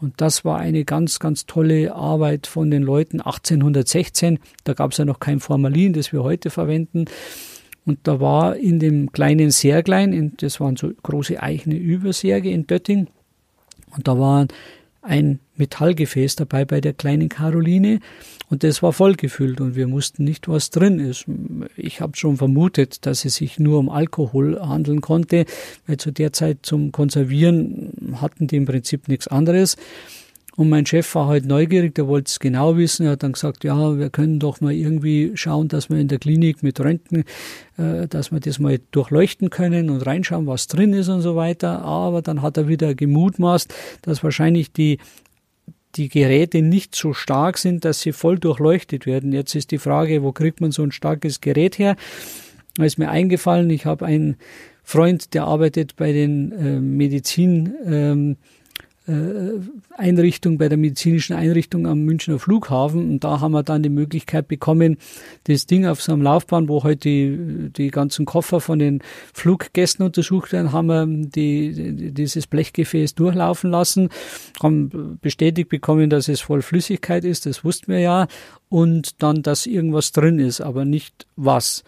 Und 0.00 0.20
das 0.20 0.44
war 0.44 0.58
eine 0.58 0.84
ganz, 0.84 1.18
ganz 1.18 1.46
tolle 1.46 1.94
Arbeit 1.94 2.46
von 2.46 2.70
den 2.70 2.82
Leuten 2.82 3.20
1816. 3.20 4.38
Da 4.64 4.74
gab 4.74 4.92
es 4.92 4.98
ja 4.98 5.04
noch 5.04 5.18
kein 5.18 5.40
Formalin, 5.40 5.92
das 5.92 6.12
wir 6.12 6.22
heute 6.22 6.50
verwenden. 6.50 7.06
Und 7.84 7.98
da 8.04 8.20
war 8.20 8.56
in 8.56 8.78
dem 8.78 9.10
kleinen 9.12 9.50
Särglein, 9.50 10.34
das 10.36 10.60
waren 10.60 10.76
so 10.76 10.92
große 11.02 11.42
eichene 11.42 11.76
Übersärge 11.76 12.50
in 12.50 12.66
Dötting, 12.66 13.08
und 13.96 14.06
da 14.06 14.18
war 14.18 14.46
ein 15.02 15.40
Metallgefäß 15.56 16.36
dabei 16.36 16.64
bei 16.64 16.80
der 16.80 16.92
kleinen 16.92 17.28
Caroline 17.28 18.00
und 18.50 18.64
das 18.64 18.82
war 18.82 18.92
vollgefüllt 18.92 19.60
und 19.60 19.76
wir 19.76 19.90
wussten 19.90 20.24
nicht, 20.24 20.48
was 20.48 20.70
drin 20.70 20.98
ist. 20.98 21.26
Ich 21.76 22.00
habe 22.00 22.16
schon 22.16 22.36
vermutet, 22.36 23.04
dass 23.06 23.24
es 23.24 23.36
sich 23.36 23.58
nur 23.58 23.78
um 23.78 23.90
Alkohol 23.90 24.58
handeln 24.60 25.00
konnte, 25.00 25.44
weil 25.86 25.98
zu 25.98 26.10
der 26.10 26.32
Zeit 26.32 26.58
zum 26.62 26.92
Konservieren 26.92 27.92
hatten 28.20 28.46
die 28.46 28.56
im 28.56 28.64
Prinzip 28.64 29.08
nichts 29.08 29.28
anderes. 29.28 29.76
Und 30.58 30.70
mein 30.70 30.86
Chef 30.86 31.14
war 31.14 31.28
halt 31.28 31.46
neugierig, 31.46 31.94
der 31.94 32.08
wollte 32.08 32.30
es 32.30 32.40
genau 32.40 32.76
wissen. 32.76 33.06
Er 33.06 33.12
hat 33.12 33.22
dann 33.22 33.34
gesagt, 33.34 33.62
ja, 33.62 33.96
wir 33.96 34.10
können 34.10 34.40
doch 34.40 34.60
mal 34.60 34.72
irgendwie 34.72 35.30
schauen, 35.34 35.68
dass 35.68 35.88
wir 35.88 35.98
in 35.98 36.08
der 36.08 36.18
Klinik 36.18 36.64
mit 36.64 36.80
Röntgen, 36.80 37.22
äh, 37.76 38.08
dass 38.08 38.32
wir 38.32 38.40
das 38.40 38.58
mal 38.58 38.80
durchleuchten 38.90 39.50
können 39.50 39.88
und 39.88 40.04
reinschauen, 40.04 40.48
was 40.48 40.66
drin 40.66 40.94
ist 40.94 41.06
und 41.06 41.20
so 41.20 41.36
weiter. 41.36 41.82
Aber 41.82 42.22
dann 42.22 42.42
hat 42.42 42.56
er 42.56 42.66
wieder 42.66 42.96
gemutmaßt, 42.96 43.72
dass 44.02 44.24
wahrscheinlich 44.24 44.72
die 44.72 44.98
die 45.94 46.08
Geräte 46.08 46.60
nicht 46.60 46.96
so 46.96 47.14
stark 47.14 47.56
sind, 47.56 47.84
dass 47.84 48.00
sie 48.00 48.10
voll 48.10 48.40
durchleuchtet 48.40 49.06
werden. 49.06 49.32
Jetzt 49.32 49.54
ist 49.54 49.70
die 49.70 49.78
Frage, 49.78 50.24
wo 50.24 50.32
kriegt 50.32 50.60
man 50.60 50.72
so 50.72 50.82
ein 50.82 50.90
starkes 50.90 51.40
Gerät 51.40 51.78
her? 51.78 51.94
Da 52.74 52.84
ist 52.84 52.98
mir 52.98 53.10
eingefallen, 53.10 53.70
ich 53.70 53.86
habe 53.86 54.04
einen 54.04 54.36
Freund, 54.82 55.34
der 55.34 55.44
arbeitet 55.44 55.94
bei 55.94 56.12
den 56.12 56.50
äh, 56.50 56.80
Medizin, 56.80 57.74
ähm, 57.86 58.32
äh, 58.32 58.57
Einrichtung, 59.96 60.58
bei 60.58 60.68
der 60.68 60.76
medizinischen 60.76 61.34
Einrichtung 61.34 61.86
am 61.86 62.00
Münchner 62.00 62.38
Flughafen. 62.38 63.10
Und 63.10 63.24
da 63.24 63.40
haben 63.40 63.52
wir 63.52 63.62
dann 63.62 63.82
die 63.82 63.88
Möglichkeit 63.88 64.48
bekommen, 64.48 64.98
das 65.44 65.66
Ding 65.66 65.86
auf 65.86 66.02
so 66.02 66.12
einem 66.12 66.22
Laufbahn, 66.22 66.68
wo 66.68 66.82
heute 66.82 66.98
die, 66.98 67.70
die 67.74 67.90
ganzen 67.90 68.26
Koffer 68.26 68.60
von 68.60 68.78
den 68.78 69.02
Fluggästen 69.32 70.04
untersucht 70.04 70.52
werden, 70.52 70.72
haben 70.72 70.86
wir 70.88 71.06
die, 71.06 72.12
dieses 72.12 72.46
Blechgefäß 72.46 73.14
durchlaufen 73.14 73.70
lassen, 73.70 74.10
haben 74.62 75.18
bestätigt 75.22 75.70
bekommen, 75.70 76.10
dass 76.10 76.28
es 76.28 76.40
voll 76.40 76.62
Flüssigkeit 76.62 77.24
ist, 77.24 77.46
das 77.46 77.64
wussten 77.64 77.92
wir 77.92 78.00
ja, 78.00 78.28
und 78.68 79.22
dann, 79.22 79.42
dass 79.42 79.66
irgendwas 79.66 80.12
drin 80.12 80.38
ist, 80.38 80.60
aber 80.60 80.84
nicht 80.84 81.26
was. 81.36 81.82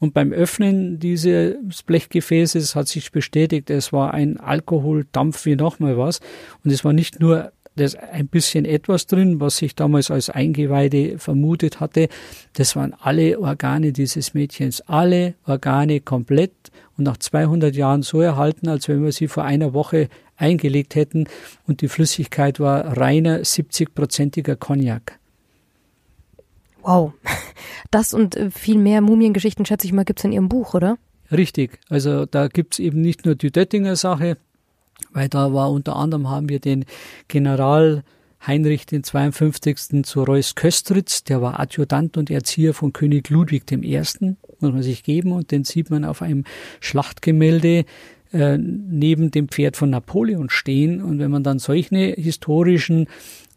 Und 0.00 0.14
beim 0.14 0.32
Öffnen 0.32 1.00
dieses 1.00 1.82
Blechgefäßes 1.82 2.76
hat 2.76 2.88
sich 2.88 3.10
bestätigt, 3.10 3.68
es 3.70 3.92
war 3.92 4.14
ein 4.14 4.38
Alkoholdampf 4.38 5.44
wie 5.44 5.56
nochmal 5.56 5.98
was. 5.98 6.20
Und 6.64 6.70
es 6.70 6.84
war 6.84 6.92
nicht 6.92 7.20
nur 7.20 7.52
das 7.78 7.94
ein 7.94 8.28
bisschen 8.28 8.64
etwas 8.64 9.06
drin, 9.06 9.40
was 9.40 9.56
sich 9.56 9.74
damals 9.74 10.10
als 10.10 10.30
Eingeweide 10.30 11.18
vermutet 11.18 11.80
hatte. 11.80 12.08
Das 12.54 12.76
waren 12.76 12.94
alle 12.98 13.38
Organe 13.40 13.92
dieses 13.92 14.34
Mädchens, 14.34 14.80
alle 14.82 15.34
Organe 15.46 16.00
komplett 16.00 16.52
und 16.96 17.04
nach 17.04 17.16
200 17.16 17.74
Jahren 17.74 18.02
so 18.02 18.20
erhalten, 18.20 18.68
als 18.68 18.88
wenn 18.88 19.02
wir 19.04 19.12
sie 19.12 19.28
vor 19.28 19.44
einer 19.44 19.72
Woche 19.72 20.08
eingelegt 20.36 20.94
hätten. 20.94 21.26
Und 21.66 21.80
die 21.80 21.88
Flüssigkeit 21.88 22.60
war 22.60 22.96
reiner 22.96 23.40
70-prozentiger 23.40 24.56
Cognac. 24.56 25.18
Wow. 26.88 27.12
Das 27.90 28.12
und 28.12 28.36
äh, 28.36 28.50
viel 28.50 28.76
mehr 28.76 29.00
Mumiengeschichten, 29.00 29.64
schätze 29.64 29.86
ich 29.86 29.94
mal, 29.94 30.04
gibt's 30.04 30.24
in 30.24 30.32
Ihrem 30.32 30.50
Buch, 30.50 30.74
oder? 30.74 30.98
Richtig. 31.32 31.78
Also 31.88 32.26
da 32.26 32.48
gibt's 32.48 32.78
eben 32.78 33.00
nicht 33.00 33.24
nur 33.24 33.34
die 33.34 33.50
Döttinger 33.50 33.96
Sache, 33.96 34.36
weil 35.12 35.30
da 35.30 35.54
war 35.54 35.70
unter 35.70 35.96
anderem 35.96 36.28
haben 36.28 36.50
wir 36.50 36.60
den 36.60 36.84
General 37.28 38.04
Heinrich 38.46 38.84
den 38.84 39.04
52. 39.04 40.04
zu 40.04 40.22
Reuß 40.22 40.54
Köstritz, 40.54 41.24
der 41.24 41.40
war 41.40 41.58
Adjutant 41.58 42.18
und 42.18 42.30
Erzieher 42.30 42.74
von 42.74 42.92
König 42.92 43.30
Ludwig 43.30 43.70
I., 43.72 44.02
muss 44.60 44.72
man 44.72 44.82
sich 44.82 45.02
geben, 45.02 45.32
und 45.32 45.50
den 45.50 45.64
sieht 45.64 45.88
man 45.88 46.04
auf 46.04 46.20
einem 46.20 46.44
Schlachtgemälde 46.80 47.86
äh, 48.32 48.58
neben 48.58 49.30
dem 49.30 49.48
Pferd 49.48 49.76
von 49.76 49.90
Napoleon 49.90 50.50
stehen. 50.50 51.02
Und 51.02 51.18
wenn 51.18 51.30
man 51.30 51.42
dann 51.42 51.58
solche 51.58 52.12
historischen 52.16 53.08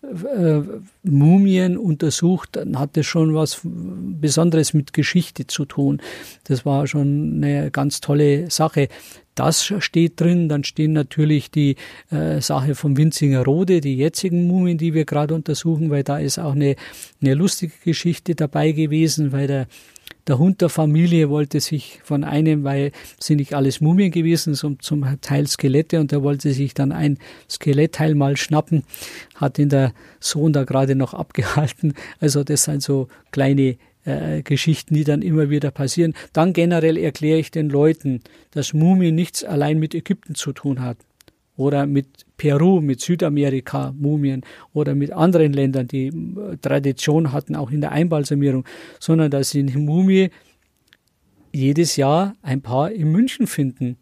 äh, 0.03 0.61
Mumien 1.03 1.77
untersucht, 1.77 2.49
dann 2.53 2.79
hat 2.79 2.97
das 2.97 3.05
schon 3.05 3.35
was 3.35 3.61
Besonderes 3.63 4.73
mit 4.73 4.93
Geschichte 4.93 5.45
zu 5.45 5.65
tun. 5.65 6.01
Das 6.45 6.65
war 6.65 6.87
schon 6.87 7.35
eine 7.35 7.69
ganz 7.69 8.01
tolle 8.01 8.49
Sache. 8.49 8.87
Das 9.35 9.63
steht 9.79 10.19
drin. 10.19 10.49
Dann 10.49 10.63
stehen 10.63 10.93
natürlich 10.93 11.51
die 11.51 11.75
äh, 12.09 12.41
Sache 12.41 12.75
vom 12.75 12.97
Winzinger 12.97 13.43
Rode, 13.43 13.79
die 13.79 13.95
jetzigen 13.95 14.47
Mumien, 14.47 14.77
die 14.77 14.93
wir 14.93 15.05
gerade 15.05 15.35
untersuchen, 15.35 15.89
weil 15.89 16.03
da 16.03 16.17
ist 16.17 16.39
auch 16.39 16.53
eine, 16.53 16.75
eine 17.21 17.33
lustige 17.35 17.73
Geschichte 17.83 18.35
dabei 18.35 18.71
gewesen, 18.71 19.31
weil 19.31 19.47
der 19.47 19.67
Der 20.27 20.37
Hund 20.37 20.61
der 20.61 20.69
Familie 20.69 21.29
wollte 21.29 21.59
sich 21.59 21.99
von 22.03 22.23
einem, 22.23 22.63
weil 22.63 22.91
sind 23.19 23.37
nicht 23.37 23.53
alles 23.53 23.81
Mumien 23.81 24.11
gewesen, 24.11 24.53
so 24.53 24.75
zum 24.75 25.05
Teil 25.21 25.47
Skelette, 25.47 25.99
und 25.99 26.11
der 26.11 26.21
wollte 26.23 26.53
sich 26.53 26.73
dann 26.73 26.91
ein 26.91 27.17
Skelettteil 27.49 28.15
mal 28.15 28.37
schnappen, 28.37 28.83
hat 29.35 29.57
ihn 29.57 29.69
der 29.69 29.93
Sohn 30.19 30.53
da 30.53 30.63
gerade 30.63 30.95
noch 30.95 31.13
abgehalten. 31.13 31.93
Also 32.19 32.43
das 32.43 32.63
sind 32.63 32.83
so 32.83 33.07
kleine 33.31 33.77
äh, 34.05 34.41
Geschichten, 34.43 34.93
die 34.93 35.03
dann 35.03 35.21
immer 35.21 35.49
wieder 35.49 35.71
passieren. 35.71 36.13
Dann 36.33 36.53
generell 36.53 36.97
erkläre 36.97 37.39
ich 37.39 37.51
den 37.51 37.69
Leuten, 37.69 38.21
dass 38.51 38.73
Mumie 38.73 39.11
nichts 39.11 39.43
allein 39.43 39.79
mit 39.79 39.95
Ägypten 39.95 40.35
zu 40.35 40.53
tun 40.53 40.81
hat 40.81 40.97
oder 41.57 41.85
mit 41.85 42.25
Peru, 42.37 42.81
mit 42.81 43.01
Südamerika 43.01 43.93
Mumien 43.97 44.41
oder 44.73 44.95
mit 44.95 45.11
anderen 45.11 45.53
Ländern, 45.53 45.87
die 45.87 46.07
äh, 46.07 46.57
Tradition 46.61 47.31
hatten, 47.31 47.55
auch 47.55 47.71
in 47.71 47.81
der 47.81 47.91
Einbalsamierung, 47.91 48.65
sondern 48.99 49.29
dass 49.29 49.51
sie 49.51 49.59
eine 49.59 49.77
Mumie 49.77 50.29
jedes 51.53 51.97
Jahr 51.97 52.35
ein 52.41 52.61
paar 52.61 52.91
in 52.91 53.11
München 53.11 53.47
finden. 53.47 53.97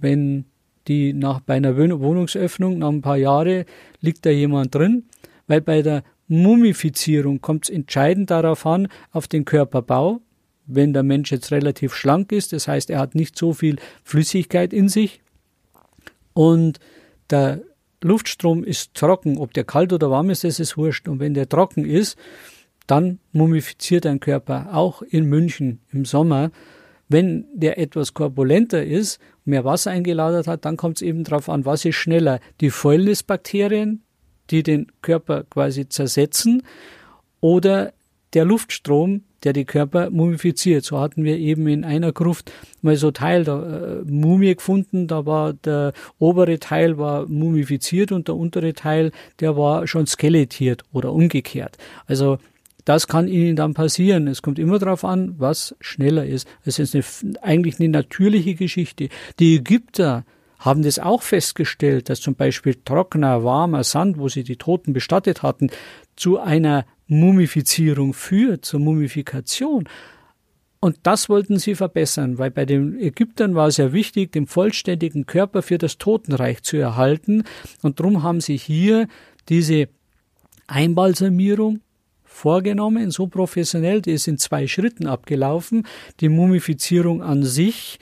Wenn 0.00 0.46
die 0.88 1.12
nach 1.12 1.40
bei 1.40 1.54
einer 1.54 1.76
Wohnungsöffnung 1.76 2.78
nach 2.78 2.88
ein 2.88 3.02
paar 3.02 3.18
Jahren 3.18 3.64
liegt 4.00 4.24
da 4.24 4.30
jemand 4.30 4.74
drin, 4.74 5.04
weil 5.46 5.60
bei 5.60 5.82
der 5.82 6.02
Mumifizierung 6.26 7.40
kommt 7.40 7.64
es 7.64 7.70
entscheidend 7.70 8.30
darauf 8.30 8.64
an, 8.64 8.88
auf 9.12 9.28
den 9.28 9.44
Körperbau. 9.44 10.20
Wenn 10.66 10.92
der 10.92 11.02
Mensch 11.02 11.32
jetzt 11.32 11.50
relativ 11.50 11.94
schlank 11.94 12.32
ist, 12.32 12.52
das 12.52 12.68
heißt, 12.68 12.90
er 12.90 13.00
hat 13.00 13.14
nicht 13.14 13.36
so 13.36 13.52
viel 13.52 13.76
Flüssigkeit 14.04 14.72
in 14.72 14.88
sich 14.88 15.20
und 16.32 16.78
der 17.30 17.60
Luftstrom 18.02 18.64
ist 18.64 18.94
trocken, 18.94 19.38
ob 19.38 19.52
der 19.52 19.64
kalt 19.64 19.92
oder 19.92 20.10
warm 20.10 20.30
ist, 20.30 20.44
das 20.44 20.58
ist 20.58 20.76
wurscht. 20.76 21.08
Und 21.08 21.20
wenn 21.20 21.34
der 21.34 21.48
trocken 21.48 21.84
ist, 21.84 22.16
dann 22.86 23.18
mumifiziert 23.32 24.06
ein 24.06 24.20
Körper, 24.20 24.68
auch 24.72 25.02
in 25.02 25.26
München 25.26 25.80
im 25.92 26.04
Sommer. 26.04 26.50
Wenn 27.08 27.46
der 27.52 27.78
etwas 27.78 28.14
korpulenter 28.14 28.84
ist, 28.84 29.20
mehr 29.44 29.64
Wasser 29.64 29.90
eingelagert 29.90 30.46
hat, 30.46 30.64
dann 30.64 30.76
kommt 30.76 30.96
es 30.96 31.02
eben 31.02 31.24
darauf 31.24 31.48
an, 31.48 31.64
was 31.64 31.84
ist 31.84 31.96
schneller, 31.96 32.40
die 32.60 32.70
Fäulnisbakterien 32.70 34.02
die 34.50 34.62
den 34.62 34.88
Körper 35.02 35.44
quasi 35.44 35.88
zersetzen, 35.88 36.62
oder 37.40 37.94
der 38.34 38.44
Luftstrom, 38.44 39.22
der 39.44 39.52
die 39.52 39.64
Körper 39.64 40.10
mumifiziert. 40.10 40.84
So 40.84 41.00
hatten 41.00 41.24
wir 41.24 41.38
eben 41.38 41.66
in 41.66 41.84
einer 41.84 42.12
Gruft 42.12 42.52
mal 42.82 42.96
so 42.96 43.10
Teil 43.10 43.44
der 43.44 44.02
äh, 44.06 44.10
Mumie 44.10 44.54
gefunden, 44.54 45.06
da 45.06 45.26
war 45.26 45.52
der 45.52 45.92
obere 46.18 46.58
Teil 46.58 46.98
war 46.98 47.26
mumifiziert 47.26 48.12
und 48.12 48.28
der 48.28 48.36
untere 48.36 48.74
Teil, 48.74 49.12
der 49.40 49.56
war 49.56 49.86
schon 49.86 50.06
skelettiert 50.06 50.84
oder 50.92 51.12
umgekehrt. 51.12 51.78
Also 52.06 52.38
das 52.84 53.06
kann 53.06 53.28
ihnen 53.28 53.56
dann 53.56 53.74
passieren. 53.74 54.26
Es 54.26 54.42
kommt 54.42 54.58
immer 54.58 54.78
darauf 54.78 55.04
an, 55.04 55.34
was 55.38 55.76
schneller 55.80 56.26
ist. 56.26 56.48
Es 56.64 56.78
ist 56.78 56.94
eine, 56.94 57.04
eigentlich 57.42 57.78
eine 57.78 57.88
natürliche 57.88 58.54
Geschichte. 58.54 59.08
Die 59.38 59.56
Ägypter 59.56 60.24
haben 60.58 60.82
das 60.82 60.98
auch 60.98 61.22
festgestellt, 61.22 62.08
dass 62.08 62.20
zum 62.20 62.34
Beispiel 62.34 62.76
trockener, 62.84 63.44
warmer 63.44 63.82
Sand, 63.82 64.18
wo 64.18 64.28
sie 64.28 64.44
die 64.44 64.56
Toten 64.56 64.92
bestattet 64.92 65.42
hatten, 65.42 65.70
zu 66.16 66.38
einer 66.38 66.84
Mumifizierung 67.10 68.14
führt, 68.14 68.64
zur 68.64 68.80
Mumifikation. 68.80 69.88
Und 70.80 70.96
das 71.02 71.28
wollten 71.28 71.58
sie 71.58 71.74
verbessern, 71.74 72.38
weil 72.38 72.50
bei 72.50 72.64
den 72.64 72.98
Ägyptern 72.98 73.54
war 73.54 73.68
es 73.68 73.76
ja 73.76 73.92
wichtig, 73.92 74.32
den 74.32 74.46
vollständigen 74.46 75.26
Körper 75.26 75.60
für 75.60 75.76
das 75.76 75.98
Totenreich 75.98 76.62
zu 76.62 76.78
erhalten. 76.78 77.44
Und 77.82 78.00
darum 78.00 78.22
haben 78.22 78.40
sie 78.40 78.56
hier 78.56 79.06
diese 79.48 79.88
Einbalsamierung 80.66 81.80
vorgenommen, 82.24 83.10
so 83.10 83.26
professionell, 83.26 84.00
die 84.00 84.12
ist 84.12 84.26
in 84.26 84.38
zwei 84.38 84.66
Schritten 84.66 85.06
abgelaufen. 85.06 85.86
Die 86.20 86.30
Mumifizierung 86.30 87.22
an 87.22 87.42
sich 87.42 87.98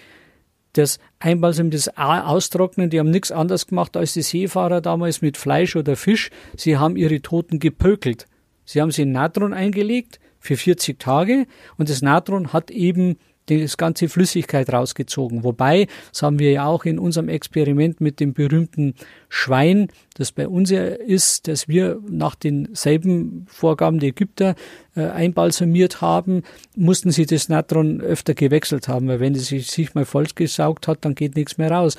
das 0.74 0.98
Einbalsam, 1.18 1.70
das 1.70 1.88
Austrocknen, 1.96 2.90
die 2.90 3.00
haben 3.00 3.10
nichts 3.10 3.32
anderes 3.32 3.66
gemacht 3.66 3.96
als 3.96 4.12
die 4.12 4.22
Seefahrer 4.22 4.80
damals 4.80 5.22
mit 5.22 5.36
Fleisch 5.36 5.74
oder 5.74 5.96
Fisch. 5.96 6.30
Sie 6.56 6.76
haben 6.76 6.96
ihre 6.96 7.20
Toten 7.20 7.58
gepökelt. 7.58 8.26
Sie 8.68 8.82
haben 8.82 8.90
sie 8.90 9.02
in 9.02 9.12
Natron 9.12 9.54
eingelegt 9.54 10.20
für 10.40 10.58
40 10.58 10.98
Tage 10.98 11.46
und 11.78 11.88
das 11.88 12.02
Natron 12.02 12.52
hat 12.52 12.70
eben 12.70 13.16
das 13.46 13.78
ganze 13.78 14.10
Flüssigkeit 14.10 14.70
rausgezogen. 14.70 15.42
Wobei, 15.42 15.86
das 16.12 16.22
haben 16.22 16.38
wir 16.38 16.52
ja 16.52 16.66
auch 16.66 16.84
in 16.84 16.98
unserem 16.98 17.30
Experiment 17.30 18.02
mit 18.02 18.20
dem 18.20 18.34
berühmten 18.34 18.92
Schwein, 19.30 19.88
das 20.16 20.32
bei 20.32 20.46
uns 20.46 20.68
ja 20.68 20.84
ist, 20.84 21.48
dass 21.48 21.66
wir 21.66 21.98
nach 22.06 22.34
denselben 22.34 23.46
Vorgaben 23.48 24.00
der 24.00 24.10
Ägypter 24.10 24.54
äh, 24.94 25.06
einbalsamiert 25.06 26.02
haben, 26.02 26.42
mussten 26.76 27.10
sie 27.10 27.24
das 27.24 27.48
Natron 27.48 28.02
öfter 28.02 28.34
gewechselt 28.34 28.86
haben, 28.86 29.08
weil 29.08 29.20
wenn 29.20 29.34
es 29.34 29.46
sich, 29.48 29.94
mal 29.94 30.04
vollgesaugt 30.04 30.88
hat, 30.88 31.06
dann 31.06 31.14
geht 31.14 31.36
nichts 31.36 31.56
mehr 31.56 31.70
raus. 31.70 31.96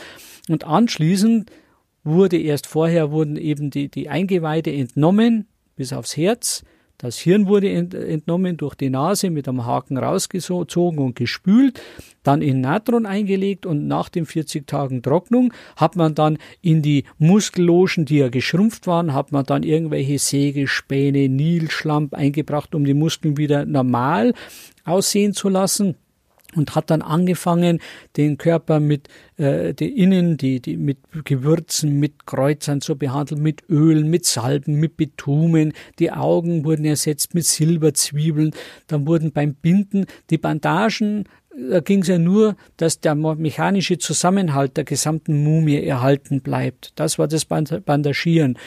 Und 0.50 0.66
anschließend 0.66 1.50
wurde 2.04 2.38
erst 2.38 2.68
vorher 2.68 3.10
wurden 3.10 3.38
eben 3.38 3.72
die, 3.72 3.90
die 3.90 4.08
Eingeweide 4.08 4.72
entnommen 4.72 5.48
bis 5.80 5.94
aufs 5.94 6.18
Herz, 6.18 6.64
das 6.98 7.18
Hirn 7.18 7.48
wurde 7.48 7.72
entnommen, 7.72 8.58
durch 8.58 8.76
die 8.76 8.90
Nase 8.90 9.30
mit 9.30 9.48
einem 9.48 9.66
Haken 9.66 9.98
rausgezogen 9.98 11.00
und 11.00 11.16
gespült, 11.16 11.80
dann 12.24 12.42
in 12.42 12.60
Natron 12.60 13.06
eingelegt 13.06 13.66
und 13.66 13.88
nach 13.88 14.10
den 14.10 14.26
40 14.26 14.68
Tagen 14.68 15.02
Trocknung 15.02 15.54
hat 15.78 15.96
man 15.96 16.14
dann 16.16 16.38
in 16.62 16.82
die 16.82 17.06
Muskellogen, 17.18 18.04
die 18.04 18.18
ja 18.18 18.28
geschrumpft 18.28 18.86
waren, 18.86 19.14
hat 19.14 19.32
man 19.32 19.46
dann 19.46 19.64
irgendwelche 19.64 20.20
Sägespäne, 20.20 21.30
Nilschlamp 21.30 22.14
eingebracht, 22.14 22.76
um 22.76 22.84
die 22.84 22.94
Muskeln 22.94 23.38
wieder 23.38 23.66
normal 23.66 24.34
aussehen 24.84 25.32
zu 25.32 25.48
lassen 25.48 25.96
und 26.56 26.76
hat 26.76 26.90
dann 26.90 27.02
angefangen, 27.02 27.80
den 28.18 28.38
Körper 28.38 28.80
mit 28.80 29.08
äh, 29.38 29.74
die 29.74 30.00
Innen, 30.00 30.38
die, 30.38 30.62
die 30.62 30.78
mit 30.78 30.98
Gewürzen, 31.26 32.00
mit 32.00 32.26
Kreuzern 32.26 32.82
zu 32.82 32.98
behandeln, 32.98 33.42
mit 33.42 33.64
Ölen, 33.70 34.10
mit 34.10 34.26
Salben, 34.26 34.76
mit 34.76 34.98
Bitumen. 34.98 35.74
Die 36.00 36.12
Augen 36.12 36.66
wurden 36.66 36.86
ersetzt 36.86 37.36
mit 37.36 37.46
Silberzwiebeln. 37.46 38.52
Dann 38.88 39.08
wurden 39.08 39.32
beim 39.32 39.54
Binden 39.54 40.06
die 40.30 40.38
Bandagen 40.38 41.26
da 41.70 41.80
ging 41.80 42.02
es 42.02 42.08
ja 42.08 42.18
nur, 42.18 42.56
dass 42.78 43.00
der 43.00 43.16
mechanische 43.16 43.98
Zusammenhalt 43.98 44.78
der 44.78 44.84
gesamten 44.84 45.44
Mumie 45.44 45.84
erhalten 45.84 46.42
bleibt. 46.42 46.94
Das 46.96 47.20
war 47.20 47.28
das 47.28 47.46
Bandagieren. 47.46 48.58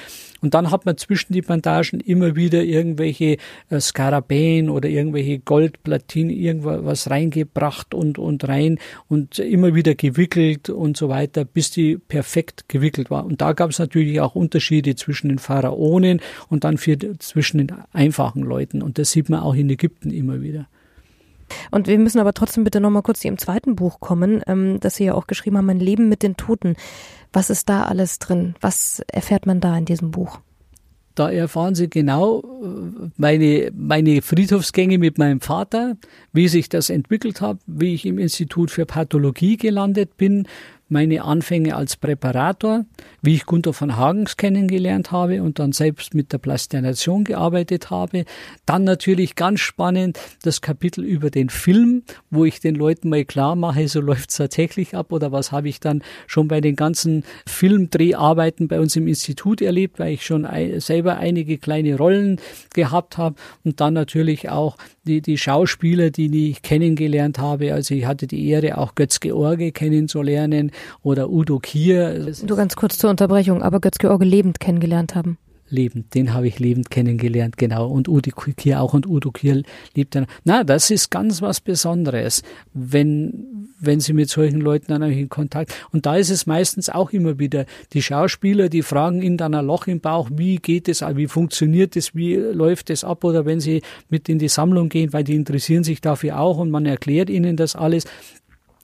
Und 0.40 0.54
dann 0.54 0.72
hat 0.72 0.86
man 0.86 0.96
zwischen 0.96 1.32
die 1.32 1.42
Bandagen 1.42 2.00
immer 2.00 2.34
wieder 2.34 2.64
irgendwelche 2.64 3.36
äh, 3.70 3.80
Skarabäen 3.80 4.70
oder 4.70 4.88
irgendwelche 4.88 5.38
Goldplatinen, 5.38 6.30
irgendwas 6.30 7.08
reingebracht 7.08 7.94
und, 7.94 8.18
und 8.18 8.46
rein 8.48 8.78
und 9.08 9.38
immer 9.38 9.74
wieder 9.76 9.94
gewickelt 9.94 10.68
und 10.68 10.96
so 10.96 11.08
weiter, 11.08 11.44
bis 11.44 11.70
die 11.70 11.96
perfekt 11.96 12.68
gewickelt 12.68 13.08
war. 13.08 13.24
Und 13.24 13.40
da 13.40 13.52
gab 13.52 13.70
es 13.70 13.78
natürlich 13.78 14.20
auch 14.20 14.34
Unterschiede 14.34 14.96
zwischen 14.96 15.28
den 15.28 15.38
Pharaonen 15.38 16.20
und 16.48 16.64
dann 16.64 16.76
für, 16.76 16.98
zwischen 17.18 17.58
den 17.58 17.72
einfachen 17.92 18.42
Leuten. 18.42 18.82
Und 18.82 18.98
das 18.98 19.12
sieht 19.12 19.28
man 19.28 19.40
auch 19.40 19.54
in 19.54 19.70
Ägypten 19.70 20.10
immer 20.10 20.42
wieder. 20.42 20.66
Und 21.70 21.86
wir 21.86 21.98
müssen 21.98 22.20
aber 22.20 22.32
trotzdem 22.32 22.64
bitte 22.64 22.80
nochmal 22.80 23.02
kurz 23.02 23.20
zu 23.20 23.28
Ihrem 23.28 23.38
zweiten 23.38 23.76
Buch 23.76 24.00
kommen, 24.00 24.42
ähm, 24.46 24.78
das 24.80 24.96
Sie 24.96 25.04
ja 25.04 25.14
auch 25.14 25.26
geschrieben 25.26 25.56
haben, 25.58 25.66
Mein 25.66 25.80
Leben 25.80 26.08
mit 26.08 26.22
den 26.22 26.36
Toten. 26.36 26.76
Was 27.32 27.50
ist 27.50 27.68
da 27.68 27.84
alles 27.84 28.18
drin? 28.18 28.54
Was 28.60 29.02
erfährt 29.10 29.46
man 29.46 29.60
da 29.60 29.76
in 29.76 29.84
diesem 29.84 30.10
Buch? 30.10 30.40
Da 31.14 31.30
erfahren 31.30 31.74
Sie 31.74 31.90
genau 31.90 32.40
äh, 32.40 33.10
meine, 33.16 33.70
meine 33.74 34.22
Friedhofsgänge 34.22 34.98
mit 34.98 35.18
meinem 35.18 35.40
Vater, 35.40 35.96
wie 36.32 36.48
sich 36.48 36.68
das 36.68 36.88
entwickelt 36.88 37.40
hat, 37.40 37.58
wie 37.66 37.94
ich 37.94 38.06
im 38.06 38.18
Institut 38.18 38.70
für 38.70 38.86
Pathologie 38.86 39.56
gelandet 39.58 40.16
bin, 40.16 40.46
meine 40.92 41.24
Anfänge 41.24 41.74
als 41.74 41.96
Präparator, 41.96 42.84
wie 43.22 43.34
ich 43.34 43.46
Gunther 43.46 43.72
von 43.72 43.96
Hagens 43.96 44.36
kennengelernt 44.36 45.10
habe 45.10 45.42
und 45.42 45.58
dann 45.58 45.72
selbst 45.72 46.14
mit 46.14 46.32
der 46.32 46.38
Plastination 46.38 47.24
gearbeitet 47.24 47.90
habe. 47.90 48.26
Dann 48.66 48.84
natürlich 48.84 49.34
ganz 49.34 49.60
spannend 49.60 50.20
das 50.42 50.60
Kapitel 50.60 51.02
über 51.02 51.30
den 51.30 51.48
Film, 51.48 52.02
wo 52.30 52.44
ich 52.44 52.60
den 52.60 52.74
Leuten 52.74 53.08
mal 53.08 53.24
klar 53.24 53.56
mache, 53.56 53.88
so 53.88 54.00
läuft 54.00 54.30
es 54.30 54.36
tatsächlich 54.36 54.94
ab 54.94 55.12
oder 55.12 55.32
was 55.32 55.50
habe 55.50 55.68
ich 55.68 55.80
dann 55.80 56.02
schon 56.26 56.46
bei 56.46 56.60
den 56.60 56.76
ganzen 56.76 57.24
Filmdreharbeiten 57.46 58.68
bei 58.68 58.78
uns 58.78 58.94
im 58.94 59.08
Institut 59.08 59.62
erlebt, 59.62 59.98
weil 59.98 60.12
ich 60.12 60.26
schon 60.26 60.46
selber 60.78 61.16
einige 61.16 61.56
kleine 61.56 61.96
Rollen 61.96 62.38
gehabt 62.74 63.16
habe 63.16 63.36
und 63.64 63.80
dann 63.80 63.94
natürlich 63.94 64.50
auch 64.50 64.76
die, 65.04 65.22
die 65.22 65.38
Schauspieler, 65.38 66.10
die 66.10 66.50
ich 66.50 66.60
kennengelernt 66.60 67.38
habe. 67.38 67.72
Also 67.72 67.94
ich 67.94 68.04
hatte 68.04 68.26
die 68.26 68.46
Ehre, 68.48 68.76
auch 68.76 68.94
Götz 68.94 69.20
George 69.20 69.72
kennenzulernen 69.72 70.70
oder 71.02 71.30
Udo 71.30 71.58
Kier. 71.58 72.32
Du 72.44 72.56
ganz 72.56 72.76
kurz 72.76 72.98
zur 72.98 73.10
Unterbrechung, 73.10 73.62
aber 73.62 73.80
Götz 73.80 73.98
George 73.98 74.24
lebend 74.24 74.60
kennengelernt 74.60 75.14
haben. 75.14 75.38
lebend, 75.72 76.14
den 76.14 76.34
habe 76.34 76.46
ich 76.46 76.60
lebend 76.60 76.90
kennengelernt, 76.90 77.56
genau. 77.56 77.88
Und 77.88 78.08
Udo 78.08 78.30
Kier 78.30 78.80
auch 78.80 78.94
und 78.94 79.08
Udo 79.08 79.32
Kier 79.32 79.62
lebt 79.94 80.14
dann. 80.14 80.26
Na, 80.44 80.62
das 80.62 80.90
ist 80.90 81.10
ganz 81.10 81.42
was 81.42 81.60
Besonderes, 81.60 82.42
wenn, 82.74 83.68
wenn 83.80 83.98
Sie 83.98 84.12
mit 84.12 84.28
solchen 84.28 84.60
Leuten 84.60 84.88
dann 84.88 85.02
in 85.02 85.28
Kontakt. 85.28 85.74
Und 85.90 86.06
da 86.06 86.16
ist 86.16 86.30
es 86.30 86.46
meistens 86.46 86.88
auch 86.88 87.10
immer 87.10 87.38
wieder 87.38 87.64
die 87.94 88.02
Schauspieler, 88.02 88.68
die 88.68 88.82
fragen 88.82 89.22
in 89.22 89.36
dann 89.36 89.54
ein 89.54 89.66
Loch 89.66 89.86
im 89.86 90.00
Bauch, 90.00 90.28
wie 90.32 90.56
geht 90.56 90.88
es, 90.88 91.00
wie 91.00 91.26
funktioniert 91.26 91.96
es, 91.96 92.14
wie 92.14 92.36
läuft 92.36 92.90
es 92.90 93.02
ab 93.02 93.24
oder 93.24 93.46
wenn 93.46 93.60
sie 93.60 93.82
mit 94.10 94.28
in 94.28 94.38
die 94.38 94.48
Sammlung 94.48 94.90
gehen, 94.90 95.12
weil 95.12 95.24
die 95.24 95.34
interessieren 95.34 95.84
sich 95.84 96.00
dafür 96.00 96.38
auch 96.38 96.58
und 96.58 96.70
man 96.70 96.86
erklärt 96.86 97.30
ihnen 97.30 97.56
das 97.56 97.74
alles 97.74 98.04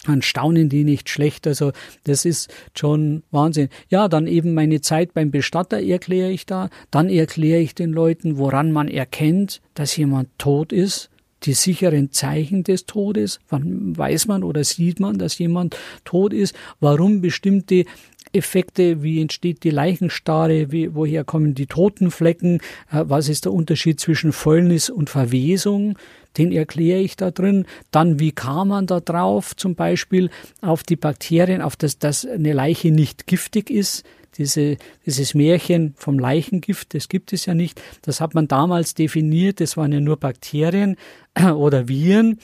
dann 0.06 0.22
staunen 0.22 0.68
die 0.68 0.84
nicht 0.84 1.08
schlecht. 1.08 1.46
Also 1.46 1.72
das 2.04 2.24
ist 2.24 2.52
schon 2.74 3.22
Wahnsinn. 3.30 3.68
Ja, 3.88 4.08
dann 4.08 4.26
eben 4.26 4.54
meine 4.54 4.80
Zeit 4.80 5.12
beim 5.14 5.30
Bestatter 5.30 5.80
erkläre 5.80 6.30
ich 6.30 6.46
da. 6.46 6.70
Dann 6.90 7.08
erkläre 7.08 7.60
ich 7.60 7.74
den 7.74 7.92
Leuten, 7.92 8.38
woran 8.38 8.72
man 8.72 8.88
erkennt, 8.88 9.60
dass 9.74 9.96
jemand 9.96 10.28
tot 10.38 10.72
ist. 10.72 11.10
Die 11.44 11.52
sicheren 11.52 12.10
Zeichen 12.10 12.64
des 12.64 12.86
Todes. 12.86 13.38
Wann 13.48 13.96
weiß 13.96 14.26
man 14.26 14.42
oder 14.42 14.64
sieht 14.64 14.98
man, 14.98 15.18
dass 15.18 15.38
jemand 15.38 15.76
tot 16.04 16.32
ist? 16.32 16.54
Warum 16.80 17.20
bestimmte 17.20 17.84
Effekte, 18.32 19.02
wie 19.02 19.20
entsteht 19.20 19.64
die 19.64 19.70
Leichenstarre, 19.70 20.70
wie, 20.72 20.94
woher 20.94 21.24
kommen 21.24 21.54
die 21.54 21.66
Totenflecken, 21.66 22.60
äh, 22.90 23.04
was 23.04 23.28
ist 23.28 23.44
der 23.44 23.52
Unterschied 23.52 24.00
zwischen 24.00 24.32
Fäulnis 24.32 24.90
und 24.90 25.10
Verwesung, 25.10 25.96
den 26.36 26.52
erkläre 26.52 27.00
ich 27.00 27.16
da 27.16 27.30
drin. 27.30 27.66
Dann, 27.90 28.20
wie 28.20 28.32
kam 28.32 28.68
man 28.68 28.86
da 28.86 29.00
drauf, 29.00 29.56
zum 29.56 29.74
Beispiel 29.74 30.30
auf 30.60 30.82
die 30.82 30.96
Bakterien, 30.96 31.62
auf 31.62 31.76
das, 31.76 31.98
dass 31.98 32.26
eine 32.26 32.52
Leiche 32.52 32.90
nicht 32.90 33.26
giftig 33.26 33.70
ist. 33.70 34.04
Diese, 34.36 34.76
dieses 35.04 35.34
Märchen 35.34 35.94
vom 35.96 36.18
Leichengift, 36.18 36.94
das 36.94 37.08
gibt 37.08 37.32
es 37.32 37.46
ja 37.46 37.54
nicht. 37.54 37.80
Das 38.02 38.20
hat 38.20 38.34
man 38.34 38.46
damals 38.46 38.94
definiert. 38.94 39.60
Das 39.60 39.76
waren 39.76 39.90
ja 39.90 40.00
nur 40.00 40.16
Bakterien 40.16 40.96
oder 41.54 41.88
Viren. 41.88 42.38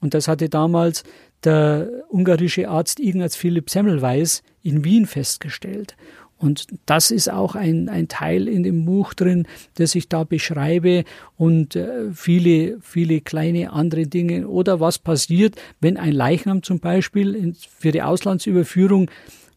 Und 0.00 0.14
das 0.14 0.28
hatte 0.28 0.48
damals 0.48 1.02
der 1.44 1.88
ungarische 2.08 2.68
Arzt 2.68 3.00
Ignaz 3.00 3.34
Philipp 3.34 3.70
Semmelweis 3.70 4.42
in 4.62 4.84
Wien 4.84 5.06
festgestellt. 5.06 5.96
Und 6.40 6.66
das 6.86 7.10
ist 7.10 7.30
auch 7.30 7.54
ein, 7.54 7.90
ein 7.90 8.08
Teil 8.08 8.48
in 8.48 8.62
dem 8.62 8.86
Buch 8.86 9.12
drin, 9.12 9.46
das 9.74 9.94
ich 9.94 10.08
da 10.08 10.24
beschreibe 10.24 11.04
und 11.36 11.76
äh, 11.76 12.10
viele, 12.14 12.78
viele 12.80 13.20
kleine 13.20 13.72
andere 13.72 14.06
Dinge. 14.06 14.48
Oder 14.48 14.80
was 14.80 14.98
passiert, 14.98 15.56
wenn 15.80 15.98
ein 15.98 16.12
Leichnam 16.12 16.62
zum 16.62 16.80
Beispiel 16.80 17.54
für 17.78 17.92
die 17.92 18.02
Auslandsüberführung 18.02 19.10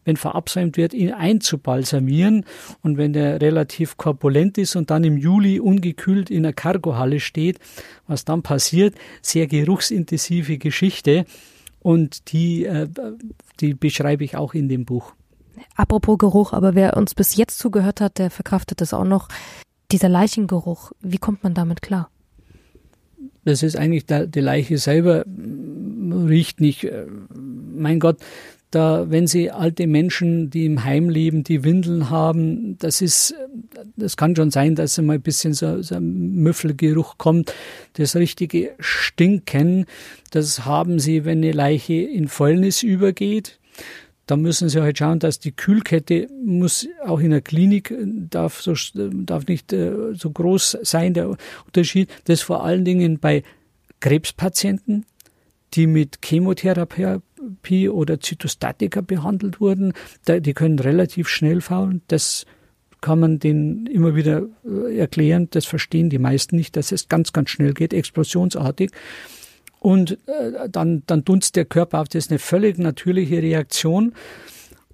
wenn 0.04 0.16
verabsäumt 0.18 0.76
wird, 0.76 0.92
ihn 0.92 1.12
einzubalsamieren. 1.12 2.44
Und 2.82 2.98
wenn 2.98 3.14
der 3.14 3.40
relativ 3.40 3.96
korpulent 3.96 4.58
ist 4.58 4.76
und 4.76 4.90
dann 4.90 5.02
im 5.02 5.16
Juli 5.16 5.60
ungekühlt 5.60 6.28
in 6.28 6.42
der 6.42 6.52
Cargohalle 6.52 7.20
steht, 7.20 7.58
was 8.06 8.26
dann 8.26 8.42
passiert, 8.42 8.94
sehr 9.22 9.46
geruchsintensive 9.46 10.58
Geschichte. 10.58 11.24
Und 11.80 12.32
die, 12.32 12.66
äh, 12.66 12.86
die 13.60 13.72
beschreibe 13.72 14.24
ich 14.24 14.36
auch 14.36 14.52
in 14.52 14.68
dem 14.68 14.84
Buch. 14.84 15.14
Apropos 15.76 16.18
Geruch, 16.18 16.52
aber 16.52 16.74
wer 16.74 16.96
uns 16.96 17.14
bis 17.14 17.36
jetzt 17.36 17.58
zugehört 17.58 18.00
hat, 18.00 18.18
der 18.18 18.30
verkraftet 18.30 18.80
es 18.80 18.94
auch 18.94 19.04
noch. 19.04 19.28
Dieser 19.90 20.08
Leichengeruch, 20.08 20.92
wie 21.00 21.18
kommt 21.18 21.42
man 21.44 21.54
damit 21.54 21.82
klar? 21.82 22.10
Das 23.44 23.62
ist 23.62 23.76
eigentlich, 23.76 24.06
der, 24.06 24.26
die 24.26 24.40
Leiche 24.40 24.78
selber 24.78 25.24
riecht 25.26 26.60
nicht. 26.60 26.84
Äh, 26.84 27.06
mein 27.74 28.00
Gott, 28.00 28.18
da, 28.74 29.08
wenn 29.08 29.26
Sie 29.26 29.50
alte 29.50 29.86
Menschen, 29.86 30.50
die 30.50 30.66
im 30.66 30.84
Heim 30.84 31.08
leben, 31.08 31.44
die 31.44 31.62
Windeln 31.62 32.10
haben, 32.10 32.76
das 32.78 33.00
ist, 33.00 33.34
das 33.96 34.16
kann 34.16 34.34
schon 34.34 34.50
sein, 34.50 34.74
dass 34.74 35.00
mal 35.00 35.14
ein 35.14 35.22
bisschen 35.22 35.52
so, 35.52 35.80
so 35.82 35.94
ein 35.94 36.34
Müffelgeruch 36.34 37.16
kommt. 37.18 37.54
Das 37.92 38.16
richtige 38.16 38.74
Stinken, 38.80 39.86
das 40.32 40.64
haben 40.64 40.98
Sie, 40.98 41.24
wenn 41.24 41.38
eine 41.38 41.52
Leiche 41.52 41.94
in 41.94 42.26
Fäulnis 42.26 42.82
übergeht. 42.82 43.60
Da 44.26 44.36
müssen 44.36 44.68
Sie 44.68 44.80
halt 44.80 44.98
schauen, 44.98 45.18
dass 45.18 45.38
die 45.38 45.52
Kühlkette 45.52 46.28
muss 46.44 46.88
auch 47.04 47.20
in 47.20 47.30
der 47.30 47.42
Klinik 47.42 47.90
äh, 47.90 48.06
darf 48.06 48.62
so 48.62 48.74
darf 48.94 49.46
nicht 49.46 49.72
äh, 49.72 50.14
so 50.14 50.30
groß 50.30 50.78
sein 50.82 51.14
der 51.14 51.36
Unterschied. 51.66 52.10
Das 52.24 52.40
vor 52.40 52.64
allen 52.64 52.84
Dingen 52.84 53.18
bei 53.18 53.42
Krebspatienten, 54.00 55.04
die 55.74 55.86
mit 55.86 56.18
Chemotherapie 56.24 57.88
oder 57.88 58.20
Zytostatika 58.20 59.00
behandelt 59.00 59.60
wurden, 59.60 59.92
die 60.26 60.54
können 60.54 60.78
relativ 60.78 61.28
schnell 61.28 61.60
faulen. 61.60 62.02
Das 62.08 62.46
kann 63.04 63.20
man 63.20 63.38
denen 63.38 63.84
immer 63.86 64.14
wieder 64.14 64.46
äh, 64.64 64.96
erklären. 64.96 65.48
Das 65.50 65.66
verstehen 65.66 66.08
die 66.08 66.18
meisten 66.18 66.56
nicht, 66.56 66.74
dass 66.74 66.90
es 66.90 67.08
ganz, 67.08 67.34
ganz 67.34 67.50
schnell 67.50 67.74
geht, 67.74 67.92
explosionsartig 67.92 68.92
und 69.84 70.12
äh, 70.26 70.70
dann, 70.70 71.02
dann 71.06 71.26
dunst 71.26 71.56
der 71.56 71.66
Körper 71.66 72.00
auf. 72.00 72.08
Das 72.08 72.24
ist 72.24 72.30
eine 72.30 72.38
völlig 72.38 72.78
natürliche 72.78 73.42
Reaktion. 73.42 74.14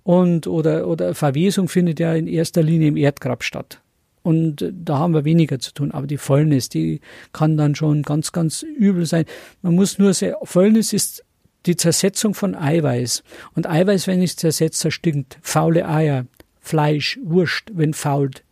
Und, 0.03 0.49
oder, 0.49 0.89
oder 0.89 1.15
Verwesung 1.15 1.69
findet 1.69 2.01
ja 2.01 2.13
in 2.15 2.27
erster 2.27 2.61
Linie 2.61 2.89
im 2.89 2.97
Erdgrab 2.97 3.45
statt. 3.45 3.81
Und 4.25 4.63
äh, 4.63 4.73
da 4.75 4.99
haben 4.99 5.15
wir 5.15 5.25
weniger 5.25 5.61
zu 5.61 5.73
tun. 5.73 5.93
Aber 5.93 6.09
die 6.09 6.17
Fäulnis, 6.17 6.71
die 6.71 7.01
kann 7.33 7.57
dann 7.57 7.77
schon 7.77 8.03
ganz, 8.03 8.33
ganz 8.33 8.63
übel 8.65 9.07
sein. 9.07 9.27
Man 9.63 9.77
muss 9.77 10.01
nur 10.01 10.13
sehen, 10.13 10.35
Fäulnis 10.43 10.93
ist 10.93 11.25
die 11.67 11.77
Zersetzung 11.77 12.35
von 12.35 12.57
Eiweiß. 12.57 13.23
Und 13.55 13.69
Eiweiß, 13.69 14.09
wenn 14.09 14.21
es 14.23 14.35
zersetzt, 14.35 14.85
erstinkt. 14.85 15.39
Faule 15.41 15.89
Eier, 15.89 16.27
Fleisch, 16.59 17.17
Wurst, 17.23 17.71
wenn 17.73 17.95
fault, 17.95 18.43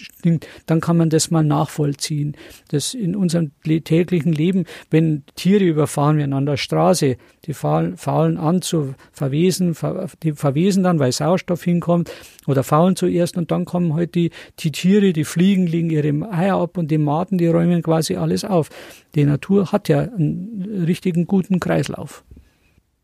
stimmt, 0.00 0.46
dann 0.66 0.80
kann 0.80 0.96
man 0.96 1.10
das 1.10 1.30
mal 1.30 1.44
nachvollziehen. 1.44 2.36
Das 2.68 2.94
in 2.94 3.16
unserem 3.16 3.52
täglichen 3.62 4.32
Leben, 4.32 4.64
wenn 4.90 5.24
Tiere 5.34 5.64
überfahren 5.64 6.18
werden 6.18 6.32
an 6.32 6.46
der 6.46 6.56
Straße, 6.56 7.16
die 7.44 7.54
faulen 7.54 8.36
an 8.36 8.62
zu 8.62 8.94
verwesen, 9.12 9.76
die 10.22 10.32
verwesen 10.32 10.82
dann, 10.82 10.98
weil 10.98 11.12
Sauerstoff 11.12 11.62
hinkommt, 11.64 12.10
oder 12.46 12.64
faulen 12.64 12.96
zuerst 12.96 13.36
und 13.36 13.50
dann 13.50 13.66
kommen 13.66 13.94
halt 13.94 14.14
die, 14.14 14.30
die 14.58 14.72
Tiere, 14.72 15.12
die 15.12 15.24
Fliegen, 15.24 15.66
legen 15.66 15.90
ihre 15.90 16.08
Eier 16.32 16.56
ab 16.56 16.78
und 16.78 16.90
die 16.90 16.98
Maden, 16.98 17.36
die 17.36 17.46
räumen 17.46 17.82
quasi 17.82 18.16
alles 18.16 18.44
auf. 18.44 18.70
Die 19.14 19.24
Natur 19.24 19.70
hat 19.70 19.88
ja 19.88 20.00
einen 20.00 20.84
richtigen 20.86 21.26
guten 21.26 21.60
Kreislauf. 21.60 22.24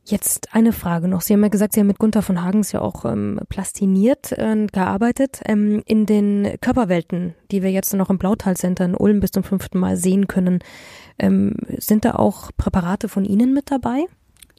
Jetzt 0.07 0.55
eine 0.55 0.73
Frage 0.73 1.09
noch. 1.09 1.23
Sie 1.23 1.33
haben 1.33 1.43
ja 1.43 1.49
gesagt, 1.49 1.73
Sie 1.73 1.81
haben 1.81 1.87
mit 1.87 1.99
Gunther 1.99 2.21
von 2.21 2.43
Hagens 2.43 2.73
ja 2.73 2.83
auch 2.83 3.07
ähm, 3.07 3.41
plastiniert 3.49 4.33
äh, 4.33 4.67
gearbeitet. 4.71 5.41
Ähm, 5.47 5.83
in 5.87 6.05
den 6.05 6.57
Körperwelten, 6.61 7.35
die 7.51 7.63
wir 7.63 7.71
jetzt 7.71 7.95
noch 7.95 8.11
im 8.11 8.19
Blautal-Center 8.19 8.85
in 8.85 8.95
Ulm 8.95 9.21
bis 9.21 9.31
zum 9.31 9.45
fünften 9.45 9.79
Mal 9.79 9.97
sehen 9.97 10.27
können, 10.27 10.59
ähm, 11.19 11.55
sind 11.79 12.05
da 12.05 12.17
auch 12.17 12.51
Präparate 12.57 13.09
von 13.09 13.25
Ihnen 13.25 13.55
mit 13.55 13.71
dabei? 13.71 14.05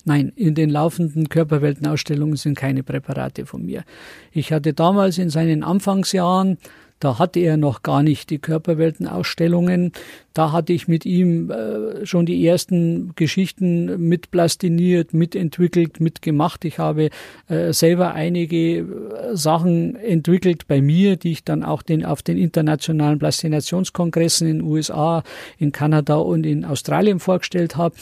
Nein, 0.03 0.31
in 0.35 0.55
den 0.55 0.69
laufenden 0.71 1.29
Körperweltenausstellungen 1.29 2.37
sind 2.37 2.57
keine 2.57 2.81
Präparate 2.81 3.45
von 3.45 3.63
mir. 3.63 3.83
Ich 4.31 4.51
hatte 4.51 4.73
damals 4.73 5.19
in 5.19 5.29
seinen 5.29 5.63
Anfangsjahren 5.63 6.57
da 6.99 7.19
hatte 7.19 7.39
er 7.39 7.57
noch 7.57 7.83
gar 7.83 8.03
nicht 8.03 8.29
die 8.29 8.39
Körperweltenausstellungen. 8.39 9.91
Da 10.33 10.51
hatte 10.51 10.73
ich 10.73 10.87
mit 10.87 11.05
ihm 11.05 11.51
äh, 11.51 12.05
schon 12.05 12.25
die 12.25 12.45
ersten 12.45 13.13
Geschichten 13.15 14.07
mitplastiniert, 14.09 15.13
mitentwickelt, 15.13 15.99
mitgemacht. 15.99 16.63
Ich 16.65 16.79
habe 16.79 17.09
äh, 17.47 17.73
selber 17.73 18.13
einige 18.13 18.79
äh, 18.79 18.85
Sachen 19.33 19.95
entwickelt 19.95 20.67
bei 20.67 20.81
mir, 20.81 21.17
die 21.17 21.31
ich 21.31 21.43
dann 21.43 21.63
auch 21.63 21.81
den, 21.81 22.05
auf 22.05 22.21
den 22.21 22.37
internationalen 22.37 23.19
Plastinationskongressen 23.19 24.47
in 24.47 24.59
den 24.59 24.67
USA, 24.67 25.23
in 25.57 25.71
Kanada 25.71 26.15
und 26.15 26.45
in 26.45 26.65
Australien 26.65 27.19
vorgestellt 27.19 27.75
habe. 27.75 27.95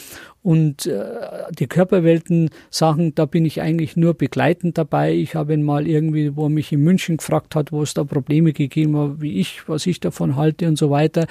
Und 0.44 0.84
äh, 0.84 1.02
die 1.58 1.66
Körperwelten-Sachen, 1.66 3.14
da 3.14 3.24
bin 3.24 3.46
ich 3.46 3.62
eigentlich 3.62 3.96
nur 3.96 4.12
begleitend 4.12 4.76
dabei. 4.76 5.14
Ich 5.14 5.34
habe 5.34 5.54
ihn 5.54 5.62
mal 5.62 5.88
irgendwie, 5.88 6.36
wo 6.36 6.44
er 6.44 6.50
mich 6.50 6.70
in 6.70 6.82
München 6.82 7.16
gefragt 7.16 7.54
hat, 7.54 7.72
wo 7.72 7.80
es 7.80 7.94
da 7.94 8.04
Probleme 8.04 8.52
gegeben 8.52 8.94
hat, 8.94 9.22
wie 9.22 9.40
ich, 9.40 9.66
was 9.70 9.86
ich 9.86 10.00
davon 10.00 10.36
halte 10.36 10.68
und 10.68 10.76
so 10.76 10.90
weiter. 10.90 11.26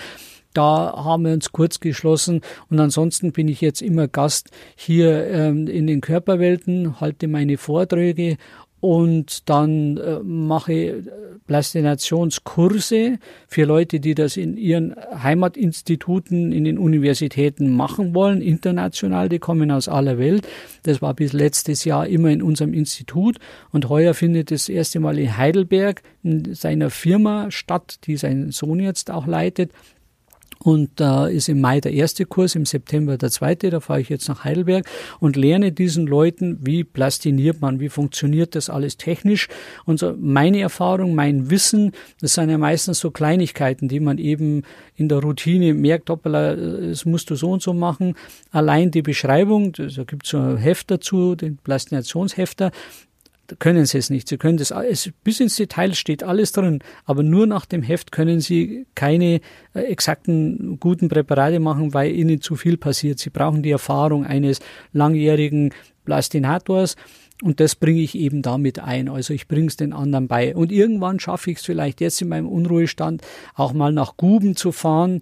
Da 0.56 0.94
haben 0.96 1.26
wir 1.26 1.34
uns 1.34 1.52
kurz 1.52 1.80
geschlossen 1.80 2.42
und 2.72 2.80
ansonsten 2.80 3.32
bin 3.34 3.48
ich 3.50 3.62
jetzt 3.62 3.84
immer 3.84 4.08
Gast 4.08 4.50
hier 4.76 5.28
ähm, 5.28 5.68
in 5.68 5.86
den 5.86 6.02
Körperwelten, 6.02 7.00
halte 7.00 7.28
meine 7.28 7.58
Vorträge 7.58 8.38
und 8.84 9.50
dann 9.50 9.96
äh, 9.96 10.20
mache 10.20 10.74
äh, 10.74 11.04
Plastinationskurse 11.48 13.18
für 13.48 13.64
Leute, 13.64 14.02
die 14.02 14.14
das 14.14 14.36
in 14.36 14.58
ihren 14.58 14.94
Heimatinstituten, 15.24 16.52
in 16.52 16.66
den 16.66 16.78
Universitäten 16.78 17.74
machen 17.74 18.14
wollen, 18.14 18.42
international, 18.42 19.30
die 19.30 19.40
kommen 19.40 19.72
aus 19.72 19.88
aller 19.88 20.18
Welt. 20.18 20.46
Das 20.84 21.02
war 21.02 21.14
bis 21.14 21.32
letztes 21.32 21.86
Jahr 21.86 22.08
immer 22.08 22.28
in 22.30 22.42
unserem 22.44 22.74
Institut 22.74 23.38
und 23.72 23.88
heuer 23.88 24.14
findet 24.14 24.52
das 24.52 24.68
erste 24.68 25.00
Mal 25.00 25.18
in 25.18 25.38
Heidelberg 25.38 26.02
in 26.22 26.54
seiner 26.54 26.90
Firma 26.90 27.52
statt, 27.52 28.00
die 28.04 28.18
sein 28.18 28.52
Sohn 28.52 28.82
jetzt 28.82 29.12
auch 29.12 29.28
leitet. 29.28 29.72
Und 30.64 30.92
da 30.96 31.28
ist 31.28 31.50
im 31.50 31.60
Mai 31.60 31.82
der 31.82 31.92
erste 31.92 32.26
Kurs, 32.26 32.56
im 32.56 32.66
September 32.66 33.18
der 33.18 33.30
zweite. 33.32 33.70
Da 33.70 33.82
fahre 33.82 34.00
ich 34.00 34.08
jetzt 34.08 34.30
nach 34.30 34.46
Heidelberg 34.46 34.90
und 35.20 35.36
lerne 35.36 35.74
diesen 35.74 36.08
Leuten, 36.08 36.58
wie 36.62 36.86
plastiniert 36.86 37.60
man, 37.60 37.82
wie 37.82 37.90
funktioniert 37.90 38.56
das 38.56 38.70
alles 38.70 38.96
technisch. 38.96 39.50
Und 39.86 40.00
so 40.00 40.16
meine 40.18 40.62
Erfahrung, 40.62 41.16
mein 41.16 41.50
Wissen, 41.50 41.92
das 42.22 42.36
sind 42.36 42.50
ja 42.50 42.58
meistens 42.58 43.00
so 43.00 43.12
Kleinigkeiten, 43.12 43.90
die 43.90 44.00
man 44.00 44.18
eben 44.18 44.64
in 44.96 45.10
der 45.10 45.20
Routine 45.20 45.74
merkt, 45.74 46.10
hoppala, 46.10 46.56
das 46.56 47.04
musst 47.04 47.30
du 47.30 47.36
so 47.36 47.52
und 47.52 47.62
so 47.62 47.74
machen. 47.74 48.16
Allein 48.52 48.90
die 48.90 49.02
Beschreibung, 49.02 49.74
da 49.74 50.04
gibt 50.06 50.24
es 50.24 50.30
so 50.30 50.38
ein 50.38 50.58
Heft 50.58 50.90
dazu, 50.90 51.36
den 51.36 51.58
Plastinationshefter, 51.58 52.72
können 53.60 53.86
Sie 53.86 53.98
es 53.98 54.10
nicht. 54.10 54.28
Sie 54.28 54.38
können 54.38 54.58
das 54.58 54.72
es, 54.72 55.12
bis 55.24 55.40
ins 55.40 55.56
Detail 55.56 55.94
steht 55.94 56.24
alles 56.24 56.52
drin, 56.52 56.80
aber 57.06 57.24
nur 57.24 57.48
nach 57.48 57.66
dem 57.66 57.84
Heft 57.84 58.12
können 58.12 58.40
Sie 58.40 58.86
keine 58.96 59.42
äh, 59.74 59.82
exakten 59.82 60.80
guten 60.80 61.10
Präparate 61.10 61.60
machen, 61.60 61.94
weil 61.94 62.12
Ihnen 62.12 62.42
zu 62.42 62.56
viel 62.56 62.78
passiert. 62.78 63.20
Sie 63.20 63.30
brauchen 63.30 63.64
die 63.64 63.72
Erfahrung 63.72 64.26
eines 64.26 64.60
langjährigen 64.94 65.74
Plastinators 66.06 66.96
und 67.42 67.60
das 67.60 67.76
bringe 67.76 68.02
ich 68.02 68.16
eben 68.16 68.42
damit 68.42 68.80
ein. 68.80 69.10
Also 69.10 69.34
ich 69.34 69.48
bringe 69.48 69.68
es 69.68 69.76
den 69.76 69.94
anderen 69.94 70.28
bei. 70.28 70.56
Und 70.56 70.72
irgendwann 70.72 71.20
schaffe 71.20 71.52
ich 71.52 71.58
es 71.58 71.66
vielleicht 71.66 72.00
jetzt 72.02 72.22
in 72.22 72.30
meinem 72.30 72.48
Unruhestand 72.48 73.22
auch 73.56 73.74
mal 73.74 73.92
nach 73.92 74.16
Guben 74.18 74.56
zu 74.56 74.72
fahren, 74.72 75.20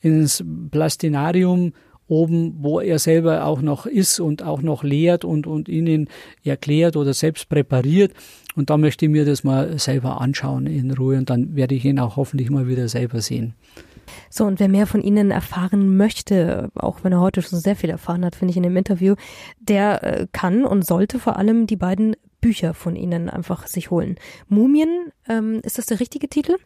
ins 0.00 0.44
Plastinarium 0.70 1.72
oben, 2.14 2.56
wo 2.60 2.80
er 2.80 2.98
selber 2.98 3.44
auch 3.44 3.60
noch 3.60 3.86
ist 3.86 4.20
und 4.20 4.42
auch 4.42 4.62
noch 4.62 4.84
lehrt 4.84 5.24
und, 5.24 5.46
und 5.46 5.68
ihnen 5.68 6.08
erklärt 6.44 6.96
oder 6.96 7.12
selbst 7.12 7.48
präpariert. 7.48 8.12
Und 8.54 8.70
da 8.70 8.76
möchte 8.76 9.06
ich 9.06 9.10
mir 9.10 9.24
das 9.24 9.42
mal 9.42 9.78
selber 9.78 10.20
anschauen 10.20 10.66
in 10.66 10.92
Ruhe 10.92 11.18
und 11.18 11.28
dann 11.28 11.56
werde 11.56 11.74
ich 11.74 11.84
ihn 11.84 11.98
auch 11.98 12.16
hoffentlich 12.16 12.50
mal 12.50 12.68
wieder 12.68 12.88
selber 12.88 13.20
sehen. 13.20 13.54
So, 14.30 14.44
und 14.44 14.60
wer 14.60 14.68
mehr 14.68 14.86
von 14.86 15.02
Ihnen 15.02 15.30
erfahren 15.30 15.96
möchte, 15.96 16.70
auch 16.74 17.02
wenn 17.02 17.12
er 17.12 17.20
heute 17.20 17.42
schon 17.42 17.58
sehr 17.58 17.74
viel 17.74 17.90
erfahren 17.90 18.24
hat, 18.24 18.36
finde 18.36 18.52
ich 18.52 18.56
in 18.56 18.62
dem 18.62 18.76
Interview, 18.76 19.14
der 19.60 20.02
äh, 20.02 20.26
kann 20.30 20.64
und 20.64 20.86
sollte 20.86 21.18
vor 21.18 21.36
allem 21.36 21.66
die 21.66 21.76
beiden 21.76 22.14
Bücher 22.40 22.74
von 22.74 22.94
Ihnen 22.94 23.30
einfach 23.30 23.66
sich 23.66 23.90
holen. 23.90 24.16
Mumien, 24.48 25.10
ähm, 25.28 25.60
ist 25.64 25.78
das 25.78 25.86
der 25.86 26.00
richtige 26.00 26.28
Titel? 26.28 26.56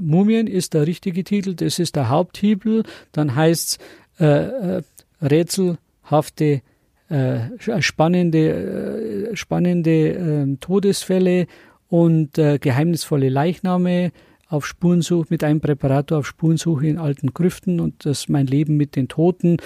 Mumien 0.00 0.46
ist 0.46 0.74
der 0.74 0.86
richtige 0.86 1.24
Titel, 1.24 1.54
das 1.54 1.78
ist 1.78 1.96
der 1.96 2.08
Haupttitel. 2.08 2.82
Dann 3.12 3.34
heißt 3.34 3.70
es 3.70 3.78
äh, 4.18 4.76
äh, 4.78 4.82
rätselhafte, 5.22 6.62
äh, 7.08 7.38
spannende, 7.80 9.30
äh, 9.32 9.36
spannende 9.36 9.90
äh, 9.90 10.56
Todesfälle 10.60 11.46
und 11.88 12.38
äh, 12.38 12.58
geheimnisvolle 12.58 13.28
Leichname 13.28 14.12
auf 14.48 14.66
Spurensuche 14.66 15.26
mit 15.30 15.42
einem 15.42 15.60
Präparator 15.60 16.18
auf 16.18 16.26
Spurensuche 16.26 16.86
in 16.86 16.98
alten 16.98 17.34
Grüften 17.34 17.80
und 17.80 18.06
das 18.06 18.28
mein 18.28 18.46
Leben 18.46 18.76
mit 18.76 18.94
den 18.94 19.08
Toten, 19.08 19.56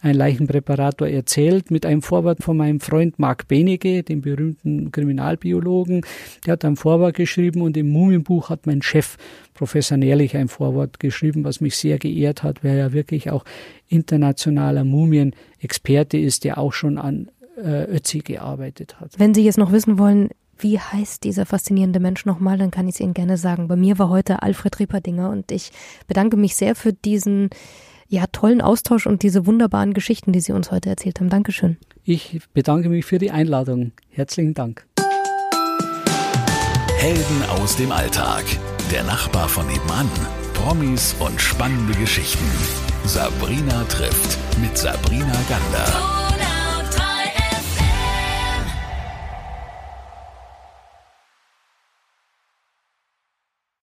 ein 0.00 0.14
Leichenpräparator 0.14 1.08
erzählt 1.08 1.70
mit 1.70 1.84
einem 1.84 2.02
Vorwort 2.02 2.42
von 2.42 2.56
meinem 2.56 2.80
Freund 2.80 3.18
Marc 3.18 3.48
Benege, 3.48 4.02
dem 4.04 4.20
berühmten 4.20 4.92
Kriminalbiologen. 4.92 6.02
Der 6.46 6.52
hat 6.52 6.64
ein 6.64 6.76
Vorwort 6.76 7.16
geschrieben 7.16 7.62
und 7.62 7.76
im 7.76 7.88
Mumienbuch 7.88 8.50
hat 8.50 8.66
mein 8.66 8.82
Chef 8.82 9.16
Professor 9.54 9.96
Nährlich 9.96 10.36
ein 10.36 10.48
Vorwort 10.48 11.00
geschrieben, 11.00 11.42
was 11.42 11.60
mich 11.60 11.76
sehr 11.76 11.98
geehrt 11.98 12.44
hat, 12.44 12.62
weil 12.62 12.78
er 12.78 12.92
wirklich 12.92 13.30
auch 13.30 13.44
internationaler 13.88 14.84
Mumienexperte 14.84 16.16
ist, 16.16 16.44
der 16.44 16.58
auch 16.58 16.72
schon 16.72 16.96
an 16.98 17.28
äh, 17.56 17.84
Ötzi 17.84 18.20
gearbeitet 18.20 19.00
hat. 19.00 19.18
Wenn 19.18 19.34
Sie 19.34 19.44
jetzt 19.44 19.58
noch 19.58 19.72
wissen 19.72 19.98
wollen, 19.98 20.28
wie 20.58 20.78
heißt 20.78 21.24
dieser 21.24 21.46
faszinierende 21.46 22.00
Mensch 22.00 22.24
nochmal, 22.26 22.58
dann 22.58 22.70
kann 22.70 22.88
ich 22.88 22.94
es 22.96 23.00
Ihnen 23.00 23.14
gerne 23.14 23.36
sagen. 23.36 23.68
Bei 23.68 23.76
mir 23.76 23.98
war 23.98 24.08
heute 24.08 24.42
Alfred 24.42 24.78
Rieperdinger 24.78 25.30
und 25.30 25.50
ich 25.52 25.72
bedanke 26.06 26.36
mich 26.36 26.56
sehr 26.56 26.74
für 26.74 26.92
diesen 26.92 27.50
ja, 28.08 28.24
tollen 28.32 28.60
Austausch 28.60 29.06
und 29.06 29.22
diese 29.22 29.46
wunderbaren 29.46 29.92
Geschichten, 29.92 30.32
die 30.32 30.40
Sie 30.40 30.52
uns 30.52 30.70
heute 30.70 30.88
erzählt 30.88 31.20
haben. 31.20 31.28
Dankeschön. 31.28 31.76
Ich 32.04 32.40
bedanke 32.54 32.88
mich 32.88 33.04
für 33.04 33.18
die 33.18 33.30
Einladung. 33.30 33.92
Herzlichen 34.08 34.54
Dank. 34.54 34.86
Helden 36.96 37.42
aus 37.60 37.76
dem 37.76 37.92
Alltag. 37.92 38.44
Der 38.90 39.04
Nachbar 39.04 39.48
von 39.48 39.66
nebenan. 39.66 40.08
Promis 40.54 41.14
und 41.20 41.40
spannende 41.40 41.96
Geschichten. 41.98 42.44
Sabrina 43.04 43.84
trifft 43.84 44.38
mit 44.60 44.76
Sabrina 44.76 45.36
Gander. 45.48 46.27